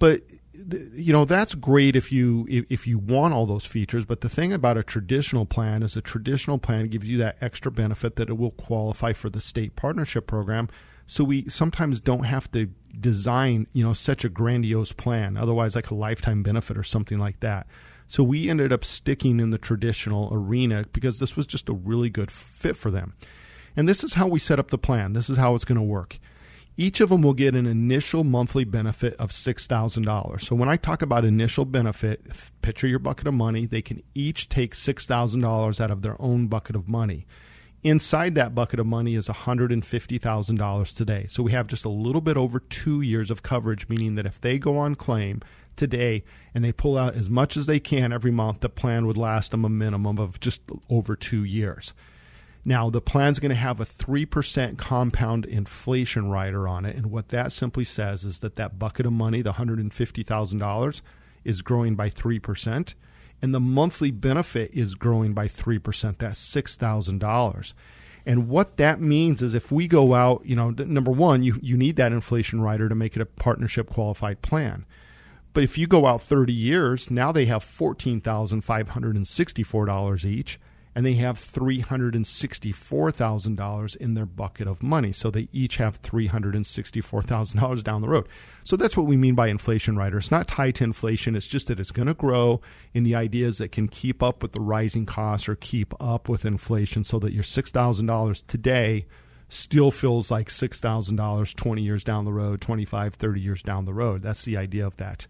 But 0.00 0.22
you 0.56 1.12
know 1.12 1.24
that's 1.24 1.54
great 1.54 1.96
if 1.96 2.12
you 2.12 2.46
if 2.48 2.86
you 2.86 2.98
want 2.98 3.34
all 3.34 3.44
those 3.44 3.66
features 3.66 4.04
but 4.04 4.20
the 4.20 4.28
thing 4.28 4.52
about 4.52 4.76
a 4.76 4.82
traditional 4.82 5.46
plan 5.46 5.82
is 5.82 5.96
a 5.96 6.00
traditional 6.00 6.58
plan 6.58 6.86
gives 6.88 7.08
you 7.08 7.18
that 7.18 7.36
extra 7.40 7.72
benefit 7.72 8.16
that 8.16 8.28
it 8.28 8.38
will 8.38 8.52
qualify 8.52 9.12
for 9.12 9.28
the 9.28 9.40
state 9.40 9.74
partnership 9.76 10.26
program. 10.26 10.68
So 11.06 11.22
we 11.22 11.48
sometimes 11.50 12.00
don't 12.00 12.24
have 12.24 12.50
to 12.52 12.70
design 12.98 13.66
you 13.72 13.84
know 13.84 13.92
such 13.92 14.24
a 14.24 14.28
grandiose 14.28 14.92
plan 14.92 15.36
otherwise 15.36 15.74
like 15.74 15.90
a 15.90 15.94
lifetime 15.94 16.42
benefit 16.42 16.78
or 16.78 16.84
something 16.84 17.18
like 17.18 17.40
that. 17.40 17.66
So 18.06 18.22
we 18.22 18.48
ended 18.48 18.72
up 18.72 18.84
sticking 18.84 19.40
in 19.40 19.50
the 19.50 19.58
traditional 19.58 20.28
arena 20.32 20.86
because 20.92 21.18
this 21.18 21.36
was 21.36 21.46
just 21.46 21.68
a 21.68 21.72
really 21.72 22.10
good 22.10 22.30
fit 22.30 22.76
for 22.76 22.90
them. 22.90 23.14
And 23.76 23.88
this 23.88 24.04
is 24.04 24.14
how 24.14 24.28
we 24.28 24.38
set 24.38 24.58
up 24.58 24.70
the 24.70 24.78
plan. 24.78 25.14
This 25.14 25.28
is 25.28 25.36
how 25.36 25.54
it's 25.54 25.64
going 25.64 25.76
to 25.76 25.82
work 25.82 26.18
each 26.76 27.00
of 27.00 27.08
them 27.08 27.22
will 27.22 27.34
get 27.34 27.54
an 27.54 27.66
initial 27.66 28.24
monthly 28.24 28.64
benefit 28.64 29.14
of 29.14 29.30
$6,000. 29.30 30.40
So 30.40 30.56
when 30.56 30.68
I 30.68 30.76
talk 30.76 31.02
about 31.02 31.24
initial 31.24 31.64
benefit, 31.64 32.22
picture 32.62 32.88
your 32.88 32.98
bucket 32.98 33.28
of 33.28 33.34
money, 33.34 33.66
they 33.66 33.82
can 33.82 34.02
each 34.14 34.48
take 34.48 34.74
$6,000 34.74 35.80
out 35.80 35.90
of 35.90 36.02
their 36.02 36.20
own 36.20 36.48
bucket 36.48 36.74
of 36.74 36.88
money. 36.88 37.26
Inside 37.84 38.34
that 38.34 38.54
bucket 38.54 38.80
of 38.80 38.86
money 38.86 39.14
is 39.14 39.28
$150,000 39.28 40.96
today. 40.96 41.26
So 41.28 41.42
we 41.42 41.52
have 41.52 41.66
just 41.66 41.84
a 41.84 41.90
little 41.90 42.22
bit 42.22 42.36
over 42.36 42.58
two 42.58 43.02
years 43.02 43.30
of 43.30 43.42
coverage, 43.42 43.88
meaning 43.88 44.14
that 44.14 44.26
if 44.26 44.40
they 44.40 44.58
go 44.58 44.78
on 44.78 44.94
claim 44.94 45.42
today 45.76 46.24
and 46.54 46.64
they 46.64 46.72
pull 46.72 46.96
out 46.96 47.14
as 47.14 47.28
much 47.28 47.56
as 47.56 47.66
they 47.66 47.78
can 47.78 48.12
every 48.12 48.30
month, 48.30 48.60
the 48.60 48.68
plan 48.68 49.06
would 49.06 49.18
last 49.18 49.50
them 49.50 49.64
a 49.64 49.68
minimum 49.68 50.18
of 50.18 50.40
just 50.40 50.62
over 50.88 51.14
two 51.14 51.44
years. 51.44 51.92
Now, 52.64 52.88
the 52.88 53.02
plan's 53.02 53.40
going 53.40 53.50
to 53.50 53.56
have 53.56 53.78
a 53.78 53.84
3% 53.84 54.78
compound 54.78 55.44
inflation 55.44 56.30
rider 56.30 56.66
on 56.66 56.86
it. 56.86 56.96
And 56.96 57.10
what 57.10 57.28
that 57.28 57.52
simply 57.52 57.84
says 57.84 58.24
is 58.24 58.38
that 58.38 58.56
that 58.56 58.78
bucket 58.78 59.04
of 59.04 59.12
money, 59.12 59.42
the 59.42 59.52
$150,000, 59.54 61.00
is 61.44 61.62
growing 61.62 61.94
by 61.94 62.08
3%. 62.08 62.94
And 63.42 63.54
the 63.54 63.60
monthly 63.60 64.10
benefit 64.10 64.70
is 64.72 64.94
growing 64.94 65.34
by 65.34 65.46
3%. 65.46 66.16
That's 66.16 66.54
$6,000. 66.54 67.74
And 68.24 68.48
what 68.48 68.78
that 68.78 69.02
means 69.02 69.42
is 69.42 69.52
if 69.52 69.70
we 69.70 69.86
go 69.86 70.14
out, 70.14 70.40
you 70.46 70.56
know, 70.56 70.70
number 70.70 71.10
one, 71.10 71.42
you, 71.42 71.58
you 71.60 71.76
need 71.76 71.96
that 71.96 72.12
inflation 72.12 72.62
rider 72.62 72.88
to 72.88 72.94
make 72.94 73.16
it 73.16 73.20
a 73.20 73.26
partnership 73.26 73.90
qualified 73.90 74.40
plan. 74.40 74.86
But 75.52 75.64
if 75.64 75.76
you 75.76 75.86
go 75.86 76.06
out 76.06 76.22
30 76.22 76.54
years, 76.54 77.10
now 77.10 77.30
they 77.30 77.44
have 77.44 77.62
$14,564 77.62 80.24
each 80.24 80.58
and 80.94 81.04
they 81.04 81.14
have 81.14 81.36
$364,000 81.38 83.96
in 83.96 84.14
their 84.14 84.26
bucket 84.26 84.68
of 84.68 84.80
money. 84.82 85.12
So 85.12 85.30
they 85.30 85.48
each 85.52 85.76
have 85.78 86.00
$364,000 86.02 87.82
down 87.82 88.00
the 88.00 88.08
road. 88.08 88.28
So 88.62 88.76
that's 88.76 88.96
what 88.96 89.06
we 89.06 89.16
mean 89.16 89.34
by 89.34 89.48
inflation 89.48 89.96
rider. 89.96 90.18
It's 90.18 90.30
not 90.30 90.46
tied 90.46 90.76
to 90.76 90.84
inflation, 90.84 91.34
it's 91.34 91.48
just 91.48 91.66
that 91.68 91.80
it's 91.80 91.90
going 91.90 92.06
to 92.06 92.14
grow 92.14 92.60
in 92.92 93.02
the 93.02 93.14
ideas 93.14 93.56
that 93.58 93.72
can 93.72 93.88
keep 93.88 94.22
up 94.22 94.42
with 94.42 94.52
the 94.52 94.60
rising 94.60 95.06
costs 95.06 95.48
or 95.48 95.56
keep 95.56 95.94
up 96.00 96.28
with 96.28 96.44
inflation 96.44 97.02
so 97.02 97.18
that 97.18 97.32
your 97.32 97.42
$6,000 97.42 98.46
today 98.46 99.06
still 99.48 99.90
feels 99.90 100.30
like 100.30 100.48
$6,000 100.48 101.54
20 101.54 101.82
years 101.82 102.04
down 102.04 102.24
the 102.24 102.32
road, 102.32 102.60
25, 102.60 103.14
30 103.14 103.40
years 103.40 103.62
down 103.62 103.84
the 103.84 103.94
road. 103.94 104.22
That's 104.22 104.44
the 104.44 104.56
idea 104.56 104.86
of 104.86 104.96
that. 104.96 105.26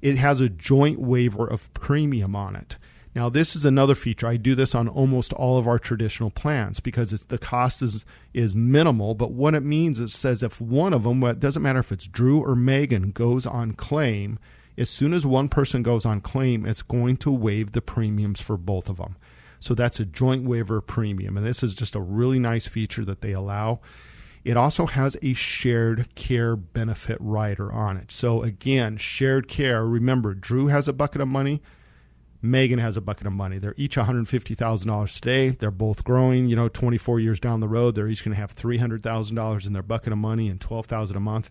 It 0.00 0.16
has 0.16 0.40
a 0.40 0.48
joint 0.48 1.00
waiver 1.00 1.46
of 1.46 1.72
premium 1.74 2.36
on 2.36 2.56
it. 2.56 2.76
Now, 3.18 3.28
this 3.28 3.56
is 3.56 3.64
another 3.64 3.96
feature. 3.96 4.28
I 4.28 4.36
do 4.36 4.54
this 4.54 4.76
on 4.76 4.86
almost 4.86 5.32
all 5.32 5.58
of 5.58 5.66
our 5.66 5.80
traditional 5.80 6.30
plans 6.30 6.78
because 6.78 7.10
the 7.10 7.36
cost 7.36 7.82
is 7.82 8.04
is 8.32 8.54
minimal. 8.54 9.16
But 9.16 9.32
what 9.32 9.56
it 9.56 9.64
means 9.64 9.98
is 9.98 10.14
it 10.14 10.16
says 10.16 10.40
if 10.44 10.60
one 10.60 10.92
of 10.92 11.02
them, 11.02 11.20
well, 11.20 11.32
it 11.32 11.40
doesn't 11.40 11.60
matter 11.60 11.80
if 11.80 11.90
it's 11.90 12.06
Drew 12.06 12.40
or 12.40 12.54
Megan, 12.54 13.10
goes 13.10 13.44
on 13.44 13.72
claim, 13.72 14.38
as 14.76 14.88
soon 14.88 15.12
as 15.12 15.26
one 15.26 15.48
person 15.48 15.82
goes 15.82 16.06
on 16.06 16.20
claim, 16.20 16.64
it's 16.64 16.82
going 16.82 17.16
to 17.16 17.32
waive 17.32 17.72
the 17.72 17.80
premiums 17.80 18.40
for 18.40 18.56
both 18.56 18.88
of 18.88 18.98
them. 18.98 19.16
So 19.58 19.74
that's 19.74 19.98
a 19.98 20.06
joint 20.06 20.44
waiver 20.44 20.80
premium, 20.80 21.36
and 21.36 21.44
this 21.44 21.64
is 21.64 21.74
just 21.74 21.96
a 21.96 22.00
really 22.00 22.38
nice 22.38 22.68
feature 22.68 23.04
that 23.04 23.20
they 23.20 23.32
allow. 23.32 23.80
It 24.44 24.56
also 24.56 24.86
has 24.86 25.16
a 25.22 25.34
shared 25.34 26.14
care 26.14 26.54
benefit 26.54 27.18
rider 27.20 27.72
on 27.72 27.96
it. 27.96 28.12
So 28.12 28.44
again, 28.44 28.96
shared 28.96 29.48
care. 29.48 29.84
Remember, 29.84 30.34
Drew 30.34 30.68
has 30.68 30.86
a 30.86 30.92
bucket 30.92 31.20
of 31.20 31.26
money. 31.26 31.60
Megan 32.40 32.78
has 32.78 32.96
a 32.96 33.00
bucket 33.00 33.26
of 33.26 33.32
money. 33.32 33.58
They're 33.58 33.74
each 33.76 33.96
$150,000 33.96 35.14
today. 35.14 35.48
They're 35.50 35.70
both 35.70 36.04
growing. 36.04 36.48
You 36.48 36.56
know, 36.56 36.68
24 36.68 37.18
years 37.20 37.40
down 37.40 37.60
the 37.60 37.68
road, 37.68 37.94
they're 37.94 38.08
each 38.08 38.24
going 38.24 38.34
to 38.34 38.40
have 38.40 38.54
$300,000 38.54 39.66
in 39.66 39.72
their 39.72 39.82
bucket 39.82 40.12
of 40.12 40.18
money 40.18 40.48
and 40.48 40.60
12000 40.60 41.16
a 41.16 41.20
month. 41.20 41.50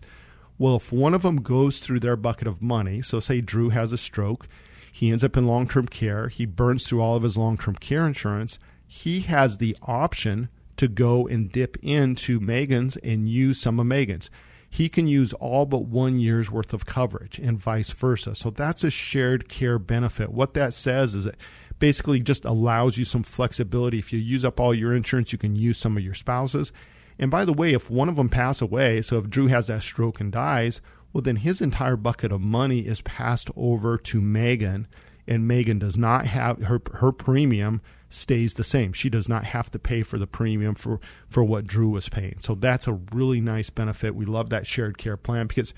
Well, 0.58 0.76
if 0.76 0.92
one 0.92 1.14
of 1.14 1.22
them 1.22 1.42
goes 1.42 1.78
through 1.78 2.00
their 2.00 2.16
bucket 2.16 2.48
of 2.48 2.62
money, 2.62 3.02
so 3.02 3.20
say 3.20 3.40
Drew 3.40 3.68
has 3.68 3.92
a 3.92 3.98
stroke, 3.98 4.48
he 4.90 5.10
ends 5.10 5.22
up 5.22 5.36
in 5.36 5.46
long 5.46 5.68
term 5.68 5.86
care, 5.86 6.28
he 6.28 6.46
burns 6.46 6.86
through 6.86 7.00
all 7.00 7.16
of 7.16 7.22
his 7.22 7.36
long 7.36 7.56
term 7.56 7.76
care 7.76 8.06
insurance, 8.06 8.58
he 8.86 9.20
has 9.20 9.58
the 9.58 9.76
option 9.82 10.48
to 10.76 10.88
go 10.88 11.28
and 11.28 11.52
dip 11.52 11.76
into 11.82 12.40
Megan's 12.40 12.96
and 12.96 13.28
use 13.28 13.60
some 13.60 13.78
of 13.78 13.86
Megan's 13.86 14.30
he 14.70 14.88
can 14.88 15.06
use 15.06 15.32
all 15.34 15.66
but 15.66 15.86
one 15.86 16.18
year's 16.18 16.50
worth 16.50 16.72
of 16.72 16.86
coverage 16.86 17.38
and 17.38 17.58
vice 17.58 17.90
versa. 17.90 18.34
So 18.34 18.50
that's 18.50 18.84
a 18.84 18.90
shared 18.90 19.48
care 19.48 19.78
benefit. 19.78 20.30
What 20.30 20.54
that 20.54 20.74
says 20.74 21.14
is 21.14 21.26
it 21.26 21.36
basically 21.78 22.20
just 22.20 22.44
allows 22.44 22.98
you 22.98 23.04
some 23.04 23.22
flexibility. 23.22 23.98
If 23.98 24.12
you 24.12 24.18
use 24.18 24.44
up 24.44 24.60
all 24.60 24.74
your 24.74 24.94
insurance, 24.94 25.32
you 25.32 25.38
can 25.38 25.56
use 25.56 25.78
some 25.78 25.96
of 25.96 26.02
your 26.02 26.14
spouses. 26.14 26.72
And 27.18 27.30
by 27.30 27.44
the 27.44 27.52
way, 27.52 27.72
if 27.72 27.90
one 27.90 28.08
of 28.08 28.16
them 28.16 28.28
pass 28.28 28.60
away, 28.60 29.02
so 29.02 29.18
if 29.18 29.30
Drew 29.30 29.46
has 29.48 29.66
that 29.66 29.82
stroke 29.82 30.20
and 30.20 30.30
dies, 30.30 30.80
well, 31.12 31.22
then 31.22 31.36
his 31.36 31.60
entire 31.60 31.96
bucket 31.96 32.30
of 32.30 32.40
money 32.40 32.80
is 32.80 33.00
passed 33.00 33.50
over 33.56 33.96
to 33.98 34.20
Megan, 34.20 34.86
and 35.26 35.48
Megan 35.48 35.78
does 35.78 35.96
not 35.96 36.26
have 36.26 36.62
her 36.62 36.80
her 36.94 37.12
premium 37.12 37.80
stays 38.08 38.54
the 38.54 38.64
same. 38.64 38.92
She 38.92 39.10
does 39.10 39.28
not 39.28 39.44
have 39.44 39.70
to 39.72 39.78
pay 39.78 40.02
for 40.02 40.18
the 40.18 40.26
premium 40.26 40.74
for, 40.74 41.00
for 41.28 41.44
what 41.44 41.66
Drew 41.66 41.90
was 41.90 42.08
paying. 42.08 42.38
So 42.40 42.54
that's 42.54 42.86
a 42.86 42.98
really 43.12 43.40
nice 43.40 43.70
benefit. 43.70 44.14
We 44.14 44.24
love 44.24 44.50
that 44.50 44.66
shared 44.66 44.98
care 44.98 45.16
plan 45.16 45.46
because 45.46 45.74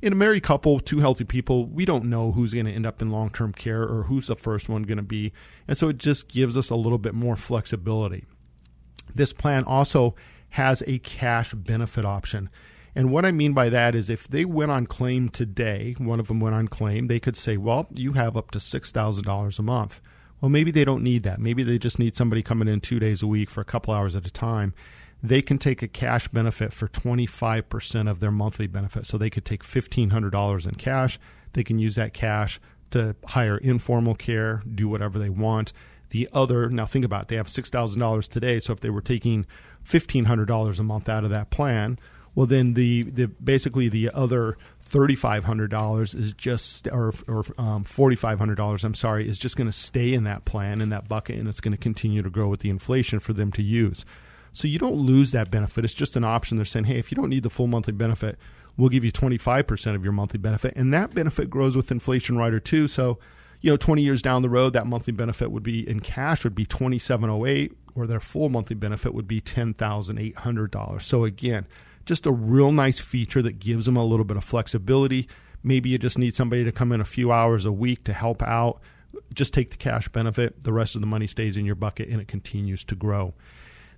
in 0.00 0.12
a 0.12 0.16
married 0.16 0.42
couple, 0.42 0.80
two 0.80 0.98
healthy 0.98 1.24
people, 1.24 1.66
we 1.66 1.84
don't 1.84 2.04
know 2.04 2.32
who's 2.32 2.52
going 2.52 2.66
to 2.66 2.72
end 2.72 2.86
up 2.86 3.00
in 3.00 3.10
long 3.10 3.30
term 3.30 3.52
care 3.52 3.82
or 3.82 4.04
who's 4.04 4.26
the 4.26 4.36
first 4.36 4.68
one 4.68 4.82
going 4.82 4.96
to 4.96 5.02
be. 5.02 5.32
And 5.68 5.78
so 5.78 5.88
it 5.88 5.98
just 5.98 6.28
gives 6.28 6.56
us 6.56 6.70
a 6.70 6.76
little 6.76 6.98
bit 6.98 7.14
more 7.14 7.36
flexibility. 7.36 8.26
This 9.14 9.32
plan 9.32 9.64
also 9.64 10.14
has 10.50 10.82
a 10.86 10.98
cash 10.98 11.54
benefit 11.54 12.04
option. 12.04 12.50
And 12.94 13.10
what 13.10 13.24
I 13.24 13.32
mean 13.32 13.54
by 13.54 13.70
that 13.70 13.94
is 13.94 14.10
if 14.10 14.28
they 14.28 14.44
went 14.44 14.70
on 14.70 14.86
claim 14.86 15.30
today, 15.30 15.94
one 15.98 16.20
of 16.20 16.28
them 16.28 16.40
went 16.40 16.54
on 16.54 16.68
claim, 16.68 17.06
they 17.06 17.20
could 17.20 17.36
say, 17.36 17.56
well, 17.56 17.86
you 17.92 18.12
have 18.12 18.36
up 18.36 18.50
to 18.50 18.58
$6,000 18.58 19.58
a 19.58 19.62
month. 19.62 20.00
Well, 20.42 20.48
maybe 20.50 20.72
they 20.72 20.84
don't 20.84 21.04
need 21.04 21.22
that. 21.22 21.40
Maybe 21.40 21.62
they 21.62 21.78
just 21.78 22.00
need 22.00 22.16
somebody 22.16 22.42
coming 22.42 22.66
in 22.66 22.80
two 22.80 22.98
days 22.98 23.22
a 23.22 23.28
week 23.28 23.48
for 23.48 23.60
a 23.60 23.64
couple 23.64 23.94
hours 23.94 24.16
at 24.16 24.26
a 24.26 24.30
time. 24.30 24.74
They 25.22 25.40
can 25.40 25.56
take 25.56 25.82
a 25.82 25.88
cash 25.88 26.26
benefit 26.26 26.72
for 26.72 26.88
25% 26.88 28.10
of 28.10 28.18
their 28.18 28.32
monthly 28.32 28.66
benefit. 28.66 29.06
So 29.06 29.16
they 29.16 29.30
could 29.30 29.44
take 29.44 29.62
$1,500 29.62 30.66
in 30.66 30.74
cash. 30.74 31.20
They 31.52 31.62
can 31.62 31.78
use 31.78 31.94
that 31.94 32.12
cash 32.12 32.60
to 32.90 33.14
hire 33.24 33.56
informal 33.56 34.16
care, 34.16 34.64
do 34.74 34.88
whatever 34.88 35.20
they 35.20 35.30
want. 35.30 35.72
The 36.10 36.28
other, 36.32 36.68
now 36.68 36.86
think 36.86 37.04
about 37.04 37.22
it, 37.22 37.28
they 37.28 37.36
have 37.36 37.46
$6,000 37.46 38.28
today. 38.28 38.58
So 38.58 38.72
if 38.72 38.80
they 38.80 38.90
were 38.90 39.00
taking 39.00 39.46
$1,500 39.88 40.78
a 40.78 40.82
month 40.82 41.08
out 41.08 41.22
of 41.22 41.30
that 41.30 41.50
plan, 41.50 42.00
well, 42.34 42.46
then 42.46 42.74
the, 42.74 43.02
the 43.02 43.28
basically 43.28 43.88
the 43.88 44.10
other 44.12 44.58
$3,500 44.92 46.14
is 46.14 46.34
just, 46.34 46.86
or, 46.88 47.14
or 47.26 47.44
um, 47.56 47.82
$4,500, 47.82 48.84
I'm 48.84 48.94
sorry, 48.94 49.26
is 49.26 49.38
just 49.38 49.56
going 49.56 49.66
to 49.66 49.72
stay 49.72 50.12
in 50.12 50.24
that 50.24 50.44
plan, 50.44 50.82
in 50.82 50.90
that 50.90 51.08
bucket, 51.08 51.38
and 51.38 51.48
it's 51.48 51.60
going 51.60 51.72
to 51.72 51.78
continue 51.78 52.20
to 52.22 52.28
grow 52.28 52.48
with 52.48 52.60
the 52.60 52.68
inflation 52.68 53.18
for 53.18 53.32
them 53.32 53.50
to 53.52 53.62
use. 53.62 54.04
So 54.52 54.68
you 54.68 54.78
don't 54.78 54.96
lose 54.96 55.32
that 55.32 55.50
benefit. 55.50 55.86
It's 55.86 55.94
just 55.94 56.14
an 56.14 56.24
option. 56.24 56.58
They're 56.58 56.66
saying, 56.66 56.84
hey, 56.84 56.98
if 56.98 57.10
you 57.10 57.16
don't 57.16 57.30
need 57.30 57.42
the 57.42 57.50
full 57.50 57.68
monthly 57.68 57.94
benefit, 57.94 58.38
we'll 58.76 58.90
give 58.90 59.02
you 59.02 59.10
25% 59.10 59.94
of 59.94 60.04
your 60.04 60.12
monthly 60.12 60.38
benefit. 60.38 60.74
And 60.76 60.92
that 60.92 61.14
benefit 61.14 61.48
grows 61.48 61.74
with 61.74 61.90
inflation 61.90 62.36
rider 62.36 62.60
too. 62.60 62.86
So, 62.86 63.18
you 63.62 63.70
know, 63.70 63.78
20 63.78 64.02
years 64.02 64.20
down 64.20 64.42
the 64.42 64.50
road, 64.50 64.74
that 64.74 64.86
monthly 64.86 65.14
benefit 65.14 65.50
would 65.50 65.62
be 65.62 65.88
in 65.88 66.00
cash 66.00 66.44
would 66.44 66.54
be 66.54 66.66
2708 66.66 67.72
or 67.94 68.06
their 68.06 68.20
full 68.20 68.50
monthly 68.50 68.76
benefit 68.76 69.14
would 69.14 69.26
be 69.26 69.40
$10,800. 69.40 71.02
So 71.02 71.24
again, 71.24 71.66
just 72.04 72.26
a 72.26 72.32
real 72.32 72.72
nice 72.72 72.98
feature 72.98 73.42
that 73.42 73.58
gives 73.58 73.86
them 73.86 73.96
a 73.96 74.04
little 74.04 74.24
bit 74.24 74.36
of 74.36 74.44
flexibility. 74.44 75.28
Maybe 75.62 75.90
you 75.90 75.98
just 75.98 76.18
need 76.18 76.34
somebody 76.34 76.64
to 76.64 76.72
come 76.72 76.92
in 76.92 77.00
a 77.00 77.04
few 77.04 77.30
hours 77.32 77.64
a 77.64 77.72
week 77.72 78.04
to 78.04 78.12
help 78.12 78.42
out. 78.42 78.80
Just 79.32 79.54
take 79.54 79.70
the 79.70 79.76
cash 79.76 80.08
benefit. 80.08 80.64
The 80.64 80.72
rest 80.72 80.94
of 80.94 81.00
the 81.00 81.06
money 81.06 81.26
stays 81.26 81.56
in 81.56 81.64
your 81.64 81.74
bucket 81.74 82.08
and 82.08 82.20
it 82.20 82.28
continues 82.28 82.84
to 82.84 82.94
grow. 82.94 83.34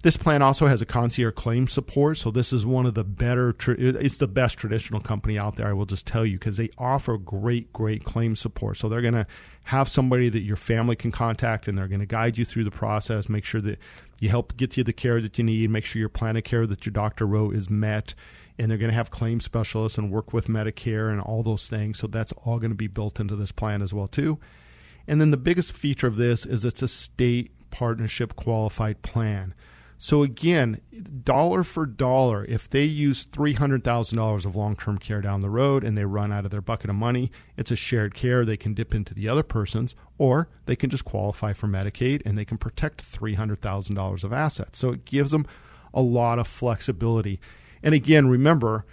This 0.03 0.19
plan 0.19 0.43
also 0.43 0.67
has 0.67 0.83
a 0.83 0.85
concierge 0.85 1.35
claim 1.35 1.67
support, 1.67 2.19
so 2.19 2.31
this 2.31 2.53
is 2.53 2.67
one 2.67 2.85
of 2.85 2.93
the 2.93 3.05
better. 3.05 3.57
It's 3.67 4.19
the 4.19 4.29
best 4.29 4.59
traditional 4.59 5.01
company 5.01 5.39
out 5.39 5.57
there. 5.57 5.67
I 5.67 5.73
will 5.73 5.87
just 5.87 6.07
tell 6.07 6.27
you 6.27 6.39
because 6.39 6.59
they 6.59 6.69
offer 6.77 7.17
great, 7.17 7.73
great 7.73 8.05
claim 8.05 8.37
support. 8.37 8.77
So 8.77 8.91
they're 8.91 9.01
going 9.01 9.15
to 9.15 9.27
have 9.63 9.89
somebody 9.89 10.29
that 10.29 10.41
your 10.41 10.59
family 10.59 10.95
can 10.95 11.11
contact, 11.11 11.69
and 11.69 11.79
they're 11.79 11.89
going 11.89 12.01
to 12.01 12.07
guide 12.07 12.37
you 12.37 12.45
through 12.45 12.65
the 12.65 12.71
process. 12.71 13.31
Make 13.31 13.47
sure 13.47 13.63
that 13.63 13.79
you 14.19 14.29
help 14.29 14.57
get 14.57 14.77
you 14.77 14.85
the 14.85 14.93
care 14.93 15.21
that 15.21 15.39
you 15.39 15.45
need. 15.45 15.71
Make 15.71 15.85
sure 15.85 16.01
your 16.01 16.09
plan 16.09 16.37
of 16.37 16.45
care 16.45 16.67
that 16.67 16.87
your 16.87 16.93
doctor 16.93 17.27
wrote 17.27 17.55
is 17.55 17.69
met, 17.69 18.15
and 18.59 18.71
they're 18.71 18.79
going 18.79 18.91
to 18.91 18.97
have 18.97 19.11
claim 19.11 19.41
specialists 19.41 19.99
and 19.99 20.11
work 20.11 20.33
with 20.33 20.47
Medicare 20.47 21.11
and 21.11 21.21
all 21.21 21.43
those 21.43 21.69
things. 21.69 21.99
So 21.99 22.07
that's 22.07 22.33
all 22.45 22.59
going 22.59 22.71
to 22.71 22.77
be 22.77 22.87
built 22.87 23.21
into 23.21 23.37
this 23.37 23.53
plan 23.53 23.83
as 23.83 23.93
well 23.93 24.09
too. 24.09 24.39
And 25.07 25.21
then 25.21 25.31
the 25.31 25.37
biggest 25.37 25.73
feature 25.73 26.07
of 26.07 26.17
this 26.17 26.47
is 26.47 26.65
it's 26.65 26.83
a 26.83 26.89
state 26.89 27.51
partnership 27.71 28.37
qualified 28.37 29.03
plan. 29.03 29.55
So 29.97 30.23
again, 30.23 30.81
dollar 31.23 31.63
for 31.63 31.87
dollar, 31.87 32.45
if 32.45 32.69
they 32.69 32.85
use 32.85 33.25
$300,000 33.27 34.45
of 34.45 34.57
long-term 34.57 34.99
care 34.99 35.21
down 35.21 35.41
the 35.41 35.51
road 35.51 35.85
and 35.85 35.97
they 35.97 36.05
run 36.05 36.33
out 36.33 36.45
of 36.45 36.51
their 36.51 36.61
bucket 36.61 36.91
of 36.91 36.97
money, 36.97 37.31
it's 37.57 37.71
a 37.71 37.77
shared 37.77 38.15
care. 38.15 38.45
They 38.45 38.57
can 38.57 38.75
dip 38.75 38.95
into 38.95 39.15
the 39.15 39.29
other 39.29 39.43
person's 39.43 39.95
or 40.19 40.49
they 40.67 40.77
can 40.77 40.91
just 40.91 41.05
qualify 41.05 41.53
for 41.53 41.67
Medicaid 41.67 42.23
and 42.25 42.37
they 42.37 42.45
can 42.45 42.59
protect 42.59 43.05
$300,000 43.05 44.25
of 44.25 44.33
assets. 44.33 44.79
So 44.79 44.91
it 44.91 45.05
gives 45.05 45.31
them 45.31 45.47
a 45.93 46.03
lot 46.03 46.39
of 46.39 46.49
flexibility. 46.49 47.41
And 47.83 47.95
again, 47.95 48.29
remember, 48.29 48.85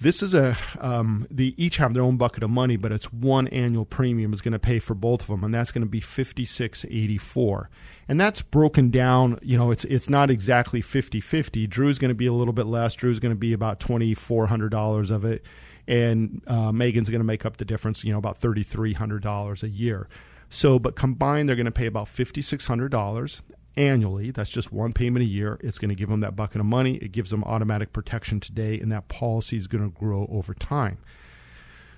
this 0.00 0.22
is 0.22 0.32
a 0.32 0.56
um, 0.78 1.26
they 1.30 1.54
each 1.56 1.78
have 1.78 1.92
their 1.92 2.02
own 2.02 2.16
bucket 2.16 2.44
of 2.44 2.50
money, 2.50 2.76
but 2.76 2.92
it's 2.92 3.12
one 3.12 3.48
annual 3.48 3.84
premium 3.84 4.32
is 4.32 4.40
going 4.40 4.52
to 4.52 4.58
pay 4.58 4.78
for 4.78 4.94
both 4.94 5.22
of 5.22 5.26
them, 5.26 5.42
and 5.42 5.52
that's 5.52 5.72
going 5.72 5.82
to 5.82 5.88
be 5.88 6.00
fifty 6.00 6.44
six 6.44 6.84
eighty 6.84 7.18
four, 7.18 7.68
and 8.06 8.20
that's 8.20 8.40
broken 8.40 8.90
down. 8.90 9.38
You 9.42 9.58
know, 9.58 9.72
it's 9.72 9.84
it's 9.84 10.08
not 10.08 10.30
exactly 10.30 10.82
50-50. 10.82 11.68
Drew's 11.68 11.98
going 11.98 12.10
to 12.10 12.14
be 12.14 12.26
a 12.26 12.32
little 12.32 12.52
bit 12.52 12.66
less. 12.66 12.94
Drew's 12.94 13.18
going 13.18 13.34
to 13.34 13.38
be 13.38 13.52
about 13.52 13.80
twenty 13.80 14.14
four 14.14 14.46
hundred 14.46 14.70
dollars 14.70 15.10
of 15.10 15.24
it, 15.24 15.44
and 15.88 16.42
uh, 16.46 16.70
Megan's 16.70 17.10
going 17.10 17.20
to 17.20 17.26
make 17.26 17.44
up 17.44 17.56
the 17.56 17.64
difference. 17.64 18.04
You 18.04 18.12
know, 18.12 18.18
about 18.18 18.38
thirty 18.38 18.62
three 18.62 18.92
hundred 18.92 19.22
dollars 19.22 19.64
a 19.64 19.68
year. 19.68 20.08
So, 20.48 20.78
but 20.78 20.94
combined, 20.94 21.48
they're 21.48 21.56
going 21.56 21.66
to 21.66 21.72
pay 21.72 21.86
about 21.86 22.06
fifty 22.06 22.40
six 22.40 22.66
hundred 22.66 22.92
dollars, 22.92 23.42
annually. 23.76 24.30
That's 24.30 24.50
just 24.50 24.72
one 24.72 24.92
payment 24.92 25.24
a 25.24 25.28
year. 25.28 25.58
It's 25.62 25.78
going 25.78 25.90
to 25.90 25.94
give 25.94 26.08
them 26.08 26.20
that 26.20 26.36
bucket 26.36 26.60
of 26.60 26.66
money. 26.66 26.96
It 26.96 27.12
gives 27.12 27.30
them 27.30 27.44
automatic 27.44 27.92
protection 27.92 28.40
today, 28.40 28.78
and 28.80 28.90
that 28.92 29.08
policy 29.08 29.56
is 29.56 29.66
going 29.66 29.84
to 29.84 29.98
grow 29.98 30.26
over 30.30 30.54
time. 30.54 30.98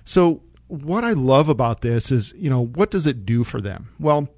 So, 0.05 0.41
what 0.67 1.03
I 1.03 1.11
love 1.11 1.49
about 1.49 1.81
this 1.81 2.11
is, 2.11 2.33
you 2.37 2.49
know, 2.49 2.65
what 2.65 2.91
does 2.91 3.05
it 3.05 3.25
do 3.25 3.43
for 3.43 3.59
them? 3.59 3.89
Well, 3.99 4.29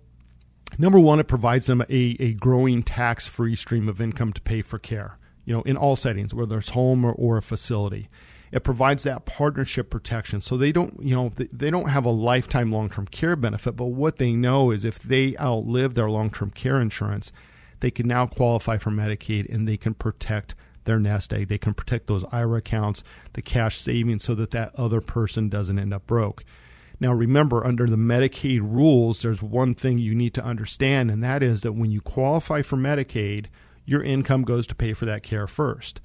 number 0.79 0.99
one, 0.99 1.19
it 1.19 1.27
provides 1.27 1.67
them 1.67 1.81
a, 1.81 2.17
a 2.19 2.33
growing 2.33 2.81
tax 2.81 3.27
free 3.27 3.55
stream 3.55 3.87
of 3.87 4.01
income 4.01 4.33
to 4.33 4.41
pay 4.41 4.63
for 4.63 4.79
care, 4.79 5.17
you 5.45 5.53
know, 5.53 5.61
in 5.61 5.77
all 5.77 5.95
settings, 5.95 6.33
whether 6.33 6.57
it's 6.57 6.69
home 6.69 7.05
or, 7.05 7.11
or 7.11 7.37
a 7.37 7.41
facility 7.43 8.07
it 8.53 8.63
provides 8.63 9.01
that 9.01 9.25
partnership 9.25 9.89
protection. 9.89 10.39
So 10.39 10.57
they 10.57 10.71
don't 10.71 11.01
you 11.01 11.15
know 11.15 11.33
they 11.35 11.71
don't 11.71 11.89
have 11.89 12.05
a 12.05 12.11
lifetime 12.11 12.71
long-term 12.71 13.07
care 13.07 13.35
benefit 13.35 13.75
but 13.75 13.87
what 13.87 14.19
they 14.19 14.33
know 14.33 14.69
is 14.69 14.85
if 14.85 14.99
they 14.99 15.35
outlive 15.37 15.95
their 15.95 16.09
long-term 16.09 16.51
care 16.51 16.79
insurance 16.79 17.31
they 17.79 17.89
can 17.89 18.07
now 18.07 18.27
qualify 18.27 18.77
for 18.77 18.91
medicaid 18.91 19.51
and 19.53 19.67
they 19.67 19.75
can 19.75 19.95
protect 19.95 20.55
their 20.85 20.99
nest 20.99 21.33
egg. 21.33 21.47
They 21.47 21.57
can 21.57 21.73
protect 21.73 22.07
those 22.07 22.25
ira 22.31 22.59
accounts 22.59 23.03
the 23.33 23.41
cash 23.41 23.77
savings 23.77 24.23
so 24.23 24.35
that 24.35 24.51
that 24.51 24.75
other 24.75 25.01
person 25.01 25.49
doesn't 25.49 25.79
end 25.79 25.93
up 25.93 26.05
broke. 26.05 26.45
Now 26.99 27.11
remember 27.11 27.65
under 27.65 27.87
the 27.87 27.95
medicaid 27.95 28.61
rules 28.61 29.23
there's 29.23 29.41
one 29.41 29.73
thing 29.73 29.97
you 29.97 30.13
need 30.13 30.35
to 30.35 30.45
understand 30.45 31.09
and 31.09 31.23
that 31.23 31.41
is 31.41 31.63
that 31.63 31.73
when 31.73 31.89
you 31.89 32.01
qualify 32.01 32.61
for 32.61 32.77
medicaid 32.77 33.47
your 33.83 34.03
income 34.03 34.43
goes 34.43 34.67
to 34.67 34.75
pay 34.75 34.93
for 34.93 35.05
that 35.05 35.23
care 35.23 35.47
first 35.47 35.99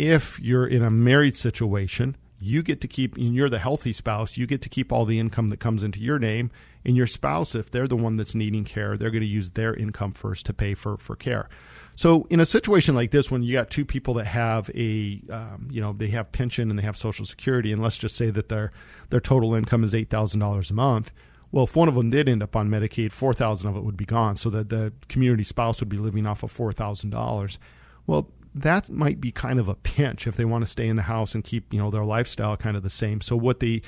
if 0.00 0.40
you're 0.40 0.66
in 0.66 0.82
a 0.82 0.90
married 0.90 1.36
situation, 1.36 2.16
you 2.40 2.62
get 2.62 2.80
to 2.80 2.88
keep, 2.88 3.16
and 3.16 3.34
you're 3.34 3.50
the 3.50 3.58
healthy 3.58 3.92
spouse, 3.92 4.38
you 4.38 4.46
get 4.46 4.62
to 4.62 4.68
keep 4.70 4.90
all 4.90 5.04
the 5.04 5.18
income 5.18 5.48
that 5.48 5.60
comes 5.60 5.82
into 5.82 6.00
your 6.00 6.18
name. 6.18 6.50
And 6.86 6.96
your 6.96 7.06
spouse, 7.06 7.54
if 7.54 7.70
they're 7.70 7.86
the 7.86 7.96
one 7.96 8.16
that's 8.16 8.34
needing 8.34 8.64
care, 8.64 8.96
they're 8.96 9.10
going 9.10 9.20
to 9.20 9.26
use 9.26 9.50
their 9.50 9.74
income 9.74 10.12
first 10.12 10.46
to 10.46 10.54
pay 10.54 10.72
for, 10.72 10.96
for 10.96 11.14
care. 11.14 11.50
So 11.94 12.26
in 12.30 12.40
a 12.40 12.46
situation 12.46 12.94
like 12.94 13.10
this, 13.10 13.30
when 13.30 13.42
you 13.42 13.52
got 13.52 13.68
two 13.68 13.84
people 13.84 14.14
that 14.14 14.24
have 14.24 14.70
a, 14.74 15.20
um, 15.30 15.68
you 15.70 15.82
know, 15.82 15.92
they 15.92 16.08
have 16.08 16.32
pension 16.32 16.70
and 16.70 16.78
they 16.78 16.82
have 16.82 16.96
Social 16.96 17.26
Security, 17.26 17.70
and 17.70 17.82
let's 17.82 17.98
just 17.98 18.16
say 18.16 18.30
that 18.30 18.48
their 18.48 18.72
their 19.10 19.20
total 19.20 19.54
income 19.54 19.84
is 19.84 19.94
eight 19.94 20.08
thousand 20.08 20.40
dollars 20.40 20.70
a 20.70 20.74
month. 20.74 21.12
Well, 21.52 21.64
if 21.64 21.76
one 21.76 21.88
of 21.88 21.94
them 21.96 22.08
did 22.08 22.26
end 22.26 22.42
up 22.42 22.56
on 22.56 22.70
Medicaid, 22.70 23.12
four 23.12 23.34
thousand 23.34 23.68
of 23.68 23.76
it 23.76 23.84
would 23.84 23.98
be 23.98 24.06
gone, 24.06 24.36
so 24.36 24.48
that 24.48 24.70
the 24.70 24.94
community 25.08 25.44
spouse 25.44 25.80
would 25.80 25.90
be 25.90 25.98
living 25.98 26.26
off 26.26 26.42
of 26.42 26.50
four 26.50 26.72
thousand 26.72 27.10
dollars. 27.10 27.58
Well, 28.06 28.30
that 28.54 28.90
might 28.90 29.20
be 29.20 29.30
kind 29.30 29.58
of 29.58 29.68
a 29.68 29.74
pinch 29.74 30.26
if 30.26 30.36
they 30.36 30.44
want 30.44 30.64
to 30.64 30.70
stay 30.70 30.88
in 30.88 30.96
the 30.96 31.02
house 31.02 31.34
and 31.34 31.44
keep 31.44 31.72
you 31.72 31.78
know 31.78 31.90
their 31.90 32.04
lifestyle 32.04 32.56
kind 32.56 32.76
of 32.76 32.82
the 32.82 32.90
same. 32.90 33.20
So 33.20 33.36
what 33.36 33.60
they 33.60 33.82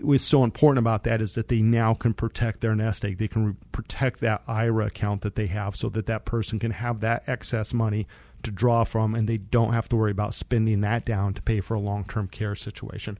what's 0.00 0.24
so 0.24 0.44
important 0.44 0.78
about 0.78 1.04
that 1.04 1.20
is 1.20 1.34
that 1.34 1.48
they 1.48 1.60
now 1.60 1.94
can 1.94 2.14
protect 2.14 2.60
their 2.60 2.74
nest 2.74 3.04
egg. 3.04 3.18
They 3.18 3.28
can 3.28 3.46
re- 3.46 3.54
protect 3.72 4.20
that 4.20 4.42
IRA 4.46 4.86
account 4.86 5.22
that 5.22 5.34
they 5.34 5.46
have, 5.46 5.76
so 5.76 5.88
that 5.90 6.06
that 6.06 6.24
person 6.24 6.58
can 6.58 6.72
have 6.72 7.00
that 7.00 7.24
excess 7.26 7.72
money 7.72 8.06
to 8.42 8.50
draw 8.50 8.84
from, 8.84 9.14
and 9.14 9.28
they 9.28 9.38
don't 9.38 9.72
have 9.72 9.88
to 9.90 9.96
worry 9.96 10.12
about 10.12 10.34
spending 10.34 10.80
that 10.82 11.04
down 11.04 11.34
to 11.34 11.42
pay 11.42 11.60
for 11.60 11.74
a 11.74 11.80
long 11.80 12.04
term 12.04 12.28
care 12.28 12.54
situation. 12.54 13.18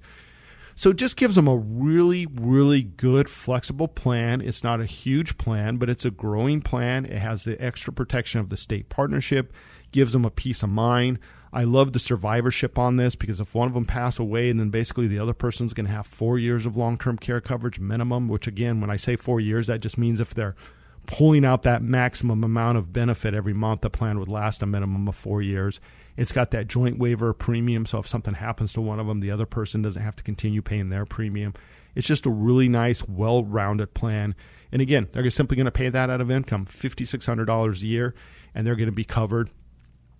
So 0.74 0.90
it 0.90 0.96
just 0.96 1.16
gives 1.16 1.34
them 1.34 1.49
a 1.49 1.57
really, 1.57 2.26
really 2.26 2.82
good, 2.82 3.28
flexible 3.28 3.88
plan. 3.88 4.40
It's 4.40 4.62
not 4.62 4.80
a 4.80 4.84
huge 4.84 5.36
plan, 5.36 5.76
but 5.76 5.90
it's 5.90 6.05
a 6.05 6.11
growing 6.11 6.61
plan. 6.61 7.05
It 7.05 7.18
has 7.18 7.42
the 7.42 7.61
extra 7.61 7.92
protection 7.92 8.38
of 8.38 8.49
the 8.49 8.57
state 8.57 8.88
partnership 8.88 9.53
gives 9.93 10.12
them 10.12 10.24
a 10.24 10.30
peace 10.30 10.62
of 10.62 10.70
mind. 10.70 11.18
I 11.53 11.64
love 11.64 11.93
the 11.93 11.99
survivorship 11.99 12.78
on 12.78 12.97
this 12.97 13.14
because 13.14 13.41
if 13.41 13.55
one 13.55 13.68
of 13.68 13.74
them 13.74 13.86
pass 13.86 14.18
away 14.18 14.51
and 14.51 14.61
then 14.61 14.70
basically 14.70 15.07
the 15.07 15.18
other 15.18 15.32
person's 15.32 15.72
going 15.72 15.86
to 15.86 15.93
have 15.93 16.07
four 16.07 16.39
years 16.39 16.66
of 16.66 16.76
long-term 16.76 17.18
care 17.18 17.41
coverage 17.41 17.80
minimum, 17.80 18.28
which 18.28 18.47
again, 18.47 18.80
when 18.80 18.91
I 18.91 18.97
say 18.97 19.16
four 19.16 19.41
years, 19.41 19.66
that 19.66 19.80
just 19.80 19.97
means 19.97 20.20
if 20.20 20.34
they're 20.34 20.57
pulling 21.07 21.47
out 21.47 21.62
that 21.62 21.82
maximum 21.82 22.45
amount 22.45 22.76
of 22.76 22.93
benefit 22.93 23.32
every 23.32 23.55
month, 23.55 23.80
the 23.80 23.89
plan 23.89 24.18
would 24.18 24.30
last 24.30 24.62
a 24.62 24.66
minimum 24.66 25.09
of 25.09 25.14
four 25.14 25.41
years. 25.41 25.80
It's 26.18 26.32
got 26.32 26.51
that 26.51 26.68
joint 26.68 26.99
waiver 26.99 27.32
premium, 27.32 27.86
so 27.86 27.99
if 27.99 28.09
something 28.09 28.34
happens 28.34 28.74
to 28.74 28.82
one 28.82 29.01
of 29.01 29.07
them, 29.07 29.20
the 29.20 29.30
other 29.30 29.47
person 29.47 29.80
doesn't 29.80 30.03
have 30.03 30.16
to 30.16 30.22
continue 30.22 30.61
paying 30.61 30.91
their 30.91 31.07
premium. 31.07 31.55
It's 31.95 32.07
just 32.07 32.26
a 32.26 32.30
really 32.30 32.68
nice, 32.68 33.07
well-rounded 33.09 33.95
plan. 33.95 34.34
And 34.70 34.82
again, 34.82 35.09
they're 35.12 35.30
simply 35.30 35.57
going 35.57 35.64
to 35.64 35.70
pay 35.70 35.89
that 35.89 36.11
out 36.11 36.20
of 36.20 36.30
income, 36.30 36.66
$5,600 36.66 37.82
a 37.82 37.86
year, 37.86 38.14
and 38.55 38.66
they're 38.66 38.76
going 38.76 38.86
to 38.86 38.93
be 38.93 39.05
covered 39.05 39.49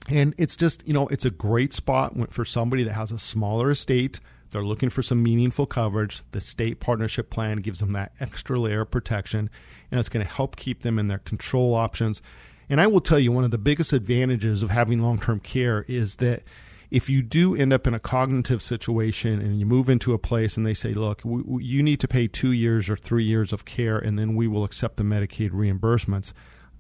and 0.09 0.34
it's 0.38 0.56
just, 0.56 0.86
you 0.86 0.94
know, 0.94 1.06
it's 1.09 1.24
a 1.24 1.30
great 1.30 1.72
spot 1.72 2.32
for 2.32 2.44
somebody 2.44 2.82
that 2.84 2.94
has 2.94 3.12
a 3.12 3.18
smaller 3.18 3.70
estate. 3.70 4.20
They're 4.50 4.62
looking 4.62 4.88
for 4.88 5.02
some 5.02 5.22
meaningful 5.22 5.66
coverage. 5.66 6.22
The 6.32 6.40
state 6.40 6.80
partnership 6.80 7.28
plan 7.28 7.59
gives 7.59 7.80
them 7.80 7.90
that 7.90 8.12
extra 8.18 8.59
layer 8.59 8.80
of 8.80 8.90
protection, 8.90 9.50
and 9.90 10.00
it's 10.00 10.09
going 10.09 10.24
to 10.24 10.32
help 10.32 10.56
keep 10.56 10.80
them 10.80 10.98
in 10.98 11.06
their 11.06 11.18
control 11.18 11.74
options. 11.74 12.22
And 12.70 12.80
I 12.80 12.86
will 12.86 13.02
tell 13.02 13.18
you, 13.18 13.32
one 13.32 13.44
of 13.44 13.50
the 13.50 13.59
biggest 13.59 13.92
advantages 13.92 14.62
of 14.62 14.70
having 14.70 15.02
long 15.02 15.20
term 15.20 15.40
care 15.40 15.84
is 15.86 16.16
that 16.16 16.42
if 16.90 17.11
you 17.11 17.20
do 17.20 17.54
end 17.54 17.74
up 17.74 17.86
in 17.86 17.92
a 17.92 17.98
cognitive 17.98 18.62
situation 18.62 19.42
and 19.42 19.61
you 19.61 19.66
move 19.66 19.90
into 19.90 20.14
a 20.14 20.18
place 20.18 20.56
and 20.56 20.66
they 20.66 20.72
say, 20.72 20.94
look, 20.94 21.20
you 21.24 21.82
need 21.82 22.00
to 22.00 22.09
pay 22.09 22.26
two 22.26 22.52
years 22.52 22.88
or 22.88 22.96
three 22.96 23.24
years 23.24 23.52
of 23.52 23.66
care, 23.66 23.98
and 23.98 24.18
then 24.18 24.34
we 24.34 24.48
will 24.48 24.64
accept 24.64 24.96
the 24.96 25.02
Medicaid 25.02 25.50
reimbursements 25.50 26.32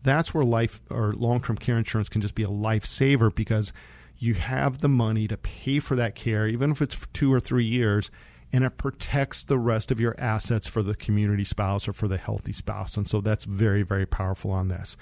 that's 0.08 0.32
where 0.32 0.44
life 0.44 0.80
or 0.90 1.12
long 1.12 1.40
term 1.40 1.56
care 1.56 1.76
insurance 1.76 2.08
can 2.08 2.20
just 2.20 2.34
be 2.34 2.42
a 2.42 2.48
lifesaver 2.48 3.34
because 3.34 3.72
you 4.18 4.34
have 4.34 4.78
the 4.78 4.88
money 4.88 5.28
to 5.28 5.36
pay 5.36 5.78
for 5.78 5.96
that 5.96 6.14
care, 6.14 6.48
even 6.48 6.72
if 6.72 6.82
it's 6.82 7.06
two 7.12 7.32
or 7.32 7.38
three 7.38 7.64
years, 7.64 8.10
and 8.52 8.64
it 8.64 8.76
protects 8.76 9.44
the 9.44 9.58
rest 9.58 9.90
of 9.90 10.00
your 10.00 10.18
assets 10.18 10.66
for 10.66 10.82
the 10.82 10.94
community 10.94 11.44
spouse 11.44 11.86
or 11.86 11.92
for 11.92 12.08
the 12.08 12.16
healthy 12.16 12.52
spouse. 12.52 12.96
And 12.96 13.06
so 13.06 13.20
that's 13.20 13.44
very, 13.44 13.82
very 13.82 14.06
powerful 14.06 14.50
on 14.50 14.68
this. 14.68 14.96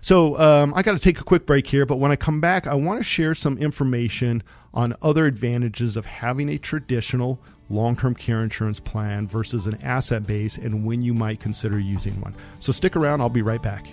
So 0.00 0.38
um, 0.38 0.72
I 0.74 0.82
got 0.82 0.92
to 0.92 0.98
take 0.98 1.20
a 1.20 1.24
quick 1.24 1.46
break 1.46 1.66
here, 1.66 1.86
but 1.86 1.96
when 1.96 2.10
I 2.10 2.16
come 2.16 2.40
back, 2.40 2.66
I 2.66 2.74
want 2.74 2.98
to 2.98 3.04
share 3.04 3.34
some 3.34 3.58
information 3.58 4.42
on 4.72 4.96
other 5.02 5.26
advantages 5.26 5.96
of 5.96 6.06
having 6.06 6.48
a 6.48 6.58
traditional 6.58 7.40
long 7.68 7.96
term 7.96 8.14
care 8.14 8.42
insurance 8.42 8.80
plan 8.80 9.28
versus 9.28 9.66
an 9.66 9.82
asset 9.84 10.26
base 10.26 10.56
and 10.56 10.84
when 10.84 11.02
you 11.02 11.14
might 11.14 11.38
consider 11.38 11.78
using 11.78 12.20
one. 12.20 12.34
So 12.58 12.72
stick 12.72 12.96
around, 12.96 13.20
I'll 13.20 13.28
be 13.28 13.42
right 13.42 13.62
back. 13.62 13.86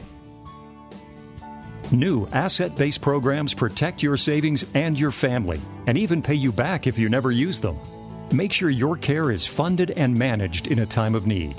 New 1.92 2.28
asset 2.34 2.76
based 2.76 3.02
programs 3.02 3.54
protect 3.54 4.04
your 4.04 4.18
savings 4.18 4.66
and 4.74 5.00
your 5.00 5.12
family, 5.12 5.62
and 5.86 5.98
even 5.98 6.22
pay 6.22 6.34
you 6.34 6.52
back 6.52 6.86
if 6.86 7.00
you 7.00 7.08
never 7.08 7.32
use 7.32 7.62
them. 7.62 7.80
Make 8.32 8.52
sure 8.52 8.70
your 8.70 8.98
care 8.98 9.32
is 9.32 9.48
funded 9.48 9.92
and 9.92 10.14
managed 10.14 10.68
in 10.68 10.80
a 10.80 10.86
time 10.86 11.16
of 11.16 11.28
need. 11.28 11.56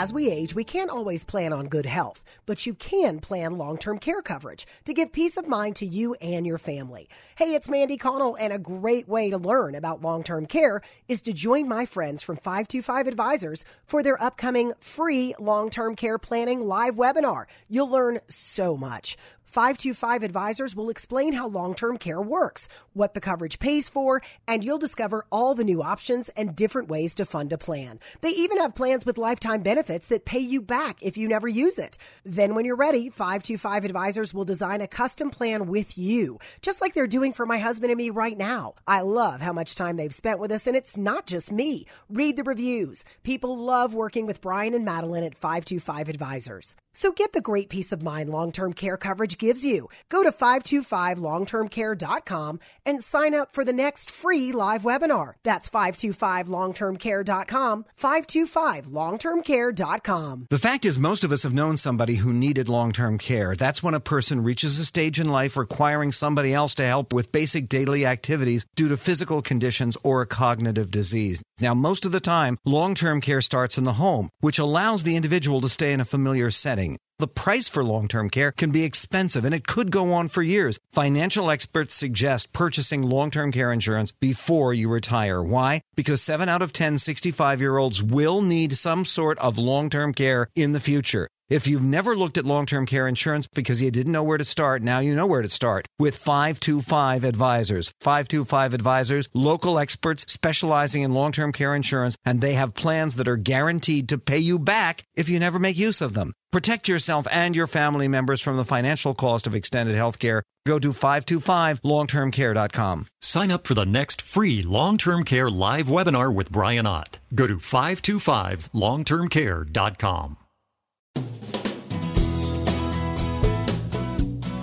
As 0.00 0.14
we 0.14 0.30
age, 0.30 0.54
we 0.54 0.64
can't 0.64 0.88
always 0.88 1.26
plan 1.26 1.52
on 1.52 1.68
good 1.68 1.84
health, 1.84 2.24
but 2.46 2.64
you 2.64 2.72
can 2.72 3.20
plan 3.20 3.58
long 3.58 3.76
term 3.76 3.98
care 3.98 4.22
coverage 4.22 4.66
to 4.86 4.94
give 4.94 5.12
peace 5.12 5.36
of 5.36 5.46
mind 5.46 5.76
to 5.76 5.84
you 5.84 6.14
and 6.22 6.46
your 6.46 6.56
family. 6.56 7.06
Hey, 7.36 7.54
it's 7.54 7.68
Mandy 7.68 7.98
Connell, 7.98 8.34
and 8.36 8.50
a 8.50 8.58
great 8.58 9.08
way 9.08 9.28
to 9.28 9.36
learn 9.36 9.74
about 9.74 10.00
long 10.00 10.22
term 10.22 10.46
care 10.46 10.80
is 11.06 11.20
to 11.20 11.34
join 11.34 11.68
my 11.68 11.84
friends 11.84 12.22
from 12.22 12.36
525 12.36 13.08
Advisors 13.08 13.66
for 13.84 14.02
their 14.02 14.22
upcoming 14.22 14.72
free 14.80 15.34
long 15.38 15.68
term 15.68 15.94
care 15.96 16.16
planning 16.16 16.62
live 16.62 16.94
webinar. 16.94 17.44
You'll 17.68 17.90
learn 17.90 18.20
so 18.26 18.78
much. 18.78 19.18
525 19.50 20.22
Advisors 20.22 20.76
will 20.76 20.90
explain 20.90 21.32
how 21.32 21.48
long 21.48 21.74
term 21.74 21.96
care 21.96 22.22
works, 22.22 22.68
what 22.92 23.14
the 23.14 23.20
coverage 23.20 23.58
pays 23.58 23.90
for, 23.90 24.22
and 24.46 24.62
you'll 24.62 24.78
discover 24.78 25.26
all 25.32 25.56
the 25.56 25.64
new 25.64 25.82
options 25.82 26.28
and 26.30 26.54
different 26.54 26.88
ways 26.88 27.16
to 27.16 27.24
fund 27.24 27.52
a 27.52 27.58
plan. 27.58 27.98
They 28.20 28.28
even 28.28 28.58
have 28.58 28.76
plans 28.76 29.04
with 29.04 29.18
lifetime 29.18 29.62
benefits 29.62 30.06
that 30.06 30.24
pay 30.24 30.38
you 30.38 30.62
back 30.62 30.98
if 31.02 31.16
you 31.16 31.26
never 31.26 31.48
use 31.48 31.80
it. 31.80 31.98
Then, 32.22 32.54
when 32.54 32.64
you're 32.64 32.76
ready, 32.76 33.10
525 33.10 33.84
Advisors 33.84 34.32
will 34.32 34.44
design 34.44 34.82
a 34.82 34.86
custom 34.86 35.30
plan 35.30 35.66
with 35.66 35.98
you, 35.98 36.38
just 36.62 36.80
like 36.80 36.94
they're 36.94 37.08
doing 37.08 37.32
for 37.32 37.44
my 37.44 37.58
husband 37.58 37.90
and 37.90 37.98
me 37.98 38.10
right 38.10 38.38
now. 38.38 38.74
I 38.86 39.00
love 39.00 39.40
how 39.40 39.52
much 39.52 39.74
time 39.74 39.96
they've 39.96 40.14
spent 40.14 40.38
with 40.38 40.52
us, 40.52 40.68
and 40.68 40.76
it's 40.76 40.96
not 40.96 41.26
just 41.26 41.50
me. 41.50 41.86
Read 42.08 42.36
the 42.36 42.44
reviews. 42.44 43.04
People 43.24 43.56
love 43.56 43.94
working 43.94 44.26
with 44.26 44.40
Brian 44.40 44.74
and 44.74 44.84
Madeline 44.84 45.24
at 45.24 45.34
525 45.34 46.08
Advisors. 46.08 46.76
So 46.92 47.12
get 47.12 47.32
the 47.32 47.40
great 47.40 47.68
peace 47.68 47.92
of 47.92 48.02
mind 48.02 48.30
long 48.30 48.50
term 48.52 48.72
care 48.72 48.96
coverage 48.96 49.38
gives 49.38 49.64
you. 49.64 49.88
Go 50.08 50.24
to 50.24 50.32
525longtermcare.com 50.32 52.60
and 52.84 53.00
sign 53.00 53.32
up 53.34 53.52
for 53.52 53.64
the 53.64 53.72
next 53.72 54.10
free 54.10 54.50
live 54.52 54.82
webinar. 54.82 55.34
That's 55.44 55.70
525longtermcare.com, 55.70 57.84
525longtermcare.com. 57.98 60.46
The 60.50 60.58
fact 60.58 60.84
is, 60.84 60.98
most 60.98 61.24
of 61.24 61.32
us 61.32 61.44
have 61.44 61.54
known 61.54 61.76
somebody 61.76 62.16
who 62.16 62.32
needed 62.32 62.68
long 62.68 62.90
term 62.92 63.18
care. 63.18 63.54
That's 63.54 63.80
when 63.82 63.94
a 63.94 64.00
person 64.00 64.42
reaches 64.42 64.78
a 64.78 64.84
stage 64.84 65.20
in 65.20 65.28
life 65.28 65.56
requiring 65.56 66.12
somebody 66.12 66.52
else 66.52 66.74
to 66.76 66.86
help 66.86 67.12
with 67.12 67.32
basic 67.32 67.68
daily 67.68 68.04
activities 68.04 68.66
due 68.74 68.88
to 68.88 68.96
physical 68.96 69.42
conditions 69.42 69.96
or 70.02 70.22
a 70.22 70.26
cognitive 70.26 70.90
disease. 70.90 71.40
Now, 71.60 71.74
most 71.74 72.06
of 72.06 72.12
the 72.12 72.20
time, 72.20 72.56
long 72.64 72.94
term 72.94 73.20
care 73.20 73.42
starts 73.42 73.78
in 73.78 73.84
the 73.84 73.92
home, 73.92 74.30
which 74.40 74.58
allows 74.58 75.04
the 75.04 75.14
individual 75.16 75.60
to 75.60 75.68
stay 75.68 75.92
in 75.92 76.00
a 76.00 76.04
familiar 76.04 76.50
setting. 76.50 76.79
The 77.20 77.28
price 77.28 77.68
for 77.68 77.84
long 77.84 78.08
term 78.08 78.30
care 78.30 78.50
can 78.50 78.70
be 78.70 78.82
expensive 78.82 79.44
and 79.44 79.54
it 79.54 79.66
could 79.66 79.90
go 79.90 80.14
on 80.14 80.28
for 80.28 80.42
years. 80.42 80.78
Financial 80.92 81.50
experts 81.50 81.94
suggest 81.94 82.54
purchasing 82.54 83.02
long 83.02 83.30
term 83.30 83.52
care 83.52 83.72
insurance 83.72 84.10
before 84.10 84.72
you 84.72 84.88
retire. 84.88 85.42
Why? 85.42 85.82
Because 85.96 86.22
7 86.22 86.48
out 86.48 86.62
of 86.62 86.72
10 86.72 86.96
65 86.96 87.60
year 87.60 87.76
olds 87.76 88.02
will 88.02 88.40
need 88.40 88.72
some 88.72 89.04
sort 89.04 89.38
of 89.38 89.58
long 89.58 89.90
term 89.90 90.14
care 90.14 90.48
in 90.56 90.72
the 90.72 90.80
future. 90.80 91.28
If 91.50 91.66
you've 91.66 91.82
never 91.82 92.16
looked 92.16 92.38
at 92.38 92.46
long 92.46 92.64
term 92.64 92.86
care 92.86 93.06
insurance 93.08 93.48
because 93.48 93.82
you 93.82 93.90
didn't 93.90 94.12
know 94.12 94.22
where 94.22 94.38
to 94.38 94.44
start, 94.44 94.82
now 94.82 95.00
you 95.00 95.16
know 95.16 95.26
where 95.26 95.42
to 95.42 95.48
start 95.48 95.88
with 95.98 96.16
525 96.16 97.24
Advisors. 97.24 97.92
525 98.00 98.72
Advisors, 98.72 99.28
local 99.34 99.80
experts 99.80 100.24
specializing 100.28 101.02
in 101.02 101.12
long 101.12 101.32
term 101.32 101.50
care 101.50 101.74
insurance, 101.74 102.16
and 102.24 102.40
they 102.40 102.54
have 102.54 102.74
plans 102.74 103.16
that 103.16 103.26
are 103.26 103.36
guaranteed 103.36 104.08
to 104.10 104.16
pay 104.16 104.38
you 104.38 104.60
back 104.60 105.02
if 105.16 105.28
you 105.28 105.40
never 105.40 105.58
make 105.58 105.76
use 105.76 106.00
of 106.00 106.14
them. 106.14 106.32
Protect 106.52 106.86
yourself 106.86 107.26
and 107.32 107.56
your 107.56 107.66
family 107.66 108.06
members 108.06 108.40
from 108.40 108.56
the 108.56 108.64
financial 108.64 109.12
cost 109.12 109.48
of 109.48 109.56
extended 109.56 109.96
health 109.96 110.20
care. 110.20 110.44
Go 110.68 110.78
to 110.78 110.92
525longtermcare.com. 110.92 113.06
Sign 113.22 113.50
up 113.50 113.66
for 113.66 113.74
the 113.74 113.86
next 113.86 114.22
free 114.22 114.62
long 114.62 114.96
term 114.96 115.24
care 115.24 115.50
live 115.50 115.88
webinar 115.88 116.32
with 116.32 116.52
Brian 116.52 116.86
Ott. 116.86 117.18
Go 117.34 117.48
to 117.48 117.56
525longtermcare.com. 117.56 120.36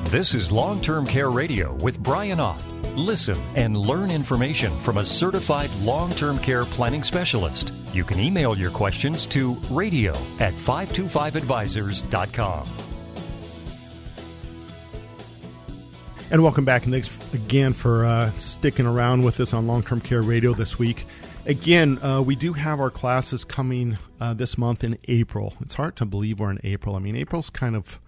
This 0.10 0.34
is 0.34 0.54
Long 0.54 0.80
Term 0.80 1.06
Care 1.06 1.32
Radio 1.32 1.74
with 1.74 2.02
Brian 2.02 2.40
Ott. 2.40 2.64
Listen 2.96 3.38
and 3.56 3.76
learn 3.76 4.10
information 4.10 4.72
from 4.80 5.00
a 5.00 5.06
certified 5.06 5.70
long 5.82 6.12
term 6.12 6.40
care 6.40 6.64
planning 6.64 7.04
specialist. 7.04 7.74
You 7.92 8.06
can 8.06 8.18
email 8.18 8.58
your 8.58 8.72
questions 8.72 9.28
to 9.28 9.56
radio 9.70 10.14
at 10.40 10.54
525advisors.com. 10.54 12.68
And 16.32 16.42
welcome 16.42 16.64
back, 16.64 16.86
and 16.86 16.94
thanks 16.94 17.34
again 17.34 17.74
for 17.74 18.06
uh, 18.06 18.32
sticking 18.38 18.86
around 18.86 19.26
with 19.26 19.42
us 19.42 19.54
on 19.54 19.68
Long 19.68 19.84
Term 19.84 20.00
Care 20.00 20.22
Radio 20.22 20.54
this 20.54 20.80
week. 20.80 21.06
Again, 21.46 22.02
uh, 22.02 22.22
we 22.22 22.38
do 22.38 22.54
have 22.54 22.80
our 22.80 22.92
classes 22.92 23.44
coming 23.44 23.98
uh, 24.22 24.34
this 24.34 24.58
month 24.58 24.86
in 24.86 24.98
April. 25.10 25.54
It's 25.60 25.76
hard 25.76 25.98
to 25.98 26.06
believe 26.06 26.40
we're 26.40 26.52
in 26.52 26.62
April. 26.64 26.96
I 26.96 27.00
mean, 27.00 27.18
April's 27.18 27.50
kind 27.50 27.76
of 27.76 28.00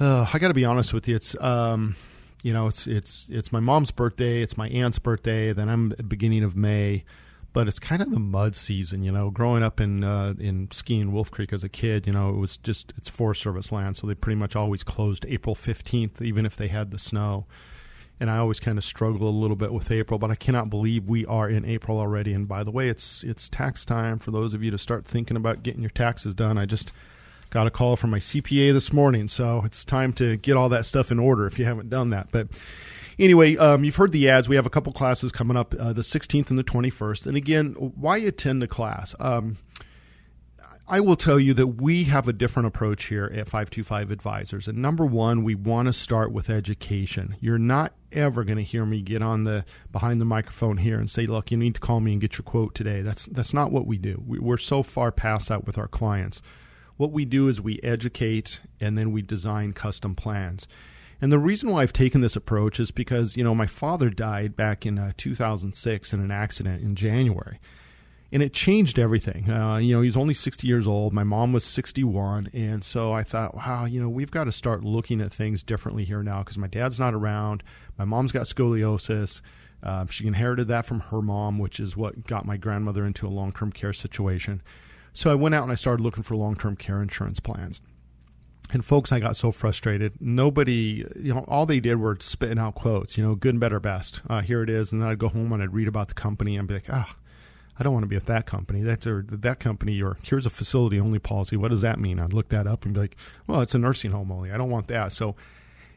uh, 0.00 0.26
I 0.32 0.38
got 0.38 0.48
to 0.48 0.54
be 0.54 0.64
honest 0.64 0.92
with 0.92 1.08
you. 1.08 1.16
It's 1.16 1.40
um, 1.40 1.96
you 2.42 2.52
know, 2.52 2.66
it's 2.66 2.86
it's 2.86 3.26
it's 3.30 3.52
my 3.52 3.60
mom's 3.60 3.90
birthday. 3.90 4.42
It's 4.42 4.56
my 4.56 4.68
aunt's 4.68 4.98
birthday. 4.98 5.52
Then 5.52 5.68
I'm 5.68 5.90
beginning 6.06 6.44
of 6.44 6.56
May, 6.56 7.04
but 7.52 7.66
it's 7.66 7.78
kind 7.78 8.00
of 8.00 8.10
the 8.10 8.20
mud 8.20 8.54
season. 8.54 9.02
You 9.02 9.10
know, 9.10 9.30
growing 9.30 9.62
up 9.62 9.80
in 9.80 10.04
uh, 10.04 10.34
in 10.38 10.68
skiing 10.70 11.12
Wolf 11.12 11.30
Creek 11.30 11.52
as 11.52 11.64
a 11.64 11.68
kid, 11.68 12.06
you 12.06 12.12
know, 12.12 12.30
it 12.30 12.36
was 12.36 12.56
just 12.56 12.92
it's 12.96 13.08
Forest 13.08 13.42
Service 13.42 13.72
land, 13.72 13.96
so 13.96 14.06
they 14.06 14.14
pretty 14.14 14.38
much 14.38 14.54
always 14.54 14.84
closed 14.84 15.26
April 15.28 15.54
fifteenth, 15.54 16.22
even 16.22 16.46
if 16.46 16.56
they 16.56 16.68
had 16.68 16.90
the 16.90 16.98
snow. 16.98 17.46
And 18.20 18.32
I 18.32 18.38
always 18.38 18.58
kind 18.58 18.78
of 18.78 18.82
struggle 18.82 19.28
a 19.28 19.30
little 19.30 19.54
bit 19.54 19.72
with 19.72 19.92
April, 19.92 20.18
but 20.18 20.28
I 20.28 20.34
cannot 20.34 20.70
believe 20.70 21.04
we 21.04 21.24
are 21.26 21.48
in 21.48 21.64
April 21.64 22.00
already. 22.00 22.32
And 22.32 22.48
by 22.48 22.64
the 22.64 22.72
way, 22.72 22.88
it's 22.88 23.22
it's 23.22 23.48
tax 23.48 23.84
time 23.86 24.18
for 24.18 24.32
those 24.32 24.54
of 24.54 24.62
you 24.62 24.72
to 24.72 24.78
start 24.78 25.04
thinking 25.04 25.36
about 25.36 25.62
getting 25.62 25.82
your 25.82 25.90
taxes 25.90 26.34
done. 26.34 26.58
I 26.58 26.66
just 26.66 26.92
Got 27.50 27.66
a 27.66 27.70
call 27.70 27.96
from 27.96 28.10
my 28.10 28.18
CPA 28.18 28.74
this 28.74 28.92
morning, 28.92 29.26
so 29.26 29.62
it's 29.64 29.82
time 29.82 30.12
to 30.14 30.36
get 30.36 30.56
all 30.56 30.68
that 30.68 30.84
stuff 30.84 31.10
in 31.10 31.18
order 31.18 31.46
if 31.46 31.58
you 31.58 31.64
haven't 31.64 31.88
done 31.88 32.10
that. 32.10 32.28
But 32.30 32.48
anyway, 33.18 33.56
um, 33.56 33.84
you've 33.84 33.96
heard 33.96 34.12
the 34.12 34.28
ads. 34.28 34.50
We 34.50 34.56
have 34.56 34.66
a 34.66 34.70
couple 34.70 34.92
classes 34.92 35.32
coming 35.32 35.56
up 35.56 35.74
uh, 35.74 35.94
the 35.94 36.02
16th 36.02 36.50
and 36.50 36.58
the 36.58 36.64
21st. 36.64 37.26
And 37.26 37.38
again, 37.38 37.72
why 37.72 38.18
attend 38.18 38.60
the 38.60 38.68
class? 38.68 39.14
Um, 39.18 39.56
I 40.86 41.00
will 41.00 41.16
tell 41.16 41.40
you 41.40 41.54
that 41.54 41.66
we 41.66 42.04
have 42.04 42.28
a 42.28 42.34
different 42.34 42.68
approach 42.68 43.06
here 43.06 43.24
at 43.24 43.46
525 43.46 44.10
Advisors. 44.10 44.68
And 44.68 44.78
number 44.78 45.06
one, 45.06 45.42
we 45.42 45.54
want 45.54 45.86
to 45.86 45.94
start 45.94 46.32
with 46.32 46.50
education. 46.50 47.36
You're 47.40 47.58
not 47.58 47.94
ever 48.12 48.44
going 48.44 48.56
to 48.58 48.64
hear 48.64 48.84
me 48.84 49.00
get 49.00 49.22
on 49.22 49.44
the 49.44 49.64
behind 49.90 50.20
the 50.20 50.26
microphone 50.26 50.78
here 50.78 50.98
and 50.98 51.08
say, 51.10 51.26
"Look, 51.26 51.50
you 51.50 51.56
need 51.56 51.74
to 51.74 51.80
call 51.80 52.00
me 52.00 52.12
and 52.12 52.20
get 52.20 52.38
your 52.38 52.44
quote 52.44 52.74
today." 52.74 53.02
That's 53.02 53.26
that's 53.26 53.52
not 53.52 53.70
what 53.70 53.86
we 53.86 53.98
do. 53.98 54.22
We, 54.26 54.38
we're 54.38 54.56
so 54.56 54.82
far 54.82 55.12
past 55.12 55.48
that 55.48 55.66
with 55.66 55.76
our 55.76 55.88
clients 55.88 56.40
what 56.98 57.12
we 57.12 57.24
do 57.24 57.48
is 57.48 57.60
we 57.60 57.80
educate 57.82 58.60
and 58.80 58.98
then 58.98 59.12
we 59.12 59.22
design 59.22 59.72
custom 59.72 60.14
plans. 60.14 60.68
And 61.20 61.32
the 61.32 61.38
reason 61.38 61.70
why 61.70 61.82
I've 61.82 61.92
taken 61.92 62.20
this 62.20 62.36
approach 62.36 62.78
is 62.78 62.90
because, 62.90 63.36
you 63.36 63.42
know, 63.42 63.54
my 63.54 63.66
father 63.66 64.10
died 64.10 64.54
back 64.54 64.84
in 64.84 64.98
uh, 64.98 65.12
2006 65.16 66.12
in 66.12 66.20
an 66.20 66.30
accident 66.30 66.82
in 66.82 66.94
January. 66.94 67.58
And 68.30 68.42
it 68.42 68.52
changed 68.52 68.98
everything. 68.98 69.50
Uh, 69.50 69.78
you 69.78 69.96
know, 69.96 70.02
he's 70.02 70.16
only 70.16 70.34
60 70.34 70.66
years 70.66 70.86
old. 70.86 71.12
My 71.12 71.24
mom 71.24 71.52
was 71.52 71.64
61. 71.64 72.48
And 72.52 72.84
so 72.84 73.12
I 73.12 73.22
thought, 73.22 73.54
wow, 73.54 73.86
you 73.86 74.00
know, 74.00 74.08
we've 74.08 74.30
got 74.30 74.44
to 74.44 74.52
start 74.52 74.84
looking 74.84 75.20
at 75.20 75.32
things 75.32 75.62
differently 75.62 76.04
here 76.04 76.22
now 76.22 76.40
because 76.40 76.58
my 76.58 76.66
dad's 76.66 77.00
not 77.00 77.14
around. 77.14 77.62
My 77.96 78.04
mom's 78.04 78.32
got 78.32 78.42
scoliosis. 78.42 79.40
Uh, 79.82 80.04
she 80.10 80.26
inherited 80.26 80.68
that 80.68 80.84
from 80.84 81.00
her 81.00 81.22
mom, 81.22 81.58
which 81.58 81.80
is 81.80 81.96
what 81.96 82.26
got 82.26 82.44
my 82.44 82.56
grandmother 82.56 83.06
into 83.06 83.26
a 83.26 83.30
long 83.30 83.52
term 83.52 83.72
care 83.72 83.92
situation. 83.92 84.60
So 85.12 85.30
I 85.30 85.34
went 85.34 85.54
out 85.54 85.64
and 85.64 85.72
I 85.72 85.76
started 85.76 86.02
looking 86.02 86.22
for 86.22 86.36
long 86.36 86.56
term 86.56 86.76
care 86.76 87.02
insurance 87.02 87.40
plans. 87.40 87.80
And 88.70 88.84
folks, 88.84 89.12
I 89.12 89.18
got 89.18 89.36
so 89.36 89.50
frustrated. 89.50 90.20
Nobody, 90.20 91.04
you 91.16 91.32
know, 91.32 91.44
all 91.48 91.64
they 91.64 91.80
did 91.80 91.96
were 91.96 92.18
spitting 92.20 92.58
out 92.58 92.74
quotes, 92.74 93.16
you 93.16 93.24
know, 93.24 93.34
good 93.34 93.54
and 93.54 93.60
better, 93.60 93.80
best. 93.80 94.20
Uh, 94.28 94.42
here 94.42 94.62
it 94.62 94.68
is. 94.68 94.92
And 94.92 95.00
then 95.00 95.08
I'd 95.08 95.18
go 95.18 95.28
home 95.28 95.52
and 95.52 95.62
I'd 95.62 95.72
read 95.72 95.88
about 95.88 96.08
the 96.08 96.14
company 96.14 96.56
and 96.56 96.68
be 96.68 96.74
like, 96.74 96.90
ah, 96.90 97.08
oh, 97.08 97.16
I 97.78 97.82
don't 97.82 97.92
want 97.92 98.02
to 98.02 98.08
be 98.08 98.16
with 98.16 98.26
that 98.26 98.44
company. 98.44 98.82
That's 98.82 99.06
or 99.06 99.24
that 99.28 99.60
company, 99.60 100.02
or 100.02 100.18
here's 100.22 100.46
a 100.46 100.50
facility 100.50 100.98
only 101.00 101.18
policy. 101.18 101.56
What 101.56 101.70
does 101.70 101.80
that 101.82 101.98
mean? 101.98 102.18
I'd 102.18 102.32
look 102.32 102.48
that 102.48 102.66
up 102.66 102.84
and 102.84 102.92
be 102.92 103.00
like, 103.00 103.16
well, 103.46 103.60
it's 103.60 103.74
a 103.74 103.78
nursing 103.78 104.10
home 104.10 104.32
only. 104.32 104.50
I 104.50 104.56
don't 104.56 104.70
want 104.70 104.88
that. 104.88 105.12
So 105.12 105.36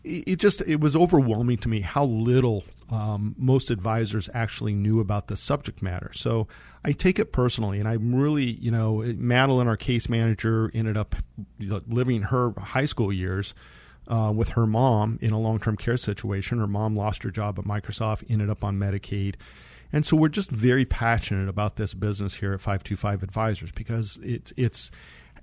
it 0.04 0.38
just 0.38 0.62
it 0.62 0.80
was 0.80 0.96
overwhelming 0.96 1.58
to 1.58 1.70
me 1.70 1.82
how 1.82 2.06
little 2.06 2.64
um, 2.92 3.36
most 3.38 3.72
advisors 3.72 4.30
actually 4.34 4.74
knew 4.74 5.00
about 5.00 5.28
the 5.28 5.38
subject 5.38 5.82
matter. 5.82 6.12
So 6.14 6.48
I 6.84 6.92
take 6.92 7.20
it 7.20 7.32
personally, 7.32 7.80
and 7.80 7.88
I'm 7.88 8.14
really, 8.14 8.52
you 8.52 8.70
know, 8.70 8.98
Madeline, 9.16 9.68
our 9.68 9.78
case 9.78 10.10
manager, 10.10 10.70
ended 10.74 10.98
up 10.98 11.16
living 11.60 12.24
her 12.24 12.54
high 12.60 12.86
school 12.86 13.14
years 13.14 13.54
uh, 14.08 14.32
with 14.36 14.50
her 14.50 14.66
mom 14.66 15.18
in 15.22 15.32
a 15.32 15.40
long 15.40 15.60
term 15.60 15.78
care 15.78 15.98
situation. 15.98 16.60
Her 16.60 16.68
mom 16.68 16.96
lost 16.96 17.24
her 17.24 17.32
job 17.32 17.58
at 17.58 17.66
Microsoft, 17.66 18.30
ended 18.30 18.50
up 18.50 18.64
on 18.64 18.78
Medicaid. 18.78 19.36
And 19.94 20.06
so 20.06 20.16
we're 20.16 20.30
just 20.30 20.52
very 20.52 20.86
passionate 20.86 21.50
about 21.50 21.76
this 21.76 21.94
business 21.94 22.36
here 22.36 22.54
at 22.54 22.62
525 22.62 23.24
Advisors 23.24 23.72
because 23.72 24.20
it's 24.24 24.54
it's 24.56 24.92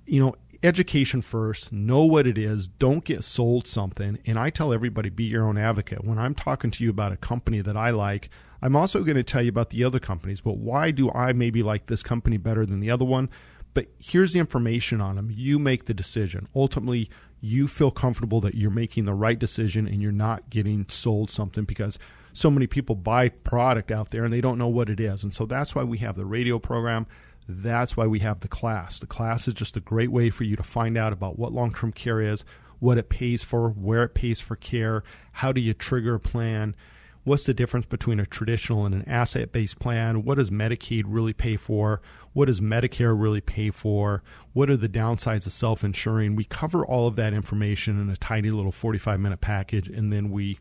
you 0.05 0.19
know 0.19 0.35
education 0.61 1.21
first, 1.21 1.71
know 1.71 2.03
what 2.03 2.27
it 2.27 2.37
is, 2.37 2.67
don't 2.67 3.03
get 3.03 3.23
sold 3.23 3.67
something. 3.67 4.19
And 4.25 4.37
I 4.37 4.49
tell 4.49 4.73
everybody 4.73 5.09
be 5.09 5.25
your 5.25 5.45
own 5.45 5.57
advocate. 5.57 6.03
When 6.03 6.17
I'm 6.17 6.35
talking 6.35 6.71
to 6.71 6.83
you 6.83 6.89
about 6.89 7.11
a 7.11 7.17
company 7.17 7.61
that 7.61 7.77
I 7.77 7.91
like, 7.91 8.29
I'm 8.61 8.75
also 8.75 9.03
going 9.03 9.15
to 9.15 9.23
tell 9.23 9.41
you 9.41 9.49
about 9.49 9.69
the 9.69 9.83
other 9.83 9.99
companies, 9.99 10.41
but 10.41 10.57
why 10.57 10.91
do 10.91 11.11
I 11.11 11.33
maybe 11.33 11.63
like 11.63 11.85
this 11.85 12.03
company 12.03 12.37
better 12.37 12.65
than 12.65 12.79
the 12.79 12.91
other 12.91 13.05
one? 13.05 13.29
But 13.73 13.87
here's 13.99 14.33
the 14.33 14.39
information 14.39 14.99
on 14.99 15.15
them. 15.15 15.29
You 15.31 15.59
make 15.59 15.85
the 15.85 15.93
decision. 15.93 16.47
Ultimately, 16.55 17.09
you 17.39 17.67
feel 17.67 17.91
comfortable 17.91 18.41
that 18.41 18.55
you're 18.55 18.71
making 18.71 19.05
the 19.05 19.13
right 19.13 19.39
decision 19.39 19.87
and 19.87 20.01
you're 20.01 20.11
not 20.11 20.49
getting 20.49 20.85
sold 20.89 21.29
something 21.29 21.63
because 21.63 21.97
so 22.33 22.49
many 22.49 22.67
people 22.67 22.95
buy 22.95 23.29
product 23.29 23.91
out 23.91 24.09
there 24.09 24.23
and 24.23 24.33
they 24.33 24.41
don't 24.41 24.57
know 24.57 24.67
what 24.67 24.89
it 24.89 24.99
is. 24.99 25.23
And 25.23 25.33
so 25.33 25.45
that's 25.45 25.75
why 25.75 25.83
we 25.83 25.99
have 25.99 26.15
the 26.15 26.25
radio 26.25 26.59
program. 26.59 27.07
That's 27.51 27.97
why 27.97 28.05
we 28.05 28.19
have 28.19 28.41
the 28.41 28.47
class. 28.47 28.99
The 28.99 29.07
class 29.07 29.47
is 29.47 29.55
just 29.55 29.75
a 29.75 29.79
great 29.79 30.11
way 30.11 30.29
for 30.29 30.43
you 30.43 30.55
to 30.55 30.61
find 30.61 30.95
out 30.95 31.11
about 31.11 31.39
what 31.39 31.51
long 31.51 31.73
term 31.73 31.91
care 31.91 32.21
is, 32.21 32.45
what 32.77 32.99
it 32.99 33.09
pays 33.09 33.43
for, 33.43 33.69
where 33.71 34.03
it 34.03 34.13
pays 34.13 34.39
for 34.39 34.55
care, 34.55 35.03
how 35.31 35.51
do 35.51 35.59
you 35.59 35.73
trigger 35.73 36.13
a 36.13 36.19
plan, 36.19 36.75
what's 37.23 37.45
the 37.45 37.53
difference 37.55 37.87
between 37.87 38.19
a 38.19 38.25
traditional 38.27 38.85
and 38.85 38.93
an 38.93 39.03
asset 39.07 39.51
based 39.51 39.79
plan, 39.79 40.23
what 40.23 40.37
does 40.37 40.51
Medicaid 40.51 41.05
really 41.07 41.33
pay 41.33 41.57
for, 41.57 42.03
what 42.33 42.45
does 42.45 42.59
Medicare 42.59 43.19
really 43.19 43.41
pay 43.41 43.71
for, 43.71 44.21
what 44.53 44.69
are 44.69 44.77
the 44.77 44.87
downsides 44.87 45.47
of 45.47 45.51
self 45.51 45.83
insuring. 45.83 46.35
We 46.35 46.45
cover 46.45 46.85
all 46.85 47.07
of 47.07 47.15
that 47.15 47.33
information 47.33 47.99
in 47.99 48.11
a 48.11 48.17
tiny 48.17 48.51
little 48.51 48.71
45 48.71 49.19
minute 49.19 49.41
package, 49.41 49.89
and 49.89 50.13
then 50.13 50.29
we 50.29 50.59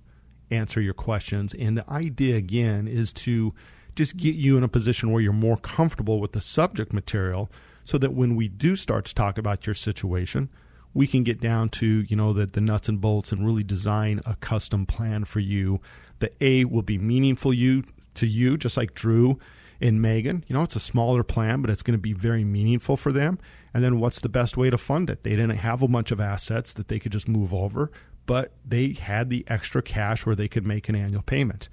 answer 0.50 0.80
your 0.80 0.94
questions. 0.94 1.52
And 1.52 1.76
the 1.76 1.90
idea, 1.90 2.36
again, 2.36 2.88
is 2.88 3.12
to 3.12 3.52
just 3.98 4.16
get 4.16 4.36
you 4.36 4.56
in 4.56 4.62
a 4.62 4.68
position 4.68 5.10
where 5.10 5.20
you're 5.20 5.32
more 5.32 5.56
comfortable 5.56 6.20
with 6.20 6.30
the 6.30 6.40
subject 6.40 6.92
material 6.92 7.50
so 7.82 7.98
that 7.98 8.14
when 8.14 8.36
we 8.36 8.46
do 8.46 8.76
start 8.76 9.04
to 9.06 9.14
talk 9.14 9.36
about 9.36 9.66
your 9.66 9.74
situation, 9.74 10.48
we 10.94 11.08
can 11.08 11.24
get 11.24 11.40
down 11.40 11.68
to, 11.68 12.02
you 12.02 12.14
know, 12.14 12.32
the, 12.32 12.46
the 12.46 12.60
nuts 12.60 12.88
and 12.88 13.00
bolts 13.00 13.32
and 13.32 13.44
really 13.44 13.64
design 13.64 14.20
a 14.24 14.36
custom 14.36 14.86
plan 14.86 15.24
for 15.24 15.40
you. 15.40 15.80
The 16.20 16.30
A 16.40 16.64
will 16.64 16.82
be 16.82 16.96
meaningful 16.96 17.52
you 17.52 17.82
to 18.14 18.26
you, 18.26 18.56
just 18.56 18.76
like 18.76 18.94
Drew 18.94 19.40
and 19.80 20.00
Megan. 20.00 20.44
You 20.46 20.54
know, 20.54 20.62
it's 20.62 20.76
a 20.76 20.80
smaller 20.80 21.24
plan, 21.24 21.60
but 21.60 21.70
it's 21.70 21.82
going 21.82 21.98
to 21.98 22.00
be 22.00 22.12
very 22.12 22.44
meaningful 22.44 22.96
for 22.96 23.10
them. 23.10 23.40
And 23.74 23.82
then 23.82 23.98
what's 23.98 24.20
the 24.20 24.28
best 24.28 24.56
way 24.56 24.70
to 24.70 24.78
fund 24.78 25.10
it? 25.10 25.24
They 25.24 25.30
didn't 25.30 25.50
have 25.50 25.82
a 25.82 25.88
bunch 25.88 26.12
of 26.12 26.20
assets 26.20 26.72
that 26.74 26.86
they 26.86 27.00
could 27.00 27.12
just 27.12 27.28
move 27.28 27.52
over, 27.52 27.90
but 28.26 28.52
they 28.64 28.92
had 28.92 29.28
the 29.28 29.44
extra 29.48 29.82
cash 29.82 30.24
where 30.24 30.36
they 30.36 30.48
could 30.48 30.66
make 30.66 30.88
an 30.88 30.94
annual 30.94 31.22
payment. 31.22 31.68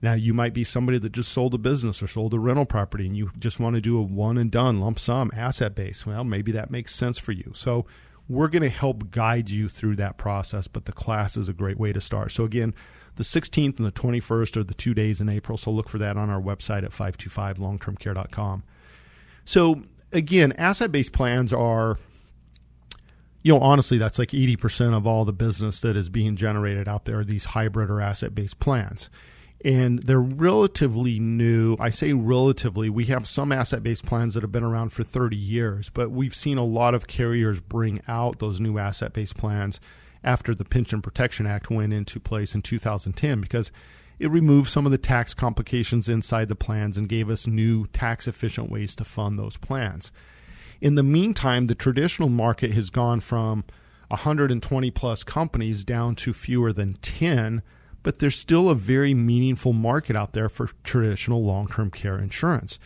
Now, 0.00 0.14
you 0.14 0.32
might 0.32 0.54
be 0.54 0.62
somebody 0.62 0.98
that 0.98 1.12
just 1.12 1.32
sold 1.32 1.54
a 1.54 1.58
business 1.58 2.02
or 2.02 2.06
sold 2.06 2.32
a 2.32 2.38
rental 2.38 2.66
property 2.66 3.06
and 3.06 3.16
you 3.16 3.30
just 3.38 3.58
want 3.58 3.74
to 3.74 3.80
do 3.80 3.98
a 3.98 4.02
one 4.02 4.38
and 4.38 4.50
done 4.50 4.80
lump 4.80 4.98
sum 4.98 5.30
asset 5.34 5.74
base. 5.74 6.06
Well, 6.06 6.22
maybe 6.22 6.52
that 6.52 6.70
makes 6.70 6.94
sense 6.94 7.18
for 7.18 7.32
you. 7.32 7.52
So, 7.54 7.86
we're 8.28 8.48
going 8.48 8.62
to 8.62 8.68
help 8.68 9.10
guide 9.10 9.48
you 9.48 9.70
through 9.70 9.96
that 9.96 10.18
process, 10.18 10.68
but 10.68 10.84
the 10.84 10.92
class 10.92 11.36
is 11.36 11.48
a 11.48 11.54
great 11.54 11.78
way 11.78 11.94
to 11.94 12.00
start. 12.00 12.30
So, 12.30 12.44
again, 12.44 12.74
the 13.16 13.24
16th 13.24 13.78
and 13.78 13.86
the 13.86 13.92
21st 13.92 14.58
are 14.58 14.64
the 14.64 14.74
two 14.74 14.92
days 14.92 15.20
in 15.20 15.28
April. 15.30 15.58
So, 15.58 15.70
look 15.70 15.88
for 15.88 15.98
that 15.98 16.16
on 16.16 16.30
our 16.30 16.40
website 16.40 16.84
at 16.84 16.92
525longtermcare.com. 16.92 18.62
So, 19.44 19.82
again, 20.12 20.52
asset 20.52 20.92
based 20.92 21.12
plans 21.12 21.52
are 21.52 21.98
you 23.42 23.54
know, 23.54 23.60
honestly, 23.60 23.98
that's 23.98 24.18
like 24.18 24.30
80% 24.30 24.94
of 24.94 25.06
all 25.06 25.24
the 25.24 25.32
business 25.32 25.80
that 25.80 25.96
is 25.96 26.08
being 26.08 26.36
generated 26.36 26.88
out 26.88 27.04
there, 27.04 27.24
these 27.24 27.46
hybrid 27.46 27.88
or 27.88 28.00
asset 28.00 28.34
based 28.34 28.58
plans 28.58 29.08
and 29.64 30.00
they're 30.04 30.20
relatively 30.20 31.18
new. 31.18 31.76
I 31.80 31.90
say 31.90 32.12
relatively. 32.12 32.88
We 32.88 33.06
have 33.06 33.26
some 33.26 33.50
asset 33.50 33.82
based 33.82 34.06
plans 34.06 34.34
that 34.34 34.42
have 34.42 34.52
been 34.52 34.64
around 34.64 34.90
for 34.90 35.02
30 35.02 35.36
years, 35.36 35.90
but 35.90 36.10
we've 36.10 36.34
seen 36.34 36.58
a 36.58 36.64
lot 36.64 36.94
of 36.94 37.06
carriers 37.06 37.60
bring 37.60 38.00
out 38.06 38.38
those 38.38 38.60
new 38.60 38.78
asset 38.78 39.12
based 39.12 39.36
plans 39.36 39.80
after 40.22 40.54
the 40.54 40.64
Pension 40.64 41.02
Protection 41.02 41.46
Act 41.46 41.70
went 41.70 41.92
into 41.92 42.20
place 42.20 42.54
in 42.54 42.62
2010 42.62 43.40
because 43.40 43.72
it 44.18 44.30
removed 44.30 44.70
some 44.70 44.84
of 44.84 44.92
the 44.92 44.98
tax 44.98 45.32
complications 45.34 46.08
inside 46.08 46.48
the 46.48 46.56
plans 46.56 46.96
and 46.96 47.08
gave 47.08 47.30
us 47.30 47.46
new 47.46 47.86
tax 47.88 48.26
efficient 48.26 48.70
ways 48.70 48.96
to 48.96 49.04
fund 49.04 49.38
those 49.38 49.56
plans. 49.56 50.12
In 50.80 50.94
the 50.94 51.02
meantime, 51.02 51.66
the 51.66 51.74
traditional 51.74 52.28
market 52.28 52.72
has 52.72 52.90
gone 52.90 53.20
from 53.20 53.64
120 54.08 54.90
plus 54.90 55.22
companies 55.22 55.84
down 55.84 56.14
to 56.16 56.32
fewer 56.32 56.72
than 56.72 56.94
10 56.94 57.62
but 58.08 58.20
there's 58.20 58.36
still 58.38 58.70
a 58.70 58.74
very 58.74 59.12
meaningful 59.12 59.74
market 59.74 60.16
out 60.16 60.32
there 60.32 60.48
for 60.48 60.70
traditional 60.82 61.44
long 61.44 61.68
term 61.68 61.90
care 61.90 62.18
insurance. 62.18 62.80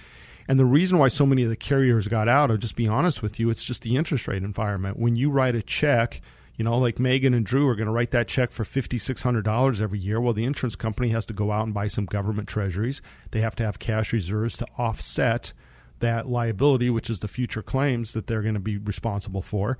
And 0.49 0.59
the 0.59 0.65
reason 0.65 0.99
why 0.99 1.07
so 1.07 1.25
many 1.25 1.45
of 1.45 1.49
the 1.49 1.55
carriers 1.55 2.09
got 2.09 2.29
out, 2.29 2.51
I'll 2.51 2.57
just 2.57 2.75
be 2.75 2.89
honest 2.89 3.23
with 3.23 3.39
you, 3.39 3.49
it's 3.49 3.65
just 3.65 3.83
the 3.83 3.95
interest 3.95 4.27
rate 4.27 4.43
environment. 4.43 4.99
When 4.99 5.15
you 5.15 5.31
write 5.31 5.55
a 5.55 5.63
check, 5.63 6.21
you 6.57 6.65
know, 6.65 6.77
like 6.77 6.99
Megan 6.99 7.35
and 7.35 7.47
Drew 7.47 7.69
are 7.69 7.77
going 7.77 7.87
to 7.87 7.93
write 7.93 8.11
that 8.11 8.27
check 8.27 8.51
for 8.51 8.65
$5,600 8.65 9.81
every 9.81 10.01
year. 10.01 10.21
Well, 10.21 10.33
the 10.33 10.43
insurance 10.43 10.75
company 10.75 11.11
has 11.11 11.25
to 11.27 11.33
go 11.33 11.53
out 11.53 11.67
and 11.67 11.73
buy 11.73 11.87
some 11.87 12.07
government 12.07 12.49
treasuries. 12.49 13.01
They 13.31 13.43
have 13.43 13.55
to 13.55 13.65
have 13.65 13.79
cash 13.79 14.13
reserves 14.13 14.57
to 14.57 14.67
offset 14.77 15.53
that 16.01 16.29
liability, 16.29 16.91
which 16.91 17.09
is 17.09 17.21
the 17.21 17.29
future 17.29 17.63
claims 17.63 18.13
that 18.15 18.27
they're 18.27 18.43
going 18.43 18.55
to 18.55 18.61
be 18.61 18.77
responsible 18.77 19.41
for. 19.41 19.79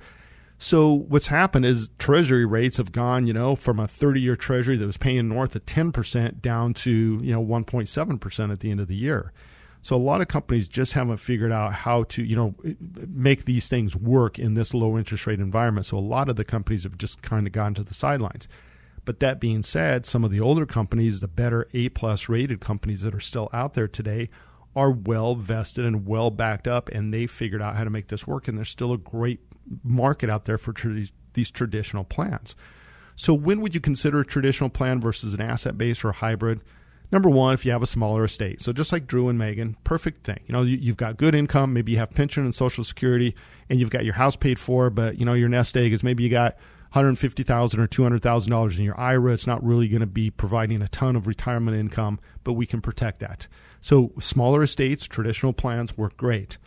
So 0.63 0.93
what's 0.93 1.27
happened 1.27 1.65
is 1.65 1.89
treasury 1.99 2.45
rates 2.45 2.77
have 2.77 2.93
gone, 2.93 3.27
you 3.27 3.33
know, 3.33 3.53
from 3.53 3.81
a 3.81 3.85
30-year 3.85 4.37
treasury 4.37 4.77
that 4.77 4.85
was 4.85 4.95
paying 4.95 5.27
north 5.27 5.57
of 5.57 5.65
10% 5.65 6.41
down 6.41 6.73
to, 6.75 7.19
you 7.21 7.33
know, 7.33 7.43
1.7% 7.43 8.49
at 8.49 8.59
the 8.61 8.71
end 8.71 8.79
of 8.79 8.87
the 8.87 8.95
year. 8.95 9.33
So 9.81 9.93
a 9.93 9.97
lot 9.97 10.21
of 10.21 10.29
companies 10.29 10.69
just 10.69 10.93
haven't 10.93 11.17
figured 11.17 11.51
out 11.51 11.73
how 11.73 12.03
to, 12.03 12.23
you 12.23 12.37
know, 12.37 12.55
make 13.09 13.43
these 13.43 13.67
things 13.67 13.93
work 13.93 14.39
in 14.39 14.53
this 14.53 14.73
low 14.73 14.97
interest 14.97 15.27
rate 15.27 15.41
environment. 15.41 15.85
So 15.85 15.97
a 15.97 15.99
lot 15.99 16.29
of 16.29 16.37
the 16.37 16.45
companies 16.45 16.83
have 16.83 16.97
just 16.97 17.21
kind 17.21 17.45
of 17.45 17.51
gone 17.51 17.73
to 17.73 17.83
the 17.83 17.93
sidelines. 17.93 18.47
But 19.03 19.19
that 19.19 19.41
being 19.41 19.63
said, 19.63 20.05
some 20.05 20.23
of 20.23 20.31
the 20.31 20.39
older 20.39 20.65
companies, 20.65 21.19
the 21.19 21.27
better 21.27 21.67
A 21.73 21.89
plus 21.89 22.29
rated 22.29 22.61
companies 22.61 23.01
that 23.01 23.13
are 23.13 23.19
still 23.19 23.49
out 23.51 23.73
there 23.73 23.89
today, 23.89 24.29
are 24.75 24.91
well 24.91 25.35
vested 25.35 25.85
and 25.85 26.07
well 26.07 26.31
backed 26.31 26.67
up, 26.67 26.89
and 26.89 27.13
they 27.13 27.27
figured 27.27 27.61
out 27.61 27.75
how 27.75 27.83
to 27.83 27.89
make 27.89 28.07
this 28.07 28.27
work. 28.27 28.47
And 28.47 28.57
there's 28.57 28.69
still 28.69 28.93
a 28.93 28.97
great 28.97 29.39
market 29.83 30.29
out 30.29 30.45
there 30.45 30.57
for 30.57 30.73
tra- 30.73 31.05
these 31.33 31.51
traditional 31.51 32.03
plans. 32.03 32.55
So, 33.15 33.33
when 33.33 33.61
would 33.61 33.75
you 33.75 33.81
consider 33.81 34.21
a 34.21 34.25
traditional 34.25 34.69
plan 34.69 34.99
versus 34.99 35.33
an 35.33 35.41
asset 35.41 35.77
based 35.77 36.03
or 36.03 36.11
hybrid? 36.11 36.61
Number 37.11 37.29
one, 37.29 37.53
if 37.53 37.63
you 37.63 37.71
have 37.71 37.83
a 37.83 37.87
smaller 37.87 38.23
estate. 38.23 38.59
So, 38.59 38.73
just 38.73 38.91
like 38.91 39.05
Drew 39.05 39.29
and 39.29 39.37
Megan, 39.37 39.77
perfect 39.83 40.25
thing. 40.25 40.39
You 40.47 40.53
know, 40.53 40.63
you, 40.63 40.87
have 40.87 40.97
got 40.97 41.17
good 41.17 41.35
income. 41.35 41.71
Maybe 41.71 41.91
you 41.91 41.99
have 41.99 42.09
pension 42.09 42.43
and 42.43 42.55
Social 42.55 42.83
Security, 42.83 43.35
and 43.69 43.79
you've 43.79 43.91
got 43.91 44.05
your 44.05 44.15
house 44.15 44.35
paid 44.35 44.57
for. 44.57 44.89
But 44.89 45.19
you 45.19 45.25
know, 45.25 45.35
your 45.35 45.49
nest 45.49 45.77
egg 45.77 45.93
is 45.93 46.01
maybe 46.01 46.23
you 46.23 46.29
got 46.29 46.57
one 46.93 47.05
hundred 47.05 47.17
fifty 47.17 47.41
thousand 47.41 47.79
or 47.79 47.87
two 47.87 48.03
hundred 48.03 48.21
thousand 48.21 48.51
dollars 48.51 48.77
in 48.77 48.85
your 48.85 48.99
IRA. 48.99 49.33
It's 49.33 49.47
not 49.47 49.63
really 49.63 49.87
going 49.87 50.01
to 50.01 50.05
be 50.05 50.29
providing 50.29 50.81
a 50.81 50.87
ton 50.87 51.15
of 51.15 51.25
retirement 51.25 51.75
income, 51.75 52.19
but 52.43 52.53
we 52.53 52.67
can 52.67 52.81
protect 52.81 53.19
that. 53.19 53.47
So, 53.81 54.11
smaller 54.19 54.61
estates, 54.61 55.07
traditional 55.07 55.53
plans 55.53 55.97
work 55.97 56.15
great 56.17 56.57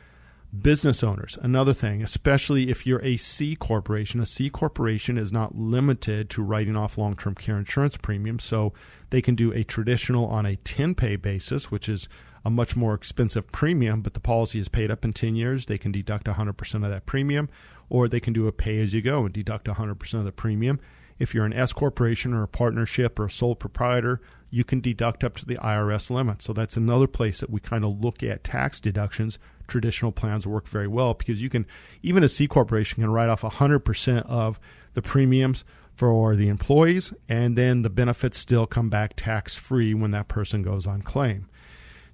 business 0.62 1.02
owners 1.02 1.36
another 1.42 1.74
thing 1.74 2.02
especially 2.02 2.70
if 2.70 2.86
you're 2.86 3.02
a 3.04 3.16
c 3.16 3.56
corporation 3.56 4.20
a 4.20 4.26
c 4.26 4.48
corporation 4.48 5.18
is 5.18 5.32
not 5.32 5.56
limited 5.56 6.30
to 6.30 6.42
writing 6.42 6.76
off 6.76 6.96
long-term 6.96 7.34
care 7.34 7.58
insurance 7.58 7.96
premiums 7.96 8.44
so 8.44 8.72
they 9.10 9.20
can 9.20 9.34
do 9.34 9.52
a 9.52 9.64
traditional 9.64 10.26
on 10.26 10.46
a 10.46 10.56
10 10.56 10.94
pay 10.94 11.16
basis 11.16 11.70
which 11.70 11.88
is 11.88 12.08
a 12.44 12.50
much 12.50 12.76
more 12.76 12.94
expensive 12.94 13.50
premium 13.50 14.00
but 14.00 14.14
the 14.14 14.20
policy 14.20 14.58
is 14.58 14.68
paid 14.68 14.90
up 14.90 15.04
in 15.04 15.12
10 15.12 15.34
years 15.34 15.66
they 15.66 15.78
can 15.78 15.92
deduct 15.92 16.26
100% 16.26 16.74
of 16.84 16.90
that 16.90 17.06
premium 17.06 17.48
or 17.88 18.08
they 18.08 18.20
can 18.20 18.32
do 18.32 18.46
a 18.46 18.52
pay 18.52 18.80
as 18.80 18.92
you 18.92 19.02
go 19.02 19.24
and 19.24 19.32
deduct 19.32 19.66
100% 19.66 20.14
of 20.14 20.24
the 20.24 20.32
premium 20.32 20.80
if 21.18 21.34
you're 21.34 21.46
an 21.46 21.52
S 21.52 21.72
corporation 21.72 22.34
or 22.34 22.42
a 22.42 22.48
partnership 22.48 23.18
or 23.18 23.26
a 23.26 23.30
sole 23.30 23.54
proprietor, 23.54 24.20
you 24.50 24.64
can 24.64 24.80
deduct 24.80 25.24
up 25.24 25.34
to 25.36 25.46
the 25.46 25.56
IRS 25.56 26.10
limit. 26.10 26.42
So 26.42 26.52
that's 26.52 26.76
another 26.76 27.06
place 27.06 27.40
that 27.40 27.50
we 27.50 27.60
kind 27.60 27.84
of 27.84 28.00
look 28.00 28.22
at 28.22 28.44
tax 28.44 28.80
deductions 28.80 29.38
traditional 29.66 30.12
plans 30.12 30.46
work 30.46 30.68
very 30.68 30.86
well 30.86 31.14
because 31.14 31.42
you 31.42 31.48
can, 31.48 31.66
even 32.00 32.22
a 32.22 32.28
C 32.28 32.46
corporation 32.46 33.02
can 33.02 33.10
write 33.10 33.28
off 33.28 33.42
100% 33.42 34.22
of 34.26 34.60
the 34.94 35.02
premiums 35.02 35.64
for 35.96 36.36
the 36.36 36.48
employees, 36.48 37.12
and 37.28 37.56
then 37.56 37.82
the 37.82 37.90
benefits 37.90 38.38
still 38.38 38.66
come 38.66 38.88
back 38.88 39.14
tax 39.16 39.56
free 39.56 39.92
when 39.92 40.12
that 40.12 40.28
person 40.28 40.62
goes 40.62 40.86
on 40.86 41.02
claim. 41.02 41.48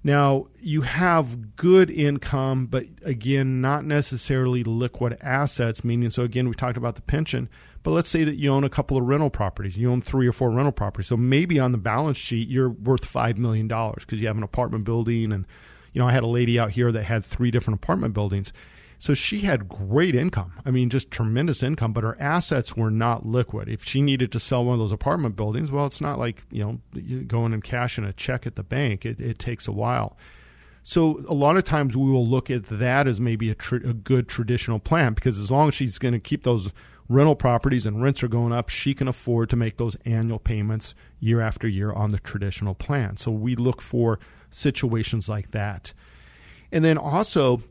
Now, 0.03 0.47
you 0.59 0.81
have 0.81 1.55
good 1.55 1.89
income, 1.89 2.65
but 2.65 2.85
again, 3.03 3.61
not 3.61 3.85
necessarily 3.85 4.63
liquid 4.63 5.17
assets, 5.21 5.83
meaning, 5.83 6.09
so 6.09 6.23
again, 6.23 6.49
we 6.49 6.55
talked 6.55 6.75
about 6.75 6.95
the 6.95 7.01
pension, 7.01 7.47
but 7.83 7.91
let's 7.91 8.09
say 8.09 8.25
that 8.25 8.35
you 8.35 8.51
own 8.51 8.65
a 8.65 8.69
couple 8.69 8.97
of 8.97 9.05
rental 9.05 9.29
properties. 9.29 9.77
You 9.77 9.91
own 9.91 10.01
three 10.01 10.27
or 10.27 10.33
four 10.33 10.51
rental 10.51 10.73
properties. 10.73 11.07
So 11.07 11.15
maybe 11.15 11.57
on 11.57 11.71
the 11.71 11.77
balance 11.77 12.17
sheet, 12.17 12.49
you're 12.49 12.69
worth 12.69 13.05
$5 13.05 13.37
million 13.37 13.67
because 13.67 14.19
you 14.19 14.27
have 14.27 14.37
an 14.37 14.43
apartment 14.43 14.83
building 14.83 15.31
and 15.31 15.45
you 15.93 15.99
know, 15.99 16.07
I 16.07 16.11
had 16.11 16.23
a 16.23 16.27
lady 16.27 16.59
out 16.59 16.71
here 16.71 16.91
that 16.91 17.03
had 17.03 17.23
three 17.23 17.51
different 17.51 17.79
apartment 17.81 18.13
buildings. 18.13 18.51
So 19.03 19.13
she 19.13 19.41
had 19.41 19.67
great 19.67 20.15
income. 20.15 20.53
I 20.65 20.71
mean, 20.71 20.89
just 20.89 21.11
tremendous 21.11 21.61
income, 21.61 21.91
but 21.91 22.05
her 22.05 22.15
assets 22.21 22.77
were 22.77 22.89
not 22.89 23.25
liquid. 23.25 23.67
If 23.67 23.83
she 23.83 24.01
needed 24.01 24.31
to 24.31 24.39
sell 24.39 24.63
one 24.63 24.75
of 24.75 24.79
those 24.79 24.93
apartment 24.93 25.35
buildings, 25.35 25.73
well, 25.73 25.85
it's 25.85 25.99
not 25.99 26.19
like, 26.19 26.45
you 26.49 26.63
know, 26.95 27.21
going 27.27 27.51
and 27.51 27.61
cashing 27.61 28.05
a 28.05 28.13
check 28.13 28.47
at 28.47 28.55
the 28.55 28.63
bank. 28.63 29.05
It, 29.05 29.19
it 29.19 29.39
takes 29.39 29.67
a 29.67 29.73
while. 29.73 30.15
So 30.83 31.21
a 31.27 31.33
lot 31.33 31.57
of 31.57 31.65
times 31.65 31.97
we 31.97 32.09
will 32.09 32.25
look 32.25 32.49
at 32.49 32.67
that 32.67 33.05
as 33.05 33.19
maybe 33.19 33.49
a, 33.49 33.55
tr- 33.55 33.75
a 33.75 33.93
good 33.93 34.29
traditional 34.29 34.79
plan 34.79 35.11
because 35.11 35.37
as 35.37 35.51
long 35.51 35.67
as 35.67 35.73
she's 35.73 35.97
going 35.97 36.13
to 36.13 36.19
keep 36.21 36.43
those 36.43 36.71
rental 37.09 37.35
properties 37.35 37.85
and 37.85 38.01
rents 38.01 38.23
are 38.23 38.29
going 38.29 38.53
up, 38.53 38.69
she 38.69 38.93
can 38.93 39.09
afford 39.09 39.49
to 39.49 39.57
make 39.57 39.75
those 39.75 39.97
annual 40.05 40.39
payments 40.39 40.95
year 41.19 41.41
after 41.41 41.67
year 41.67 41.91
on 41.91 42.11
the 42.11 42.19
traditional 42.19 42.73
plan. 42.73 43.17
So 43.17 43.31
we 43.31 43.57
look 43.57 43.81
for 43.81 44.17
situations 44.49 45.27
like 45.27 45.51
that. 45.51 45.91
And 46.71 46.85
then 46.85 46.97
also, 46.97 47.61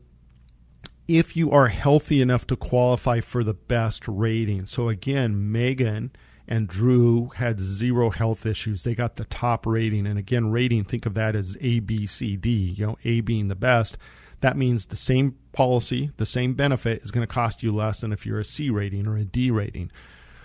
if 1.07 1.35
you 1.35 1.51
are 1.51 1.67
healthy 1.67 2.21
enough 2.21 2.47
to 2.47 2.55
qualify 2.55 3.19
for 3.19 3.43
the 3.43 3.53
best 3.53 4.07
rating. 4.07 4.65
So 4.65 4.89
again, 4.89 5.51
Megan 5.51 6.11
and 6.47 6.67
Drew 6.67 7.29
had 7.35 7.59
zero 7.59 8.09
health 8.09 8.45
issues. 8.45 8.83
They 8.83 8.95
got 8.95 9.15
the 9.15 9.25
top 9.25 9.65
rating. 9.65 10.07
And 10.07 10.17
again, 10.17 10.51
rating, 10.51 10.85
think 10.85 11.05
of 11.05 11.13
that 11.13 11.35
as 11.35 11.57
A, 11.61 11.79
B, 11.79 12.05
C, 12.05 12.35
D, 12.35 12.49
you 12.49 12.85
know, 12.85 12.97
A 13.03 13.21
being 13.21 13.47
the 13.47 13.55
best. 13.55 13.97
That 14.41 14.57
means 14.57 14.87
the 14.87 14.97
same 14.97 15.37
policy, 15.53 16.11
the 16.17 16.25
same 16.25 16.53
benefit 16.53 17.01
is 17.03 17.11
going 17.11 17.25
to 17.25 17.33
cost 17.33 17.63
you 17.63 17.73
less 17.73 18.01
than 18.01 18.11
if 18.11 18.25
you're 18.25 18.41
a 18.41 18.45
C 18.45 18.69
rating 18.69 19.07
or 19.07 19.15
a 19.15 19.23
D 19.23 19.51
rating. 19.51 19.89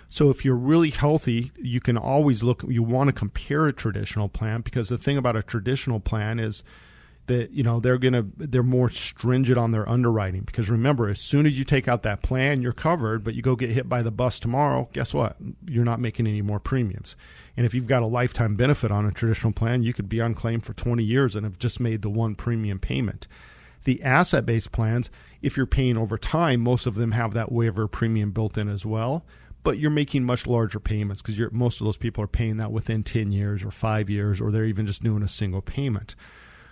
So 0.07 0.29
if 0.29 0.43
you're 0.43 0.55
really 0.55 0.89
healthy, 0.89 1.51
you 1.57 1.79
can 1.79 1.97
always 1.97 2.41
look. 2.41 2.63
You 2.67 2.81
want 2.81 3.09
to 3.09 3.13
compare 3.13 3.67
a 3.67 3.73
traditional 3.73 4.29
plan 4.29 4.61
because 4.61 4.89
the 4.89 4.97
thing 4.97 5.17
about 5.17 5.35
a 5.35 5.43
traditional 5.43 5.99
plan 5.99 6.39
is 6.39 6.63
that 7.29 7.51
you 7.51 7.63
know 7.63 7.79
they're 7.79 7.99
gonna 7.99 8.25
they're 8.37 8.63
more 8.63 8.89
stringent 8.89 9.57
on 9.57 9.71
their 9.71 9.87
underwriting. 9.87 10.41
Because 10.41 10.69
remember 10.69 11.07
as 11.07 11.21
soon 11.21 11.45
as 11.45 11.57
you 11.57 11.63
take 11.63 11.87
out 11.87 12.03
that 12.03 12.21
plan 12.21 12.61
you're 12.61 12.73
covered 12.73 13.23
but 13.23 13.35
you 13.35 13.41
go 13.41 13.55
get 13.55 13.69
hit 13.69 13.87
by 13.87 14.01
the 14.01 14.11
bus 14.11 14.39
tomorrow 14.39 14.89
guess 14.91 15.13
what? 15.13 15.37
You're 15.65 15.85
not 15.85 16.01
making 16.01 16.27
any 16.27 16.41
more 16.41 16.59
premiums. 16.59 17.15
And 17.55 17.65
if 17.65 17.73
you've 17.73 17.87
got 17.87 18.03
a 18.03 18.07
lifetime 18.07 18.55
benefit 18.55 18.91
on 18.91 19.05
a 19.05 19.11
traditional 19.11 19.53
plan 19.53 19.83
you 19.83 19.93
could 19.93 20.09
be 20.09 20.19
on 20.19 20.33
claim 20.33 20.59
for 20.59 20.73
20 20.73 21.03
years 21.03 21.35
and 21.35 21.45
have 21.45 21.59
just 21.59 21.79
made 21.79 22.01
the 22.01 22.09
one 22.09 22.35
premium 22.35 22.79
payment. 22.79 23.27
The 23.83 24.03
asset 24.03 24.45
based 24.45 24.71
plans 24.71 25.09
if 25.41 25.55
you're 25.55 25.65
paying 25.67 25.97
over 25.97 26.17
time 26.17 26.61
most 26.61 26.87
of 26.87 26.95
them 26.95 27.11
have 27.11 27.33
that 27.35 27.51
waiver 27.51 27.87
premium 27.87 28.31
built 28.31 28.57
in 28.57 28.67
as 28.67 28.85
well 28.85 29.23
but 29.61 29.77
you're 29.77 29.91
making 29.91 30.23
much 30.23 30.47
larger 30.47 30.79
payments 30.79 31.21
because 31.21 31.39
most 31.51 31.79
of 31.79 31.85
those 31.85 31.97
people 31.97 32.23
are 32.23 32.27
paying 32.27 32.57
that 32.57 32.71
within 32.71 33.03
10 33.03 33.31
years 33.31 33.63
or 33.63 33.69
5 33.69 34.09
years 34.09 34.41
or 34.41 34.51
they're 34.51 34.65
even 34.65 34.87
just 34.87 35.03
doing 35.03 35.21
a 35.21 35.27
single 35.27 35.61
payment 35.61 36.15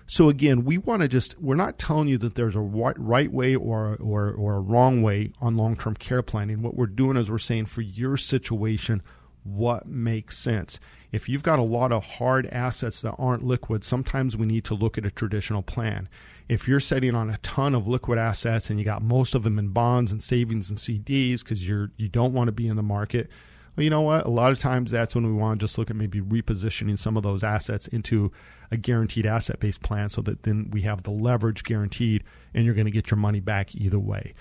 so 0.10 0.30
again, 0.30 0.64
we 0.64 0.78
want 0.78 1.02
to 1.02 1.10
just 1.10 1.38
we're 1.40 1.56
not 1.56 1.78
telling 1.78 2.08
you 2.08 2.18
that 2.20 2.36
there's 2.36 2.56
a 2.56 2.62
right 2.62 3.32
way 3.32 3.56
or 3.56 3.98
or 4.00 4.32
or 4.32 4.56
a 4.56 4.60
wrong 4.62 5.02
way 5.02 5.34
on 5.42 5.58
long-term 5.58 5.96
care 5.96 6.24
planning. 6.24 6.62
What 6.62 6.76
we're 6.76 6.88
doing 6.88 7.18
is 7.18 7.30
we're 7.30 7.38
saying 7.38 7.66
for 7.66 7.82
your 7.82 8.16
situation 8.16 9.04
what 9.44 9.86
makes 9.86 10.38
sense. 10.38 10.80
If 11.12 11.28
you've 11.28 11.44
got 11.44 11.60
a 11.60 11.64
lot 11.64 11.92
of 11.92 12.06
hard 12.06 12.48
assets 12.48 13.02
that 13.02 13.16
aren't 13.18 13.44
liquid, 13.44 13.84
sometimes 13.84 14.36
we 14.36 14.46
need 14.46 14.64
to 14.66 14.74
look 14.74 14.98
at 14.98 15.06
a 15.06 15.12
traditional 15.12 15.62
plan. 15.62 16.08
If 16.48 16.68
you're 16.68 16.80
sitting 16.80 17.16
on 17.16 17.30
a 17.30 17.38
ton 17.38 17.76
of 17.76 17.88
liquid 17.88 18.18
assets 18.18 18.70
and 18.70 18.80
you 18.80 18.86
got 18.86 19.02
most 19.02 19.36
of 19.36 19.44
them 19.44 19.60
in 19.60 19.70
bonds 19.70 20.12
and 20.14 20.24
savings 20.24 20.70
and 20.70 20.80
CDs 20.80 21.44
because 21.44 21.68
you're 21.68 21.92
you 21.98 22.08
don't 22.08 22.34
want 22.34 22.48
to 22.48 22.54
be 22.54 22.68
in 22.68 22.78
the 22.78 22.84
market, 22.84 23.30
well, 23.78 23.84
you 23.84 23.92
know 23.92 24.02
what? 24.02 24.26
A 24.26 24.30
lot 24.30 24.52
of 24.52 24.58
times 24.58 24.90
that's 24.90 25.14
when 25.14 25.26
we 25.26 25.32
want 25.32 25.60
to 25.60 25.64
just 25.64 25.78
look 25.78 25.92
at 25.92 25.96
maybe 25.96 26.20
repositioning 26.20 26.98
some 26.98 27.16
of 27.16 27.22
those 27.22 27.44
assets 27.44 27.88
into 27.88 28.32
a 28.72 28.78
guaranteed 28.78 29.28
asset 29.28 29.60
based 29.60 29.84
plan 29.84 30.10
so 30.10 30.22
that 30.24 30.44
then 30.44 30.70
we 30.72 30.82
have 30.82 31.04
the 31.04 31.12
leverage 31.12 31.64
guaranteed 31.64 32.24
and 32.56 32.66
you're 32.66 32.74
going 32.74 32.86
to 32.86 32.92
get 32.92 33.12
your 33.12 33.20
money 33.20 33.40
back 33.40 33.76
either 33.76 34.00
way. 34.00 34.34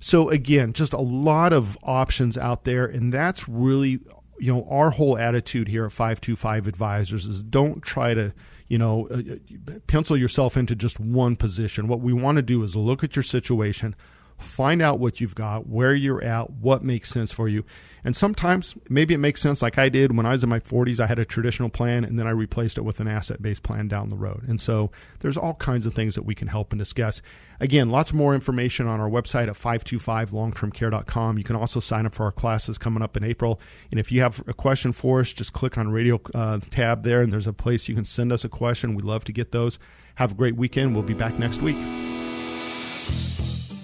So 0.00 0.30
again, 0.30 0.72
just 0.72 0.94
a 0.94 1.00
lot 1.00 1.52
of 1.52 1.76
options 1.82 2.38
out 2.38 2.64
there 2.64 2.86
and 2.86 3.12
that's 3.12 3.46
really 3.48 4.00
you 4.38 4.54
know 4.54 4.66
our 4.70 4.90
whole 4.90 5.18
attitude 5.18 5.68
here 5.68 5.84
at 5.84 5.92
525 5.92 6.66
advisors 6.66 7.26
is 7.26 7.42
don't 7.42 7.82
try 7.82 8.14
to 8.14 8.32
you 8.68 8.78
know 8.78 9.08
uh, 9.10 9.16
uh, 9.16 9.78
pencil 9.86 10.16
yourself 10.16 10.56
into 10.56 10.76
just 10.76 11.00
one 11.00 11.34
position 11.34 11.88
what 11.88 12.00
we 12.00 12.12
want 12.12 12.36
to 12.36 12.42
do 12.42 12.62
is 12.62 12.76
look 12.76 13.02
at 13.02 13.16
your 13.16 13.22
situation 13.24 13.96
find 14.38 14.80
out 14.80 14.98
what 14.98 15.20
you've 15.20 15.34
got, 15.34 15.68
where 15.68 15.94
you're 15.94 16.22
at, 16.22 16.50
what 16.50 16.82
makes 16.82 17.10
sense 17.10 17.32
for 17.32 17.48
you. 17.48 17.64
And 18.04 18.14
sometimes 18.14 18.74
maybe 18.88 19.12
it 19.12 19.18
makes 19.18 19.42
sense, 19.42 19.60
like 19.60 19.76
I 19.76 19.88
did 19.88 20.16
when 20.16 20.26
I 20.26 20.30
was 20.30 20.44
in 20.44 20.48
my 20.48 20.60
40s. 20.60 21.00
I 21.00 21.06
had 21.06 21.18
a 21.18 21.24
traditional 21.24 21.68
plan 21.68 22.04
and 22.04 22.18
then 22.18 22.26
I 22.26 22.30
replaced 22.30 22.78
it 22.78 22.82
with 22.82 23.00
an 23.00 23.08
asset 23.08 23.42
based 23.42 23.62
plan 23.62 23.88
down 23.88 24.08
the 24.08 24.16
road. 24.16 24.44
And 24.48 24.60
so 24.60 24.90
there's 25.18 25.36
all 25.36 25.54
kinds 25.54 25.84
of 25.84 25.94
things 25.94 26.14
that 26.14 26.24
we 26.24 26.34
can 26.34 26.48
help 26.48 26.72
and 26.72 26.78
discuss. 26.78 27.20
Again, 27.60 27.90
lots 27.90 28.12
more 28.12 28.34
information 28.34 28.86
on 28.86 29.00
our 29.00 29.10
website 29.10 29.48
at 29.48 29.56
525longtermcare.com. 29.56 31.38
You 31.38 31.44
can 31.44 31.56
also 31.56 31.80
sign 31.80 32.06
up 32.06 32.14
for 32.14 32.24
our 32.24 32.32
classes 32.32 32.78
coming 32.78 33.02
up 33.02 33.16
in 33.16 33.24
April. 33.24 33.60
And 33.90 33.98
if 33.98 34.12
you 34.12 34.20
have 34.20 34.42
a 34.46 34.54
question 34.54 34.92
for 34.92 35.20
us, 35.20 35.32
just 35.32 35.52
click 35.52 35.76
on 35.76 35.90
radio 35.90 36.20
uh, 36.34 36.60
tab 36.70 37.02
there 37.02 37.20
and 37.22 37.32
there's 37.32 37.48
a 37.48 37.52
place 37.52 37.88
you 37.88 37.94
can 37.96 38.04
send 38.04 38.32
us 38.32 38.44
a 38.44 38.48
question. 38.48 38.94
We'd 38.94 39.04
love 39.04 39.24
to 39.24 39.32
get 39.32 39.50
those. 39.50 39.78
Have 40.14 40.32
a 40.32 40.34
great 40.34 40.56
weekend. 40.56 40.94
We'll 40.94 41.02
be 41.02 41.14
back 41.14 41.38
next 41.38 41.60
week. 41.62 41.76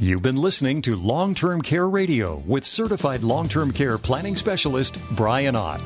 You've 0.04 0.20
been 0.20 0.36
listening 0.36 0.82
to 0.82 0.96
Long 0.96 1.34
Term 1.34 1.62
Care 1.62 1.88
Radio 1.88 2.42
with 2.46 2.66
certified 2.66 3.22
long 3.22 3.48
term 3.48 3.72
care 3.72 3.96
planning 3.96 4.36
specialist 4.36 4.98
Brian 5.12 5.56
Ott. 5.56 5.80